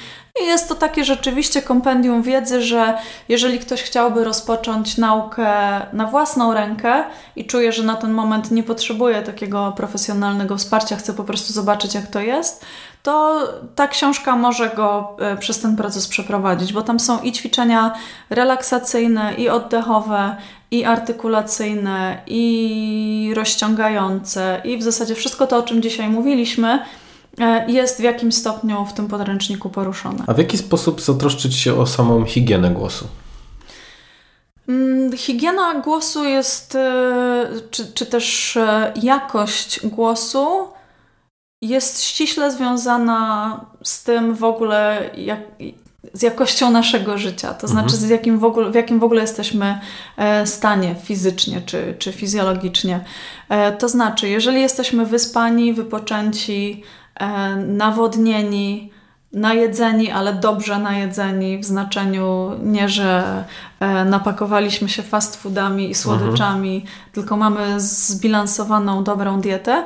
I 0.43 0.47
jest 0.47 0.69
to 0.69 0.75
takie 0.75 1.05
rzeczywiście 1.05 1.63
kompendium 1.63 2.23
wiedzy, 2.23 2.63
że 2.63 2.99
jeżeli 3.29 3.59
ktoś 3.59 3.83
chciałby 3.83 4.25
rozpocząć 4.25 4.97
naukę 4.97 5.51
na 5.93 6.07
własną 6.07 6.55
rękę 6.55 7.05
i 7.37 7.45
czuje, 7.45 7.73
że 7.73 7.83
na 7.83 7.95
ten 7.95 8.13
moment 8.13 8.51
nie 8.51 8.63
potrzebuje 8.63 9.23
takiego 9.23 9.73
profesjonalnego 9.77 10.57
wsparcia, 10.57 10.97
chce 10.97 11.15
po 11.15 11.25
prostu 11.25 11.53
zobaczyć, 11.53 11.95
jak 11.95 12.07
to 12.07 12.21
jest, 12.21 12.65
to 13.07 13.49
ta 13.75 13.89
książka 13.89 14.37
może 14.37 14.71
go 14.77 15.17
e, 15.19 15.37
przez 15.37 15.61
ten 15.61 15.77
proces 15.77 16.09
przeprowadzić, 16.09 16.73
bo 16.73 16.83
tam 16.83 17.01
są 17.01 17.23
i 17.23 17.33
ćwiczenia 17.33 17.95
relaksacyjne, 18.31 19.35
i 19.35 19.49
oddechowe, 19.49 20.37
i 20.71 20.85
artykulacyjne, 20.85 22.23
i 22.27 23.33
rozciągające, 23.37 24.61
i 24.65 24.79
w 24.79 24.83
zasadzie 24.83 25.15
wszystko 25.15 25.47
to, 25.47 25.57
o 25.57 25.63
czym 25.63 25.83
dzisiaj 25.83 26.09
mówiliśmy 26.09 26.79
E, 27.41 27.71
jest 27.71 28.01
w 28.01 28.03
jakimś 28.03 28.35
stopniu 28.35 28.85
w 28.85 28.93
tym 28.93 29.09
podręczniku 29.09 29.71
poruszone. 29.71 30.25
A 30.27 30.35
w 30.35 30.39
jaki 30.39 30.59
sposób 30.59 31.01
zatroszczyć 31.01 31.57
się 31.57 31.75
o 31.75 31.87
samą 31.87 32.25
higienę 32.25 32.71
głosu? 32.71 33.07
Mm, 34.69 35.17
higiena 35.17 35.75
głosu 35.75 36.25
jest, 36.25 36.75
e, 36.75 37.47
czy, 37.71 37.93
czy 37.93 38.07
też 38.07 38.59
jakość 39.03 39.87
głosu 39.87 40.76
jest 41.63 42.05
ściśle 42.05 42.51
związana 42.51 43.61
z 43.83 44.03
tym 44.03 44.35
w 44.35 44.45
ogóle, 44.45 45.11
jak, 45.17 45.41
z 46.13 46.23
jakością 46.23 46.71
naszego 46.71 47.19
życia, 47.19 47.55
to 47.55 47.69
znaczy 47.69 47.95
mhm. 47.95 48.03
z 48.03 48.09
jakim 48.09 48.39
w, 48.39 48.45
ogóle, 48.45 48.71
w 48.71 48.75
jakim 48.75 49.01
w 49.01 49.05
ogóle 49.05 49.21
jesteśmy 49.21 49.81
stanie 50.45 50.95
fizycznie 51.03 51.61
czy, 51.61 51.95
czy 51.99 52.13
fizjologicznie. 52.13 53.05
To 53.79 53.89
znaczy, 53.89 54.29
jeżeli 54.29 54.61
jesteśmy 54.61 55.07
wyspani, 55.07 55.75
wypoczęci, 55.75 56.83
E, 57.21 57.57
nawodnieni, 57.57 58.91
najedzeni, 59.33 60.11
ale 60.11 60.35
dobrze 60.35 60.79
najedzeni, 60.79 61.59
w 61.59 61.65
znaczeniu 61.65 62.51
nie, 62.63 62.89
że 62.89 63.45
e, 63.81 64.05
napakowaliśmy 64.05 64.89
się 64.89 65.03
fast 65.03 65.37
foodami 65.43 65.91
i 65.91 65.95
słodyczami, 65.95 66.77
mhm. 66.77 66.95
tylko 67.13 67.37
mamy 67.37 67.81
zbilansowaną, 67.81 69.05
dobrą 69.05 69.41
dietę, 69.41 69.73
e, 69.73 69.85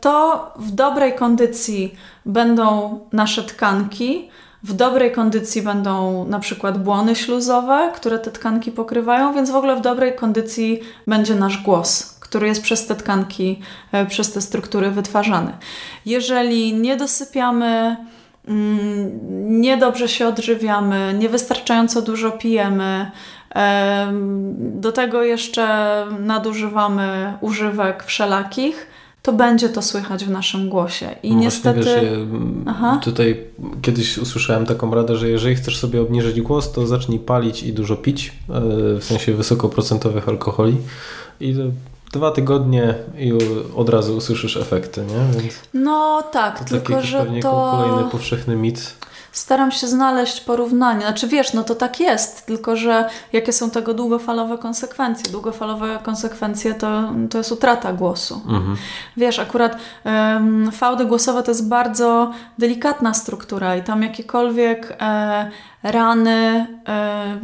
to 0.00 0.50
w 0.56 0.70
dobrej 0.70 1.14
kondycji 1.14 1.94
będą 2.26 2.98
nasze 3.12 3.42
tkanki, 3.42 4.30
w 4.62 4.72
dobrej 4.72 5.12
kondycji 5.12 5.62
będą 5.62 6.24
na 6.24 6.38
przykład 6.38 6.82
błony 6.82 7.16
śluzowe, 7.16 7.92
które 7.94 8.18
te 8.18 8.30
tkanki 8.30 8.72
pokrywają, 8.72 9.34
więc 9.34 9.50
w 9.50 9.56
ogóle 9.56 9.76
w 9.76 9.80
dobrej 9.80 10.14
kondycji 10.16 10.80
będzie 11.06 11.34
nasz 11.34 11.62
głos 11.62 12.12
który 12.32 12.46
jest 12.46 12.62
przez 12.62 12.86
te 12.86 12.94
tkanki, 12.94 13.60
e, 13.92 14.06
przez 14.06 14.32
te 14.32 14.40
struktury 14.40 14.90
wytwarzany. 14.90 15.52
Jeżeli 16.06 16.74
nie 16.74 16.96
dosypiamy, 16.96 17.96
mm, 18.48 19.60
niedobrze 19.60 20.08
się 20.08 20.28
odżywiamy, 20.28 21.14
niewystarczająco 21.18 22.02
dużo 22.02 22.30
pijemy, 22.30 23.10
do 24.56 24.92
tego 24.92 25.22
jeszcze 25.22 25.66
nadużywamy 26.20 27.38
używek 27.40 28.04
wszelakich, 28.04 28.86
to 29.22 29.32
będzie 29.32 29.68
to 29.68 29.82
słychać 29.82 30.24
w 30.24 30.30
naszym 30.30 30.68
głosie. 30.68 31.08
I 31.22 31.34
no 31.34 31.40
niestety. 31.40 31.80
Wiesz, 31.80 32.18
ja 32.82 33.00
tutaj 33.04 33.44
kiedyś 33.82 34.18
usłyszałem 34.18 34.66
taką 34.66 34.94
radę, 34.94 35.16
że 35.16 35.28
jeżeli 35.28 35.54
chcesz 35.54 35.78
sobie 35.78 36.00
obniżyć 36.00 36.40
głos, 36.40 36.72
to 36.72 36.86
zacznij 36.86 37.18
palić 37.18 37.62
i 37.62 37.72
dużo 37.72 37.96
pić, 37.96 38.32
e, 38.48 38.60
w 39.00 39.04
sensie 39.04 39.34
wysokoprocentowych 39.34 40.28
alkoholi. 40.28 40.76
I 41.40 41.54
dwa 42.12 42.30
tygodnie 42.30 42.94
i 43.18 43.32
od 43.76 43.88
razu 43.88 44.16
usłyszysz 44.16 44.56
efekty, 44.56 45.00
nie? 45.00 45.40
Więc 45.40 45.54
no 45.74 46.22
tak, 46.32 46.58
to 46.58 46.64
tylko 46.64 47.02
że 47.02 47.18
pewnie 47.18 47.42
to... 47.42 47.78
kolejny 47.78 48.10
powszechny 48.10 48.56
mit. 48.56 48.94
Staram 49.32 49.72
się 49.72 49.86
znaleźć 49.86 50.40
porównanie. 50.40 51.00
Znaczy 51.00 51.28
wiesz, 51.28 51.52
no 51.52 51.64
to 51.64 51.74
tak 51.74 52.00
jest, 52.00 52.46
tylko 52.46 52.76
że 52.76 53.08
jakie 53.32 53.52
są 53.52 53.70
tego 53.70 53.94
długofalowe 53.94 54.58
konsekwencje? 54.58 55.32
Długofalowe 55.32 55.98
konsekwencje 56.02 56.74
to, 56.74 57.12
to 57.30 57.38
jest 57.38 57.52
utrata 57.52 57.92
głosu. 57.92 58.40
Mhm. 58.44 58.76
Wiesz, 59.16 59.38
akurat 59.38 59.76
um, 60.04 60.72
fałdy 60.72 61.04
głosowe 61.04 61.42
to 61.42 61.50
jest 61.50 61.68
bardzo 61.68 62.32
delikatna 62.58 63.14
struktura 63.14 63.76
i 63.76 63.82
tam 63.82 64.02
jakiekolwiek 64.02 64.96
e, 65.00 65.50
rany, 65.82 66.66
e, 66.88 67.40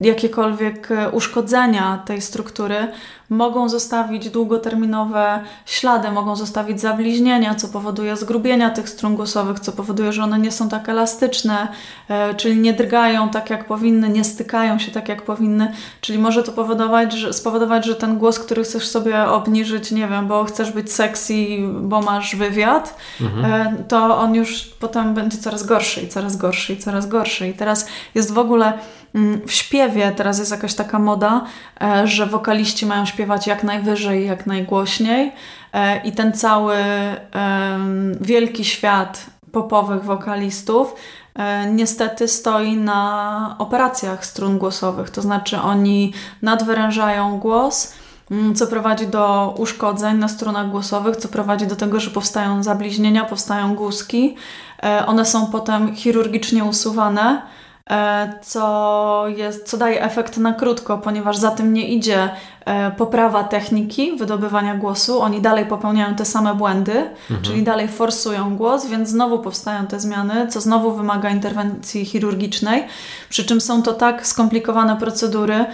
jakiekolwiek 0.00 0.90
e, 0.90 1.10
uszkodzenia 1.10 2.02
tej 2.06 2.20
struktury 2.20 2.88
mogą 3.30 3.68
zostawić 3.68 4.30
długoterminowe 4.30 5.40
ślady, 5.66 6.10
mogą 6.10 6.36
zostawić 6.36 6.80
zabliźnienia, 6.80 7.54
co 7.54 7.68
powoduje 7.68 8.16
zgrubienia 8.16 8.70
tych 8.70 8.88
strun 8.88 9.16
głosowych, 9.16 9.60
co 9.60 9.72
powoduje, 9.72 10.12
że 10.12 10.22
one 10.22 10.38
nie 10.38 10.52
są 10.52 10.68
tak 10.68 10.88
elastyczne, 10.88 11.68
e, 12.08 12.34
czyli 12.34 12.60
nie 12.60 12.72
drgają 12.72 13.28
tak 13.28 13.50
jak 13.50 13.66
powinny, 13.66 14.08
nie 14.08 14.24
stykają 14.24 14.78
się 14.78 14.92
tak 14.92 15.08
jak 15.08 15.22
powinny, 15.22 15.72
czyli 16.00 16.18
może 16.18 16.42
to 16.42 16.52
powodować, 16.52 17.12
że, 17.12 17.32
spowodować, 17.32 17.86
że 17.86 17.94
ten 17.94 18.18
głos, 18.18 18.38
który 18.38 18.64
chcesz 18.64 18.88
sobie 18.88 19.24
obniżyć, 19.28 19.90
nie 19.90 20.08
wiem, 20.08 20.26
bo 20.26 20.44
chcesz 20.44 20.72
być 20.72 20.92
sexy, 20.92 21.34
bo 21.80 22.02
masz 22.02 22.36
wywiad, 22.36 22.96
mhm. 23.20 23.44
E, 23.44 23.84
to 23.88 24.18
on 24.18 24.34
już 24.34 24.64
potem 24.64 25.14
będzie 25.14 25.38
coraz 25.38 25.66
gorszy 25.66 26.00
i 26.00 26.08
coraz 26.08 26.36
gorszy 26.36 26.72
i 26.72 26.76
coraz 26.76 27.08
gorszy. 27.08 27.48
I 27.48 27.54
teraz 27.54 27.86
jest 28.14 28.32
w 28.32 28.38
ogóle 28.38 28.72
w 29.46 29.52
śpiewie, 29.52 30.12
teraz 30.16 30.38
jest 30.38 30.50
jakaś 30.50 30.74
taka 30.74 30.98
moda, 30.98 31.44
e, 31.82 32.06
że 32.06 32.26
wokaliści 32.26 32.86
mają 32.86 33.06
śpiewać 33.06 33.46
jak 33.46 33.64
najwyżej, 33.64 34.26
jak 34.26 34.46
najgłośniej 34.46 35.32
e, 35.72 36.02
i 36.02 36.12
ten 36.12 36.32
cały 36.32 36.74
wielki 38.20 38.64
świat 38.64 39.26
popowych 39.52 40.04
wokalistów 40.04 40.94
e, 41.34 41.70
niestety 41.70 42.28
stoi 42.28 42.76
na 42.76 43.56
operacjach 43.58 44.26
strun 44.26 44.58
głosowych, 44.58 45.10
to 45.10 45.22
znaczy 45.22 45.60
oni 45.60 46.12
nadwyrężają 46.42 47.38
głos, 47.38 47.94
mm, 48.30 48.54
co 48.54 48.66
prowadzi 48.66 49.06
do 49.06 49.54
uszkodzeń 49.58 50.16
na 50.16 50.28
strunach 50.28 50.70
głosowych, 50.70 51.16
co 51.16 51.28
prowadzi 51.28 51.66
do 51.66 51.76
tego, 51.76 52.00
że 52.00 52.10
powstają 52.10 52.62
zabliźnienia, 52.62 53.24
powstają 53.24 53.74
guzki. 53.74 54.36
One 55.06 55.24
są 55.24 55.46
potem 55.46 55.94
chirurgicznie 55.94 56.64
usuwane 56.64 57.42
co, 58.42 59.24
jest, 59.36 59.68
co 59.68 59.76
daje 59.76 60.02
efekt 60.02 60.38
na 60.38 60.52
krótko, 60.52 60.98
ponieważ 60.98 61.36
za 61.36 61.50
tym 61.50 61.72
nie 61.72 61.88
idzie 61.88 62.30
e, 62.64 62.90
poprawa 62.90 63.44
techniki 63.44 64.16
wydobywania 64.16 64.74
głosu. 64.74 65.20
Oni 65.20 65.40
dalej 65.40 65.66
popełniają 65.66 66.14
te 66.14 66.24
same 66.24 66.54
błędy, 66.54 66.92
mhm. 66.92 67.42
czyli 67.42 67.62
dalej 67.62 67.88
forsują 67.88 68.56
głos, 68.56 68.86
więc 68.86 69.08
znowu 69.08 69.38
powstają 69.38 69.86
te 69.86 70.00
zmiany, 70.00 70.46
co 70.48 70.60
znowu 70.60 70.92
wymaga 70.92 71.30
interwencji 71.30 72.04
chirurgicznej. 72.04 72.84
Przy 73.28 73.44
czym 73.44 73.60
są 73.60 73.82
to 73.82 73.92
tak 73.92 74.26
skomplikowane 74.26 74.96
procedury, 74.96 75.66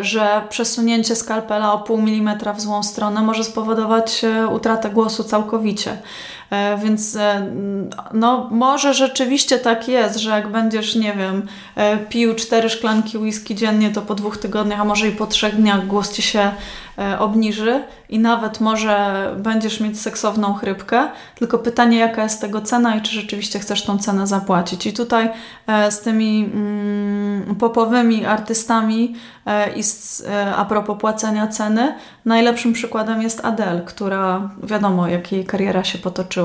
że 0.00 0.42
przesunięcie 0.48 1.16
skalpela 1.16 1.72
o 1.72 1.78
pół 1.78 2.02
milimetra 2.02 2.52
w 2.52 2.60
złą 2.60 2.82
stronę 2.82 3.22
może 3.22 3.44
spowodować 3.44 4.24
utratę 4.50 4.90
głosu 4.90 5.24
całkowicie. 5.24 5.98
E, 6.50 6.78
więc 6.78 7.16
e, 7.16 7.46
no, 8.14 8.48
może 8.50 8.94
rzeczywiście 8.94 9.58
tak 9.58 9.88
jest, 9.88 10.18
że 10.18 10.30
jak 10.30 10.48
będziesz, 10.48 10.94
nie 10.94 11.12
wiem, 11.12 11.46
e, 11.76 11.96
pił 11.96 12.34
cztery 12.34 12.68
szklanki 12.68 13.18
whisky 13.18 13.54
dziennie, 13.54 13.90
to 13.90 14.02
po 14.02 14.14
dwóch 14.14 14.38
tygodniach, 14.38 14.80
a 14.80 14.84
może 14.84 15.08
i 15.08 15.12
po 15.12 15.26
trzech 15.26 15.56
dniach 15.56 15.86
głos 15.86 16.12
ci 16.12 16.22
się 16.22 16.50
obniży 17.18 17.84
i 18.08 18.18
nawet 18.18 18.60
może 18.60 19.26
będziesz 19.38 19.80
mieć 19.80 20.00
seksowną 20.00 20.54
chrypkę. 20.54 21.08
Tylko 21.34 21.58
pytanie, 21.58 21.98
jaka 21.98 22.22
jest 22.22 22.40
tego 22.40 22.60
cena 22.60 22.96
i 22.96 23.02
czy 23.02 23.14
rzeczywiście 23.14 23.58
chcesz 23.58 23.82
tą 23.82 23.98
cenę 23.98 24.26
zapłacić. 24.26 24.86
I 24.86 24.92
tutaj 24.92 25.30
z 25.90 26.00
tymi 26.00 26.50
mm, 26.54 27.56
popowymi 27.56 28.26
artystami 28.26 29.14
i 29.76 29.82
a 30.56 30.64
propos 30.64 31.00
płacenia 31.00 31.46
ceny, 31.46 31.94
najlepszym 32.24 32.72
przykładem 32.72 33.22
jest 33.22 33.44
Adele, 33.44 33.80
która 33.80 34.50
wiadomo, 34.62 35.08
jak 35.08 35.32
jej 35.32 35.44
kariera 35.44 35.84
się 35.84 35.98
potoczyła 35.98 36.35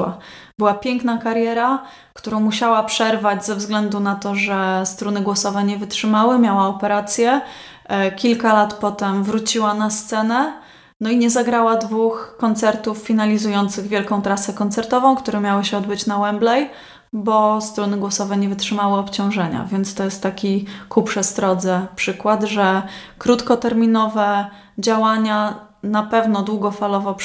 była 0.57 0.73
piękna 0.73 1.17
kariera, 1.17 1.83
którą 2.13 2.39
musiała 2.39 2.83
przerwać 2.83 3.45
ze 3.45 3.55
względu 3.55 3.99
na 3.99 4.15
to, 4.15 4.35
że 4.35 4.81
struny 4.85 5.21
głosowe 5.21 5.63
nie 5.63 5.77
wytrzymały, 5.77 6.39
miała 6.39 6.67
operację. 6.67 7.41
E, 7.85 8.11
kilka 8.11 8.53
lat 8.53 8.73
potem 8.73 9.23
wróciła 9.23 9.73
na 9.73 9.89
scenę. 9.89 10.53
No 11.01 11.09
i 11.09 11.17
nie 11.17 11.29
zagrała 11.29 11.77
dwóch 11.77 12.35
koncertów 12.39 12.97
finalizujących 12.97 13.87
wielką 13.87 14.21
trasę 14.21 14.53
koncertową, 14.53 15.15
które 15.15 15.39
miały 15.39 15.63
się 15.63 15.77
odbyć 15.77 16.05
na 16.05 16.19
Wembley, 16.19 16.69
bo 17.13 17.61
struny 17.61 17.97
głosowe 17.97 18.37
nie 18.37 18.49
wytrzymały 18.49 18.99
obciążenia. 18.99 19.67
Więc 19.71 19.95
to 19.95 20.03
jest 20.03 20.23
taki 20.23 20.65
ku 20.89 21.03
przestrodze 21.03 21.87
przykład, 21.95 22.43
że 22.43 22.81
krótkoterminowe 23.17 24.45
działania 24.77 25.70
na 25.83 26.03
pewno 26.03 26.43
długofalowo 26.43 27.15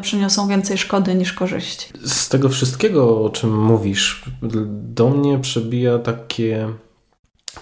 przyniosą 0.00 0.48
więcej 0.48 0.78
szkody 0.78 1.14
niż 1.14 1.32
korzyści. 1.32 1.88
Z 2.04 2.28
tego 2.28 2.48
wszystkiego, 2.48 3.24
o 3.24 3.30
czym 3.30 3.64
mówisz, 3.64 4.24
do 4.68 5.08
mnie 5.08 5.38
przebija 5.38 5.98
takie 5.98 6.68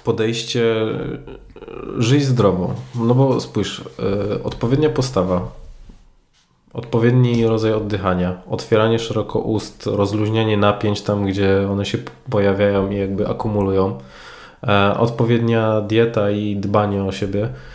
podejście 0.04 0.76
żyj 1.98 2.20
zdrowo. 2.20 2.74
No 2.94 3.14
bo 3.14 3.40
spójrz, 3.40 3.80
e, 3.80 4.42
odpowiednia 4.42 4.90
postawa, 4.90 5.52
odpowiedni 6.72 7.46
rodzaj 7.46 7.72
oddychania, 7.72 8.42
otwieranie 8.50 8.98
szeroko 8.98 9.38
ust, 9.38 9.86
rozluźnianie 9.86 10.56
napięć 10.56 11.02
tam, 11.02 11.26
gdzie 11.26 11.68
one 11.70 11.86
się 11.86 11.98
pojawiają 12.30 12.90
i 12.90 12.96
jakby 12.96 13.28
akumulują, 13.28 13.98
e, 14.66 14.98
odpowiednia 14.98 15.80
dieta 15.80 16.30
i 16.30 16.56
dbanie 16.56 17.04
o 17.04 17.12
siebie– 17.12 17.48
E, 17.54 17.73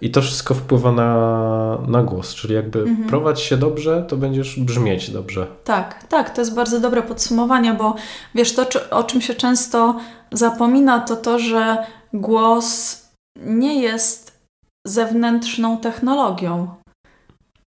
I 0.00 0.10
to 0.10 0.22
wszystko 0.22 0.54
wpływa 0.54 0.92
na, 0.92 1.78
na 1.88 2.02
głos, 2.02 2.34
czyli 2.34 2.54
jakby 2.54 2.80
mhm. 2.80 3.08
prowadź 3.08 3.40
się 3.40 3.56
dobrze, 3.56 4.04
to 4.08 4.16
będziesz 4.16 4.60
brzmieć 4.60 5.10
dobrze. 5.10 5.46
Tak, 5.64 6.04
tak, 6.08 6.30
to 6.30 6.40
jest 6.40 6.54
bardzo 6.54 6.80
dobre 6.80 7.02
podsumowanie, 7.02 7.74
bo 7.74 7.94
wiesz, 8.34 8.54
to 8.54 8.66
o 8.90 9.04
czym 9.04 9.20
się 9.20 9.34
często 9.34 9.96
zapomina, 10.32 11.00
to 11.00 11.16
to, 11.16 11.38
że 11.38 11.76
głos 12.12 13.02
nie 13.36 13.82
jest 13.82 14.40
zewnętrzną 14.86 15.78
technologią, 15.78 16.68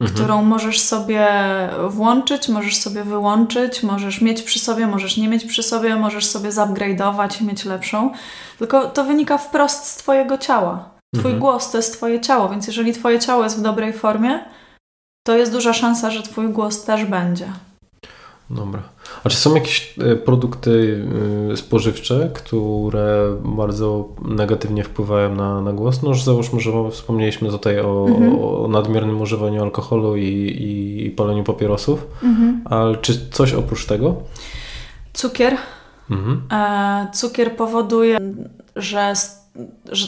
mhm. 0.02 0.16
którą 0.16 0.44
możesz 0.44 0.80
sobie 0.80 1.28
włączyć, 1.90 2.50
możesz 2.50 2.78
sobie 2.78 3.04
wyłączyć, 3.04 3.84
możesz 3.84 4.22
mieć 4.22 4.42
przy 4.42 4.60
sobie, 4.60 4.88
możesz 4.88 5.18
nie 5.18 5.28
mieć 5.28 5.46
przy 5.46 5.64
sobie, 5.64 5.96
możesz 5.96 6.26
sobie 6.26 6.50
zupgrade'ować 6.50 7.42
i 7.42 7.46
mieć 7.46 7.66
lepszą, 7.66 8.12
tylko 8.60 8.90
to 8.90 9.04
wynika 9.04 9.38
wprost 9.38 9.88
z 9.88 9.96
Twojego 9.96 10.38
ciała. 10.38 10.95
Twój 11.14 11.32
mhm. 11.32 11.40
głos 11.40 11.72
to 11.72 11.78
jest 11.78 11.94
Twoje 11.94 12.22
ciało, 12.22 12.50
więc 12.50 12.68
jeżeli 12.68 12.94
Twoje 12.94 13.20
ciało 13.20 13.44
jest 13.44 13.60
w 13.60 13.62
dobrej 13.62 13.94
formie, 13.94 14.40
to 15.28 15.38
jest 15.38 15.52
duża 15.52 15.74
szansa, 15.74 16.12
że 16.12 16.24
Twój 16.24 16.50
głos 16.50 16.84
też 16.84 17.06
będzie. 17.06 17.48
Dobra. 18.50 18.82
A 19.24 19.30
czy 19.30 19.38
są 19.38 19.56
jakieś 19.56 19.94
e, 20.00 20.16
produkty 20.16 21.06
e, 21.52 21.58
spożywcze, 21.58 22.30
które 22.34 23.38
bardzo 23.44 24.10
negatywnie 24.26 24.84
wpływają 24.84 25.36
na, 25.36 25.62
na 25.62 25.74
głos? 25.74 26.04
No 26.04 26.10
już 26.10 26.24
załóżmy, 26.24 26.60
że 26.60 26.72
wspomnieliśmy 26.92 27.50
tutaj 27.50 27.80
o, 27.80 28.06
mhm. 28.08 28.40
o 28.40 28.68
nadmiernym 28.68 29.22
używaniu 29.22 29.64
alkoholu 29.64 30.18
i, 30.18 30.24
i, 30.24 31.06
i 31.06 31.12
paleniu 31.12 31.44
papierosów, 31.44 32.08
mhm. 32.24 32.62
ale 32.66 32.98
czy 32.98 33.30
coś 33.30 33.54
oprócz 33.54 33.86
tego? 33.86 34.16
Cukier. 35.14 35.58
Mhm. 36.12 36.42
E, 36.52 37.12
cukier 37.14 37.56
powoduje, 37.56 38.18
że 38.76 39.14
że, 39.92 40.08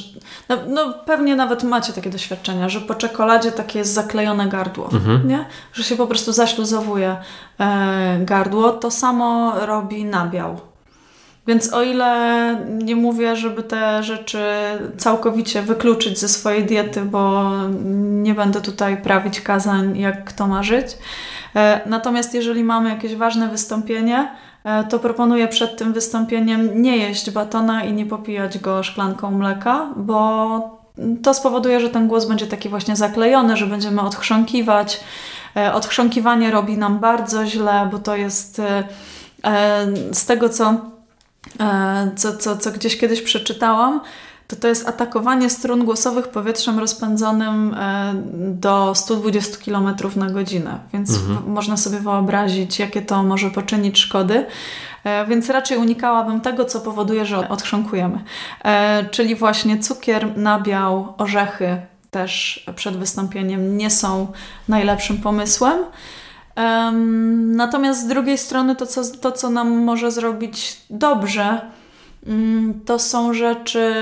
no, 0.49 0.57
no, 0.67 0.93
pewnie 1.05 1.35
nawet 1.35 1.63
macie 1.63 1.93
takie 1.93 2.09
doświadczenia, 2.09 2.69
że 2.69 2.81
po 2.81 2.95
czekoladzie 2.95 3.51
takie 3.51 3.79
jest 3.79 3.93
zaklejone 3.93 4.47
gardło, 4.47 4.89
mhm. 4.93 5.27
nie? 5.27 5.45
że 5.73 5.83
się 5.83 5.95
po 5.95 6.07
prostu 6.07 6.31
zaśluzowuje 6.31 7.15
e, 7.59 8.19
gardło. 8.21 8.71
To 8.71 8.91
samo 8.91 9.53
robi 9.65 10.05
nabiał. 10.05 10.59
Więc 11.47 11.73
o 11.73 11.83
ile 11.83 12.65
nie 12.69 12.95
mówię, 12.95 13.35
żeby 13.35 13.63
te 13.63 14.03
rzeczy 14.03 14.43
całkowicie 14.97 15.61
wykluczyć 15.61 16.19
ze 16.19 16.29
swojej 16.29 16.65
diety, 16.65 17.01
bo 17.01 17.51
nie 18.03 18.33
będę 18.33 18.61
tutaj 18.61 18.97
prawić 18.97 19.41
kazań, 19.41 19.99
jak 19.99 20.25
kto 20.25 20.47
ma 20.47 20.63
żyć. 20.63 20.87
E, 21.55 21.81
natomiast 21.85 22.33
jeżeli 22.33 22.63
mamy 22.63 22.89
jakieś 22.89 23.15
ważne 23.15 23.49
wystąpienie, 23.49 24.29
to 24.89 24.99
proponuję 24.99 25.47
przed 25.47 25.77
tym 25.77 25.93
wystąpieniem 25.93 26.81
nie 26.81 26.97
jeść 26.97 27.31
batona 27.31 27.83
i 27.83 27.93
nie 27.93 28.05
popijać 28.05 28.59
go 28.59 28.83
szklanką 28.83 29.31
mleka, 29.31 29.89
bo 29.95 30.77
to 31.23 31.33
spowoduje, 31.33 31.79
że 31.79 31.89
ten 31.89 32.07
głos 32.07 32.25
będzie 32.25 32.47
taki 32.47 32.69
właśnie 32.69 32.95
zaklejony, 32.95 33.57
że 33.57 33.67
będziemy 33.67 34.01
odchrząkiwać. 34.01 34.99
E, 35.55 35.73
odchrząkiwanie 35.73 36.51
robi 36.51 36.77
nam 36.77 36.99
bardzo 36.99 37.45
źle, 37.45 37.89
bo 37.91 37.99
to 37.99 38.15
jest 38.15 38.59
e, 38.59 38.83
z 40.11 40.25
tego, 40.25 40.49
co, 40.49 40.75
co, 42.15 42.37
co, 42.37 42.57
co 42.57 42.71
gdzieś 42.71 42.97
kiedyś 42.97 43.21
przeczytałam, 43.21 44.01
to 44.47 44.55
to 44.55 44.67
jest 44.67 44.87
atakowanie 44.87 45.49
strun 45.49 45.85
głosowych 45.85 46.27
powietrzem 46.27 46.79
rozpędzonym 46.79 47.73
e, 47.73 48.13
do 48.37 48.95
120 48.95 49.57
km 49.65 49.95
na 50.15 50.29
godzinę. 50.29 50.79
Więc 50.93 51.09
mhm. 51.15 51.51
można 51.51 51.77
sobie 51.77 51.99
wyobrazić, 51.99 52.79
jakie 52.79 53.01
to 53.01 53.23
może 53.23 53.49
poczynić 53.49 53.99
szkody. 53.99 54.45
E, 55.03 55.25
więc 55.25 55.49
raczej 55.49 55.77
unikałabym 55.77 56.41
tego, 56.41 56.65
co 56.65 56.81
powoduje, 56.81 57.25
że 57.25 57.49
odchrząkujemy. 57.49 58.23
E, 58.63 59.05
czyli 59.11 59.35
właśnie 59.35 59.79
cukier, 59.79 60.37
nabiał, 60.37 61.13
orzechy 61.17 61.81
też 62.11 62.65
przed 62.75 62.97
wystąpieniem 62.97 63.77
nie 63.77 63.89
są 63.89 64.27
najlepszym 64.67 65.17
pomysłem. 65.17 65.79
Natomiast 67.55 68.01
z 68.01 68.07
drugiej 68.07 68.37
strony 68.37 68.75
to, 68.75 68.85
co, 68.85 69.01
to, 69.21 69.31
co 69.31 69.49
nam 69.49 69.83
może 69.83 70.11
zrobić 70.11 70.77
dobrze, 70.89 71.61
to 72.85 72.99
są 72.99 73.33
rzeczy 73.33 73.93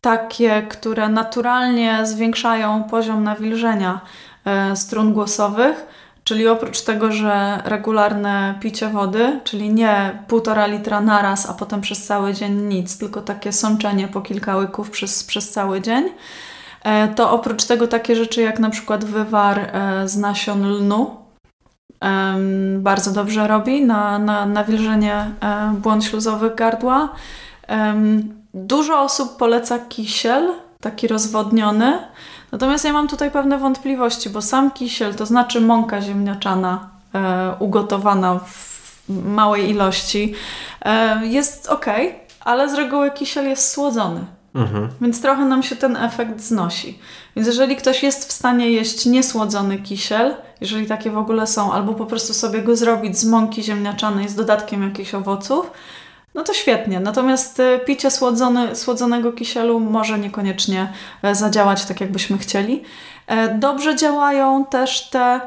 takie, 0.00 0.62
które 0.62 1.08
naturalnie 1.08 2.06
zwiększają 2.06 2.84
poziom 2.84 3.24
nawilżenia 3.24 4.00
e, 4.44 4.76
strun 4.76 5.12
głosowych. 5.12 5.86
Czyli 6.24 6.48
oprócz 6.48 6.80
tego, 6.80 7.12
że 7.12 7.62
regularne 7.64 8.54
picie 8.60 8.88
wody, 8.88 9.40
czyli 9.44 9.70
nie 9.70 10.18
półtora 10.28 10.66
litra 10.66 11.00
naraz, 11.00 11.50
a 11.50 11.54
potem 11.54 11.80
przez 11.80 12.06
cały 12.06 12.34
dzień 12.34 12.52
nic, 12.52 12.98
tylko 12.98 13.22
takie 13.22 13.52
sączenie 13.52 14.08
po 14.08 14.20
kilka 14.20 14.56
łyków 14.56 14.90
przez, 14.90 15.24
przez 15.24 15.50
cały 15.50 15.80
dzień, 15.80 16.04
e, 16.82 17.08
to 17.08 17.30
oprócz 17.30 17.64
tego 17.64 17.86
takie 17.86 18.16
rzeczy 18.16 18.42
jak 18.42 18.58
na 18.58 18.70
przykład 18.70 19.04
wywar 19.04 19.58
e, 19.58 20.08
z 20.08 20.16
nasion 20.16 20.66
lnu, 20.66 21.27
bardzo 22.78 23.12
dobrze 23.12 23.48
robi 23.48 23.84
na, 23.84 24.18
na 24.18 24.46
nawilżenie 24.46 25.30
błąd 25.72 26.04
śluzowych 26.04 26.54
gardła. 26.54 27.08
Dużo 28.54 29.00
osób 29.00 29.36
poleca 29.36 29.78
kisiel, 29.78 30.52
taki 30.80 31.08
rozwodniony. 31.08 31.98
Natomiast 32.52 32.84
ja 32.84 32.92
mam 32.92 33.08
tutaj 33.08 33.30
pewne 33.30 33.58
wątpliwości, 33.58 34.30
bo 34.30 34.42
sam 34.42 34.70
kisiel, 34.70 35.14
to 35.14 35.26
znaczy 35.26 35.60
mąka 35.60 36.00
ziemniaczana 36.00 36.88
e, 37.14 37.54
ugotowana 37.58 38.38
w 38.38 39.08
małej 39.08 39.70
ilości, 39.70 40.34
e, 40.82 41.26
jest 41.26 41.68
ok, 41.68 41.86
ale 42.40 42.70
z 42.70 42.74
reguły 42.74 43.10
kisiel 43.10 43.48
jest 43.48 43.72
słodzony. 43.72 44.20
Mhm. 44.54 44.88
Więc 45.00 45.22
trochę 45.22 45.44
nam 45.44 45.62
się 45.62 45.76
ten 45.76 45.96
efekt 45.96 46.40
znosi. 46.40 46.98
Więc 47.36 47.48
jeżeli 47.48 47.76
ktoś 47.76 48.02
jest 48.02 48.28
w 48.28 48.32
stanie 48.32 48.70
jeść 48.70 49.06
niesłodzony 49.06 49.78
kisiel, 49.78 50.34
jeżeli 50.60 50.86
takie 50.86 51.10
w 51.10 51.18
ogóle 51.18 51.46
są, 51.46 51.72
albo 51.72 51.94
po 51.94 52.06
prostu 52.06 52.34
sobie 52.34 52.62
go 52.62 52.76
zrobić 52.76 53.18
z 53.18 53.24
mąki 53.24 53.62
ziemniaczanej 53.62 54.28
z 54.28 54.34
dodatkiem 54.34 54.82
jakichś 54.82 55.14
owoców, 55.14 55.70
no 56.34 56.44
to 56.44 56.54
świetnie. 56.54 57.00
Natomiast 57.00 57.60
e, 57.60 57.78
picie 57.78 58.10
słodzony, 58.10 58.76
słodzonego 58.76 59.32
kisielu 59.32 59.80
może 59.80 60.18
niekoniecznie 60.18 60.92
e, 61.22 61.34
zadziałać 61.34 61.84
tak, 61.84 62.00
jakbyśmy 62.00 62.38
chcieli. 62.38 62.82
E, 63.26 63.58
dobrze 63.58 63.96
działają 63.96 64.64
też 64.64 65.10
te 65.10 65.40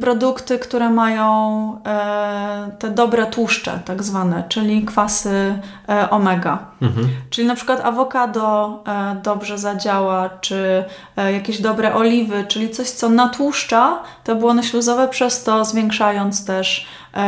produkty, 0.00 0.58
które 0.58 0.90
mają 0.90 1.80
e, 1.86 2.70
te 2.78 2.90
dobre 2.90 3.26
tłuszcze, 3.26 3.80
tak 3.84 4.02
zwane, 4.02 4.44
czyli 4.48 4.84
kwasy 4.84 5.58
e, 5.88 6.10
omega. 6.10 6.58
Mhm. 6.82 7.08
Czyli 7.30 7.46
na 7.46 7.54
przykład 7.54 7.80
awokado 7.80 8.82
e, 8.86 9.16
dobrze 9.22 9.58
zadziała, 9.58 10.28
czy 10.28 10.84
jakieś 11.32 11.60
dobre 11.60 11.94
oliwy, 11.94 12.44
czyli 12.48 12.70
coś, 12.70 12.90
co 12.90 13.08
natłuszcza 13.08 14.02
te 14.24 14.34
błony 14.34 14.62
śluzowe, 14.62 15.08
przez 15.08 15.44
to 15.44 15.64
zwiększając 15.64 16.44
też 16.44 16.86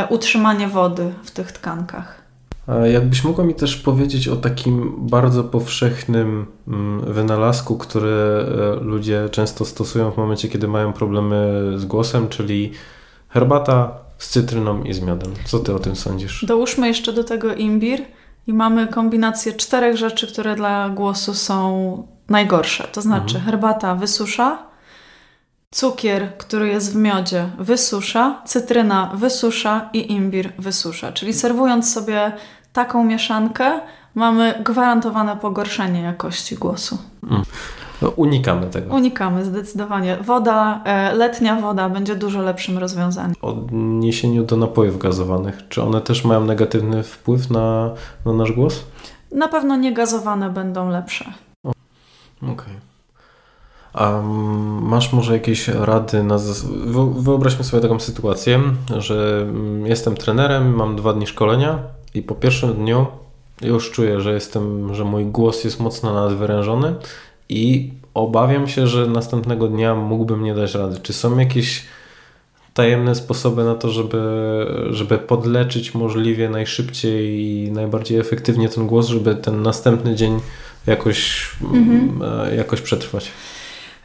utrzymanie 0.08 0.68
wody 0.68 1.12
w 1.24 1.30
tych 1.30 1.52
tkankach. 1.52 2.15
Jakbyś 2.92 3.24
mogła 3.24 3.44
mi 3.44 3.54
też 3.54 3.76
powiedzieć 3.76 4.28
o 4.28 4.36
takim 4.36 4.94
bardzo 4.98 5.44
powszechnym 5.44 6.46
mm, 6.68 7.12
wynalazku, 7.12 7.78
który 7.78 8.10
e, 8.10 8.80
ludzie 8.80 9.28
często 9.28 9.64
stosują 9.64 10.10
w 10.10 10.16
momencie, 10.16 10.48
kiedy 10.48 10.68
mają 10.68 10.92
problemy 10.92 11.62
z 11.76 11.84
głosem, 11.84 12.28
czyli 12.28 12.72
herbata 13.28 13.98
z 14.18 14.28
cytryną 14.28 14.82
i 14.82 14.94
z 14.94 15.00
miodem. 15.00 15.32
Co 15.44 15.58
ty 15.58 15.74
o 15.74 15.78
tym 15.78 15.96
sądzisz? 15.96 16.44
Dołóżmy 16.44 16.88
jeszcze 16.88 17.12
do 17.12 17.24
tego 17.24 17.54
imbir 17.54 18.00
i 18.46 18.52
mamy 18.52 18.86
kombinację 18.86 19.52
czterech 19.52 19.96
rzeczy, 19.96 20.26
które 20.26 20.56
dla 20.56 20.88
głosu 20.88 21.34
są 21.34 22.06
najgorsze. 22.28 22.88
To 22.92 23.02
znaczy 23.02 23.36
mhm. 23.36 23.44
herbata 23.44 23.94
wysusza, 23.94 24.65
cukier, 25.70 26.36
który 26.38 26.68
jest 26.68 26.92
w 26.92 26.96
miodzie, 26.96 27.50
wysusza, 27.58 28.42
cytryna 28.44 29.10
wysusza 29.14 29.90
i 29.92 30.12
imbir 30.12 30.52
wysusza. 30.58 31.12
Czyli 31.12 31.32
serwując 31.32 31.92
sobie 31.92 32.32
taką 32.72 33.04
mieszankę, 33.04 33.80
mamy 34.14 34.62
gwarantowane 34.64 35.36
pogorszenie 35.36 36.02
jakości 36.02 36.56
głosu. 36.56 36.98
Mm. 37.30 37.42
No, 38.02 38.08
unikamy 38.08 38.66
tego. 38.66 38.94
Unikamy 38.94 39.44
zdecydowanie. 39.44 40.16
Woda, 40.16 40.82
e, 40.84 41.14
letnia 41.14 41.60
woda 41.60 41.88
będzie 41.88 42.16
dużo 42.16 42.42
lepszym 42.42 42.78
rozwiązaniem. 42.78 43.34
W 43.40 43.44
odniesieniu 43.44 44.44
do 44.44 44.56
napojów 44.56 44.98
gazowanych, 44.98 45.68
czy 45.68 45.82
one 45.82 46.00
też 46.00 46.24
mają 46.24 46.44
negatywny 46.44 47.02
wpływ 47.02 47.50
na, 47.50 47.90
na 48.24 48.32
nasz 48.32 48.52
głos? 48.52 48.84
Na 49.32 49.48
pewno 49.48 49.76
niegazowane 49.76 50.50
będą 50.50 50.90
lepsze. 50.90 51.24
Okej. 52.42 52.52
Okay. 52.52 52.85
A 53.96 54.22
masz 54.80 55.12
może 55.12 55.32
jakieś 55.32 55.68
rady 55.68 56.22
na. 56.22 56.38
Wyobraźmy 57.16 57.64
sobie 57.64 57.82
taką 57.82 58.00
sytuację, 58.00 58.60
że 58.96 59.42
mm, 59.42 59.86
jestem 59.86 60.16
trenerem, 60.16 60.74
mam 60.74 60.96
dwa 60.96 61.12
dni 61.12 61.26
szkolenia 61.26 61.78
i 62.14 62.22
po 62.22 62.34
pierwszym 62.34 62.74
dniu 62.74 63.06
już 63.62 63.90
czuję, 63.90 64.20
że 64.20 64.34
jestem, 64.34 64.94
że 64.94 65.04
mój 65.04 65.26
głos 65.26 65.64
jest 65.64 65.80
mocno 65.80 66.14
nadwyrężony 66.14 66.94
i 67.48 67.92
obawiam 68.14 68.68
się, 68.68 68.86
że 68.86 69.06
następnego 69.06 69.68
dnia 69.68 69.94
mógłbym 69.94 70.42
nie 70.42 70.54
dać 70.54 70.74
rady. 70.74 71.00
Czy 71.02 71.12
są 71.12 71.38
jakieś 71.38 71.84
tajemne 72.74 73.14
sposoby 73.14 73.64
na 73.64 73.74
to, 73.74 73.90
żeby, 73.90 74.20
żeby 74.90 75.18
podleczyć 75.18 75.94
możliwie 75.94 76.48
najszybciej 76.48 77.40
i 77.40 77.72
najbardziej 77.72 78.18
efektywnie 78.18 78.68
ten 78.68 78.86
głos, 78.86 79.06
żeby 79.06 79.34
ten 79.34 79.62
następny 79.62 80.14
dzień 80.14 80.40
jakoś, 80.86 81.50
mhm. 81.62 82.22
E, 82.22 82.56
jakoś 82.56 82.80
przetrwać? 82.80 83.30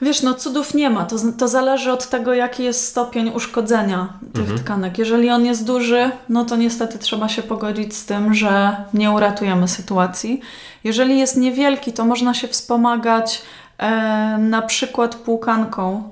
Wiesz, 0.02 0.22
no 0.22 0.34
cudów 0.34 0.73
nie 0.73 0.90
ma. 0.90 1.06
To, 1.06 1.15
to 1.38 1.48
zależy 1.48 1.91
od 1.91 2.10
tego, 2.10 2.34
jaki 2.34 2.64
jest 2.64 2.88
stopień 2.88 3.30
uszkodzenia 3.36 4.14
tych 4.34 4.41
mhm. 4.41 4.60
tkanek. 4.60 4.98
Jeżeli 4.98 5.30
on 5.30 5.45
jest 5.45 5.65
duży, 5.65 6.11
no 6.30 6.45
to 6.45 6.56
niestety 6.56 6.99
trzeba 6.99 7.30
się 7.30 7.44
pogodzić 7.44 7.95
z 7.95 8.06
tym, 8.06 8.34
że 8.34 8.76
nie 8.94 9.11
uratujemy 9.11 9.68
sytuacji. 9.68 10.41
Jeżeli 10.84 11.19
jest 11.19 11.38
niewielki, 11.38 11.94
to 11.94 12.06
można 12.06 12.34
się 12.34 12.48
wspomagać 12.48 13.41
e, 13.78 13.90
na 14.38 14.61
przykład 14.61 15.15
płukanką 15.15 16.11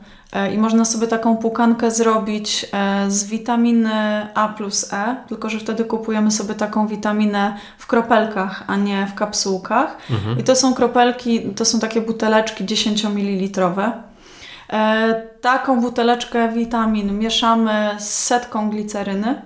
I 0.53 0.57
można 0.57 0.85
sobie 0.85 1.07
taką 1.07 1.37
płukankę 1.37 1.91
zrobić 1.91 2.65
e, 2.73 3.11
z 3.11 3.25
witaminy 3.25 4.27
A 4.33 4.47
plus 4.47 4.93
E, 4.93 5.15
tylko 5.27 5.49
że 5.49 5.59
wtedy 5.59 5.85
kupujemy 5.85 6.31
sobie 6.31 6.55
taką 6.55 6.87
witaminę 6.87 7.55
w 7.77 7.87
kropelkach, 7.87 8.63
a 8.67 8.75
nie 8.75 9.07
w 9.07 9.15
kapsułkach. 9.15 9.97
Mhm. 10.11 10.39
I 10.39 10.43
to 10.43 10.55
są 10.55 10.73
kropelki, 10.73 11.41
to 11.41 11.65
są 11.65 11.79
takie 11.79 12.01
buteleczki 12.01 12.65
10 12.65 13.03
ml. 13.03 13.61
E, 14.73 15.27
taką 15.41 15.81
buteleczkę 15.81 16.49
witamin 16.49 17.19
mieszamy 17.19 17.95
z 17.99 18.09
setką 18.09 18.69
gliceryny 18.69 19.41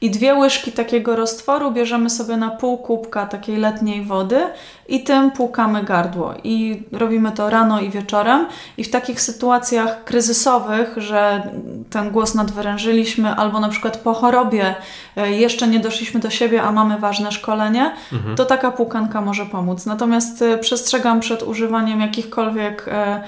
i 0.00 0.10
dwie 0.10 0.34
łyżki 0.34 0.72
takiego 0.72 1.16
roztworu 1.16 1.70
bierzemy 1.72 2.10
sobie 2.10 2.36
na 2.36 2.50
pół 2.50 2.78
kubka 2.78 3.26
takiej 3.26 3.56
letniej 3.56 4.04
wody 4.04 4.40
i 4.88 5.04
tym 5.04 5.30
płukamy 5.30 5.84
gardło. 5.84 6.34
I 6.44 6.82
robimy 6.92 7.32
to 7.32 7.50
rano 7.50 7.80
i 7.80 7.90
wieczorem. 7.90 8.46
I 8.76 8.84
w 8.84 8.90
takich 8.90 9.20
sytuacjach 9.20 10.04
kryzysowych, 10.04 10.94
że 10.96 11.50
ten 11.90 12.10
głos 12.10 12.34
nadwyrężyliśmy, 12.34 13.34
albo 13.34 13.60
na 13.60 13.68
przykład 13.68 13.96
po 13.96 14.14
chorobie 14.14 14.74
e, 15.16 15.32
jeszcze 15.32 15.68
nie 15.68 15.80
doszliśmy 15.80 16.20
do 16.20 16.30
siebie, 16.30 16.62
a 16.62 16.72
mamy 16.72 16.98
ważne 16.98 17.32
szkolenie, 17.32 17.92
mhm. 18.12 18.36
to 18.36 18.44
taka 18.44 18.70
płukanka 18.70 19.20
może 19.20 19.46
pomóc. 19.46 19.86
Natomiast 19.86 20.42
e, 20.42 20.58
przestrzegam 20.58 21.20
przed 21.20 21.42
używaniem 21.42 22.00
jakichkolwiek 22.00 22.88
e, 22.88 23.22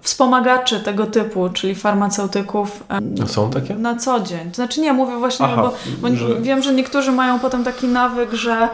wspomagaczy 0.00 0.80
tego 0.80 1.06
typu, 1.06 1.48
czyli 1.48 1.74
farmaceutyków. 1.74 2.84
Są 3.26 3.50
takie? 3.50 3.74
Na 3.74 3.96
co 3.96 4.20
dzień. 4.20 4.48
To 4.50 4.54
znaczy 4.54 4.80
nie, 4.80 4.92
mówię 4.92 5.16
właśnie, 5.16 5.46
Aha, 5.46 5.62
bo, 5.62 6.08
bo 6.08 6.16
że... 6.16 6.40
wiem, 6.40 6.62
że 6.62 6.72
niektórzy 6.72 7.12
mają 7.12 7.38
potem 7.38 7.64
taki 7.64 7.86
nawyk, 7.86 8.32
że 8.32 8.68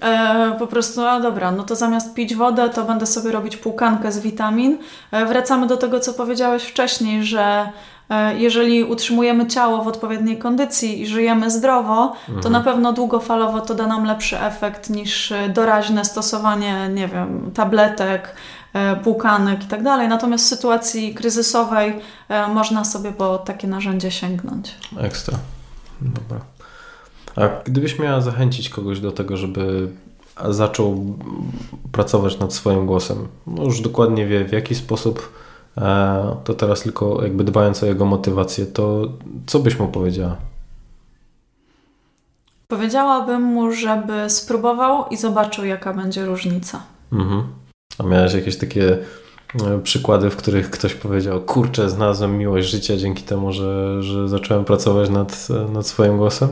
e, 0.00 0.56
po 0.58 0.66
prostu, 0.66 1.06
a 1.06 1.20
dobra, 1.20 1.52
no 1.52 1.62
to 1.62 1.76
zamiast 1.76 2.14
pić 2.14 2.34
wodę, 2.34 2.68
to 2.68 2.84
będę 2.84 3.06
sobie 3.06 3.32
robić 3.32 3.56
półkankę 3.56 4.12
z 4.12 4.18
witamin. 4.18 4.78
E, 5.12 5.26
wracamy 5.26 5.66
do 5.66 5.76
tego, 5.76 6.00
co 6.00 6.12
powiedziałeś 6.12 6.62
wcześniej, 6.62 7.24
że 7.24 7.68
e, 8.10 8.38
jeżeli 8.38 8.84
utrzymujemy 8.84 9.46
ciało 9.46 9.82
w 9.82 9.88
odpowiedniej 9.88 10.38
kondycji 10.38 11.02
i 11.02 11.06
żyjemy 11.06 11.50
zdrowo, 11.50 12.12
mhm. 12.28 12.42
to 12.42 12.50
na 12.50 12.60
pewno 12.60 12.92
długofalowo 12.92 13.60
to 13.60 13.74
da 13.74 13.86
nam 13.86 14.04
lepszy 14.04 14.40
efekt 14.40 14.90
niż 14.90 15.32
doraźne 15.54 16.04
stosowanie, 16.04 16.88
nie 16.94 17.08
wiem, 17.08 17.50
tabletek, 17.54 18.34
E, 18.34 18.59
płukanek 19.04 19.64
i 19.64 19.66
tak 19.66 19.82
dalej. 19.82 20.08
Natomiast 20.08 20.44
w 20.44 20.48
sytuacji 20.48 21.14
kryzysowej 21.14 22.00
e, 22.28 22.48
można 22.48 22.84
sobie 22.84 23.12
po 23.12 23.38
takie 23.38 23.68
narzędzie 23.68 24.10
sięgnąć. 24.10 24.74
Ekstra. 24.98 25.38
Dobra. 26.00 26.40
A 27.36 27.62
gdybyś 27.64 27.98
miała 27.98 28.20
zachęcić 28.20 28.68
kogoś 28.68 29.00
do 29.00 29.12
tego, 29.12 29.36
żeby 29.36 29.88
zaczął 30.48 31.16
pracować 31.92 32.38
nad 32.38 32.54
swoim 32.54 32.86
głosem, 32.86 33.28
no 33.46 33.64
już 33.64 33.80
dokładnie 33.80 34.26
wie 34.26 34.44
w 34.44 34.52
jaki 34.52 34.74
sposób, 34.74 35.32
e, 35.78 36.36
to 36.44 36.54
teraz 36.54 36.82
tylko 36.82 37.22
jakby 37.22 37.44
dbając 37.44 37.82
o 37.82 37.86
jego 37.86 38.04
motywację, 38.04 38.66
to 38.66 39.08
co 39.46 39.58
byś 39.58 39.78
mu 39.78 39.88
powiedziała? 39.88 40.36
Powiedziałabym 42.68 43.42
mu, 43.42 43.72
żeby 43.72 44.30
spróbował 44.30 45.08
i 45.08 45.16
zobaczył, 45.16 45.64
jaka 45.64 45.94
będzie 45.94 46.26
różnica. 46.26 46.82
Mhm. 47.12 47.59
A 48.00 48.02
miałeś 48.02 48.34
jakieś 48.34 48.56
takie 48.56 48.98
e, 49.66 49.78
przykłady, 49.82 50.30
w 50.30 50.36
których 50.36 50.70
ktoś 50.70 50.94
powiedział, 50.94 51.40
kurczę, 51.40 51.90
znalazłem 51.90 52.38
miłość 52.38 52.68
życia 52.68 52.96
dzięki 52.96 53.22
temu, 53.22 53.52
że, 53.52 54.02
że 54.02 54.28
zacząłem 54.28 54.64
pracować 54.64 55.10
nad, 55.10 55.48
nad 55.72 55.86
swoim 55.86 56.16
głosem? 56.16 56.48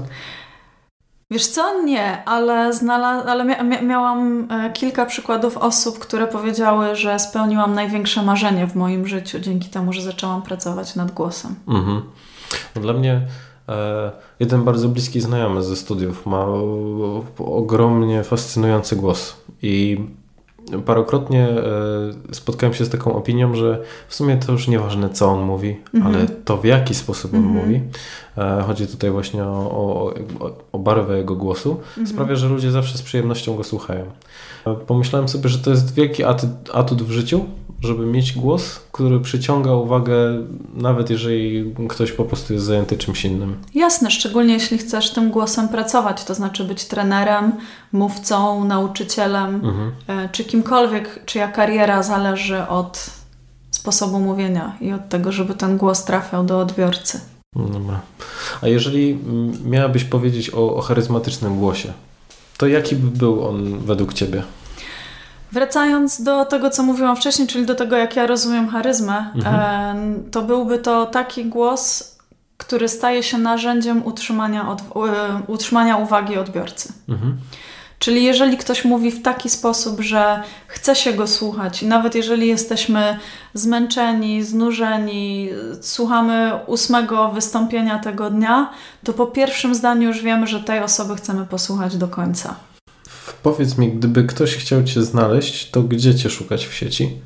Wiesz 1.30 1.46
co? 1.46 1.82
Nie, 1.82 2.24
ale, 2.24 2.72
znala- 2.72 3.24
ale 3.26 3.44
mia- 3.44 3.82
miałam 3.82 4.48
e, 4.50 4.72
kilka 4.72 5.06
przykładów 5.06 5.56
osób, 5.56 5.98
które 5.98 6.26
powiedziały, 6.26 6.96
że 6.96 7.18
spełniłam 7.18 7.74
największe 7.74 8.22
marzenie 8.22 8.66
w 8.66 8.76
moim 8.76 9.06
życiu 9.06 9.38
dzięki 9.40 9.68
temu, 9.68 9.92
że 9.92 10.02
zaczęłam 10.02 10.42
pracować 10.42 10.96
nad 10.96 11.10
głosem. 11.10 11.54
Mhm. 11.68 12.02
No 12.76 12.82
dla 12.82 12.92
mnie 12.92 13.20
e, 13.68 14.10
jeden 14.40 14.64
bardzo 14.64 14.88
bliski 14.88 15.20
znajomy 15.20 15.62
ze 15.62 15.76
studiów 15.76 16.26
ma 16.26 16.46
ogromnie 17.38 18.24
fascynujący 18.24 18.96
głos 18.96 19.36
i 19.62 19.98
parokrotnie 20.86 21.48
e, 21.48 22.34
spotkałem 22.34 22.74
się 22.74 22.84
z 22.84 22.88
taką 22.88 23.14
opinią, 23.14 23.54
że 23.54 23.82
w 24.08 24.14
sumie 24.14 24.36
to 24.36 24.52
już 24.52 24.68
nieważne, 24.68 25.10
co 25.10 25.26
on 25.26 25.42
mówi, 25.42 25.76
mhm. 25.94 26.14
ale 26.14 26.26
to 26.26 26.56
w 26.56 26.64
jaki 26.64 26.94
sposób 26.94 27.34
on 27.34 27.40
mhm. 27.40 27.56
mówi. 27.56 27.80
E, 28.38 28.62
chodzi 28.66 28.86
tutaj 28.86 29.10
właśnie 29.10 29.44
o, 29.44 29.48
o, 29.48 30.12
o 30.72 30.78
barwę 30.78 31.18
jego 31.18 31.36
głosu. 31.36 31.70
Mhm. 31.88 32.06
Sprawia, 32.06 32.36
że 32.36 32.48
ludzie 32.48 32.70
zawsze 32.70 32.98
z 32.98 33.02
przyjemnością 33.02 33.56
go 33.56 33.64
słuchają. 33.64 34.04
Pomyślałem 34.74 35.28
sobie, 35.28 35.48
że 35.48 35.58
to 35.58 35.70
jest 35.70 35.94
wielki 35.94 36.24
atut, 36.24 36.50
atut 36.72 37.02
w 37.02 37.10
życiu, 37.10 37.44
żeby 37.80 38.06
mieć 38.06 38.32
głos, 38.32 38.80
który 38.92 39.20
przyciąga 39.20 39.72
uwagę, 39.72 40.14
nawet 40.74 41.10
jeżeli 41.10 41.74
ktoś 41.88 42.12
po 42.12 42.24
prostu 42.24 42.52
jest 42.52 42.64
zajęty 42.64 42.96
czymś 42.96 43.24
innym. 43.24 43.56
Jasne, 43.74 44.10
szczególnie 44.10 44.54
jeśli 44.54 44.78
chcesz 44.78 45.10
tym 45.10 45.30
głosem 45.30 45.68
pracować, 45.68 46.24
to 46.24 46.34
znaczy 46.34 46.64
być 46.64 46.84
trenerem, 46.84 47.52
mówcą, 47.92 48.64
nauczycielem, 48.64 49.54
mhm. 49.54 49.92
E, 50.06 50.28
czy 50.32 50.44
kimkolwiek, 50.44 51.24
czyja 51.26 51.48
kariera 51.48 52.02
zależy 52.02 52.66
od 52.66 53.10
sposobu 53.70 54.18
mówienia 54.20 54.76
i 54.80 54.92
od 54.92 55.08
tego, 55.08 55.32
żeby 55.32 55.54
ten 55.54 55.76
głos 55.76 56.04
trafiał 56.04 56.44
do 56.44 56.60
odbiorcy. 56.60 57.20
Dobra. 57.56 58.00
A 58.62 58.68
jeżeli 58.68 59.18
miałabyś 59.64 60.04
powiedzieć 60.04 60.50
o, 60.54 60.76
o 60.76 60.80
charyzmatycznym 60.80 61.58
głosie, 61.58 61.92
to 62.58 62.66
jaki 62.66 62.96
by 62.96 63.18
był 63.18 63.48
on 63.48 63.78
według 63.78 64.14
Ciebie? 64.14 64.42
Wracając 65.52 66.22
do 66.22 66.44
tego, 66.44 66.70
co 66.70 66.82
mówiłam 66.82 67.16
wcześniej, 67.16 67.48
czyli 67.48 67.66
do 67.66 67.74
tego, 67.74 67.96
jak 67.96 68.16
ja 68.16 68.26
rozumiem 68.26 68.68
charyzmę, 68.68 69.32
mhm. 69.34 70.30
to 70.30 70.42
byłby 70.42 70.78
to 70.78 71.06
taki 71.06 71.44
głos, 71.44 72.16
który 72.56 72.88
staje 72.88 73.22
się 73.22 73.38
narzędziem 73.38 74.06
utrzymania, 74.06 74.68
od, 74.68 74.82
utrzymania 75.46 75.96
uwagi 75.96 76.36
odbiorcy. 76.36 76.92
Mhm. 77.08 77.36
Czyli 77.98 78.24
jeżeli 78.24 78.56
ktoś 78.56 78.84
mówi 78.84 79.10
w 79.10 79.22
taki 79.22 79.50
sposób, 79.50 80.00
że 80.00 80.42
chce 80.66 80.96
się 80.96 81.12
go 81.12 81.26
słuchać, 81.26 81.82
i 81.82 81.86
nawet 81.86 82.14
jeżeli 82.14 82.46
jesteśmy 82.46 83.18
zmęczeni, 83.54 84.42
znużeni, 84.42 85.48
słuchamy 85.80 86.52
ósmego 86.66 87.28
wystąpienia 87.28 87.98
tego 87.98 88.30
dnia, 88.30 88.70
to 89.04 89.12
po 89.12 89.26
pierwszym 89.26 89.74
zdaniu 89.74 90.08
już 90.08 90.22
wiemy, 90.22 90.46
że 90.46 90.60
tej 90.60 90.80
osoby 90.80 91.16
chcemy 91.16 91.46
posłuchać 91.46 91.96
do 91.96 92.08
końca. 92.08 92.54
Powiedz 93.42 93.78
mi, 93.78 93.92
gdyby 93.92 94.24
ktoś 94.24 94.56
chciał 94.56 94.84
Cię 94.84 95.02
znaleźć, 95.02 95.70
to 95.70 95.82
gdzie 95.82 96.14
Cię 96.14 96.30
szukać 96.30 96.66
w 96.66 96.74
sieci? 96.74 97.20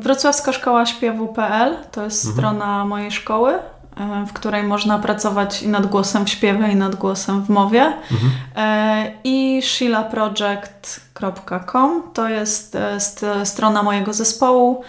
Wrocławska 0.00 0.52
Szkoła 0.52 0.86
Śpiewu.pl 0.86 1.76
to 1.92 2.04
jest 2.04 2.24
mhm. 2.24 2.36
strona 2.36 2.84
mojej 2.84 3.12
szkoły. 3.12 3.58
E, 3.96 4.26
w 4.26 4.32
której 4.32 4.62
można 4.62 4.98
pracować 4.98 5.62
i 5.62 5.68
nad 5.68 5.86
głosem 5.86 6.24
w 6.24 6.30
śpiewie, 6.30 6.72
i 6.72 6.76
nad 6.76 6.94
głosem 6.94 7.44
w 7.44 7.48
mowie. 7.48 7.82
Mhm. 7.82 8.30
E, 8.56 9.12
I 9.24 9.62
shilaproject.com 9.62 12.02
to 12.14 12.28
jest 12.28 12.76
e, 12.76 13.00
strona 13.46 13.82
mojego 13.82 14.12
zespołu, 14.12 14.82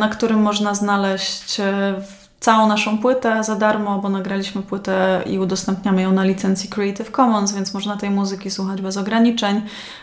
na 0.00 0.08
którym 0.08 0.42
można 0.42 0.74
znaleźć 0.74 1.60
całą 2.44 2.68
naszą 2.68 2.98
płytę 2.98 3.44
za 3.44 3.56
darmo, 3.56 3.98
bo 3.98 4.08
nagraliśmy 4.08 4.62
płytę 4.62 5.22
i 5.26 5.38
udostępniamy 5.38 6.02
ją 6.02 6.12
na 6.12 6.24
licencji 6.24 6.70
Creative 6.70 7.10
Commons, 7.10 7.52
więc 7.52 7.74
można 7.74 7.96
tej 7.96 8.10
muzyki 8.10 8.50
słuchać 8.50 8.82
bez 8.82 8.96
ograniczeń, 8.96 9.62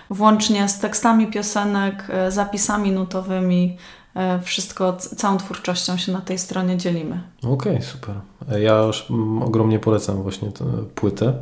włącznie 0.10 0.70
z 0.70 0.80
tekstami 0.80 1.28
piosenek, 1.28 2.08
zapisami 2.30 2.92
nutowymi, 2.92 3.78
E, 4.16 4.40
wszystko, 4.42 4.94
całą 4.94 5.38
twórczością 5.38 5.98
się 5.98 6.12
na 6.12 6.22
tej 6.22 6.38
stronie 6.38 6.78
dzielimy. 6.78 7.22
Okej, 7.38 7.52
okay, 7.52 7.82
super. 7.82 8.16
E, 8.52 8.62
ja 8.62 8.78
już 8.84 9.06
mm, 9.10 9.44
ogromnie 9.44 9.80
polecam 9.80 10.24
właśnie 10.24 10.52
tę 10.52 10.66
płytę, 10.96 11.34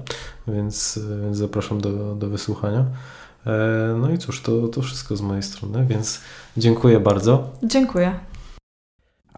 więc, 0.48 1.00
e, 1.14 1.22
więc 1.22 1.38
zapraszam 1.38 1.82
do, 1.82 2.16
do 2.16 2.30
wysłuchania. 2.30 2.86
No 4.02 4.10
i 4.10 4.18
cóż, 4.18 4.42
to, 4.42 4.68
to 4.68 4.82
wszystko 4.82 5.16
z 5.16 5.22
mojej 5.22 5.44
strony, 5.44 5.86
więc 5.86 6.22
dziękuję 6.58 7.00
bardzo. 7.00 7.50
Dziękuję. 7.64 8.29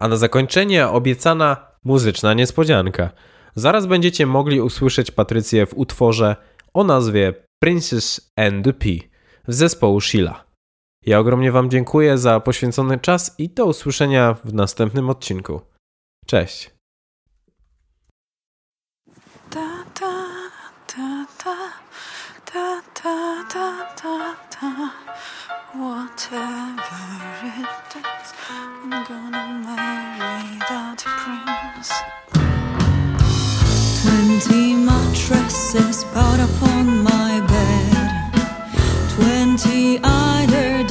A 0.02 0.08
na 0.08 0.16
zakończenie 0.16 0.88
obiecana 0.88 1.56
muzyczna 1.84 2.34
niespodzianka. 2.34 3.10
Zaraz 3.54 3.86
będziecie 3.86 4.26
mogli 4.26 4.60
usłyszeć 4.60 5.10
Patrycję 5.10 5.66
w 5.66 5.74
utworze 5.74 6.36
o 6.74 6.84
nazwie 6.84 7.34
Princess 7.58 8.32
and 8.36 8.64
the 8.64 8.72
Pea 8.72 8.98
z 9.48 9.56
zespołu 9.56 10.00
Sheila. 10.00 10.44
Ja 11.06 11.18
ogromnie 11.18 11.52
Wam 11.52 11.70
dziękuję 11.70 12.18
za 12.18 12.40
poświęcony 12.40 12.98
czas 12.98 13.34
i 13.38 13.48
do 13.48 13.66
usłyszenia 13.66 14.34
w 14.44 14.54
następnym 14.54 15.10
odcinku. 15.10 15.60
Cześć. 16.26 16.70
Whatever 25.74 26.38
it 27.42 27.96
is, 27.96 28.28
I'm 28.48 28.90
gonna 28.90 29.44
marry 29.66 30.58
that 30.70 31.02
prince. 31.02 31.90
Twenty 34.02 34.74
mattresses 34.74 35.98
piled 36.14 36.40
upon 36.48 37.02
my 37.02 37.40
bed. 37.48 38.32
Twenty 39.16 39.98
eider 40.04 40.81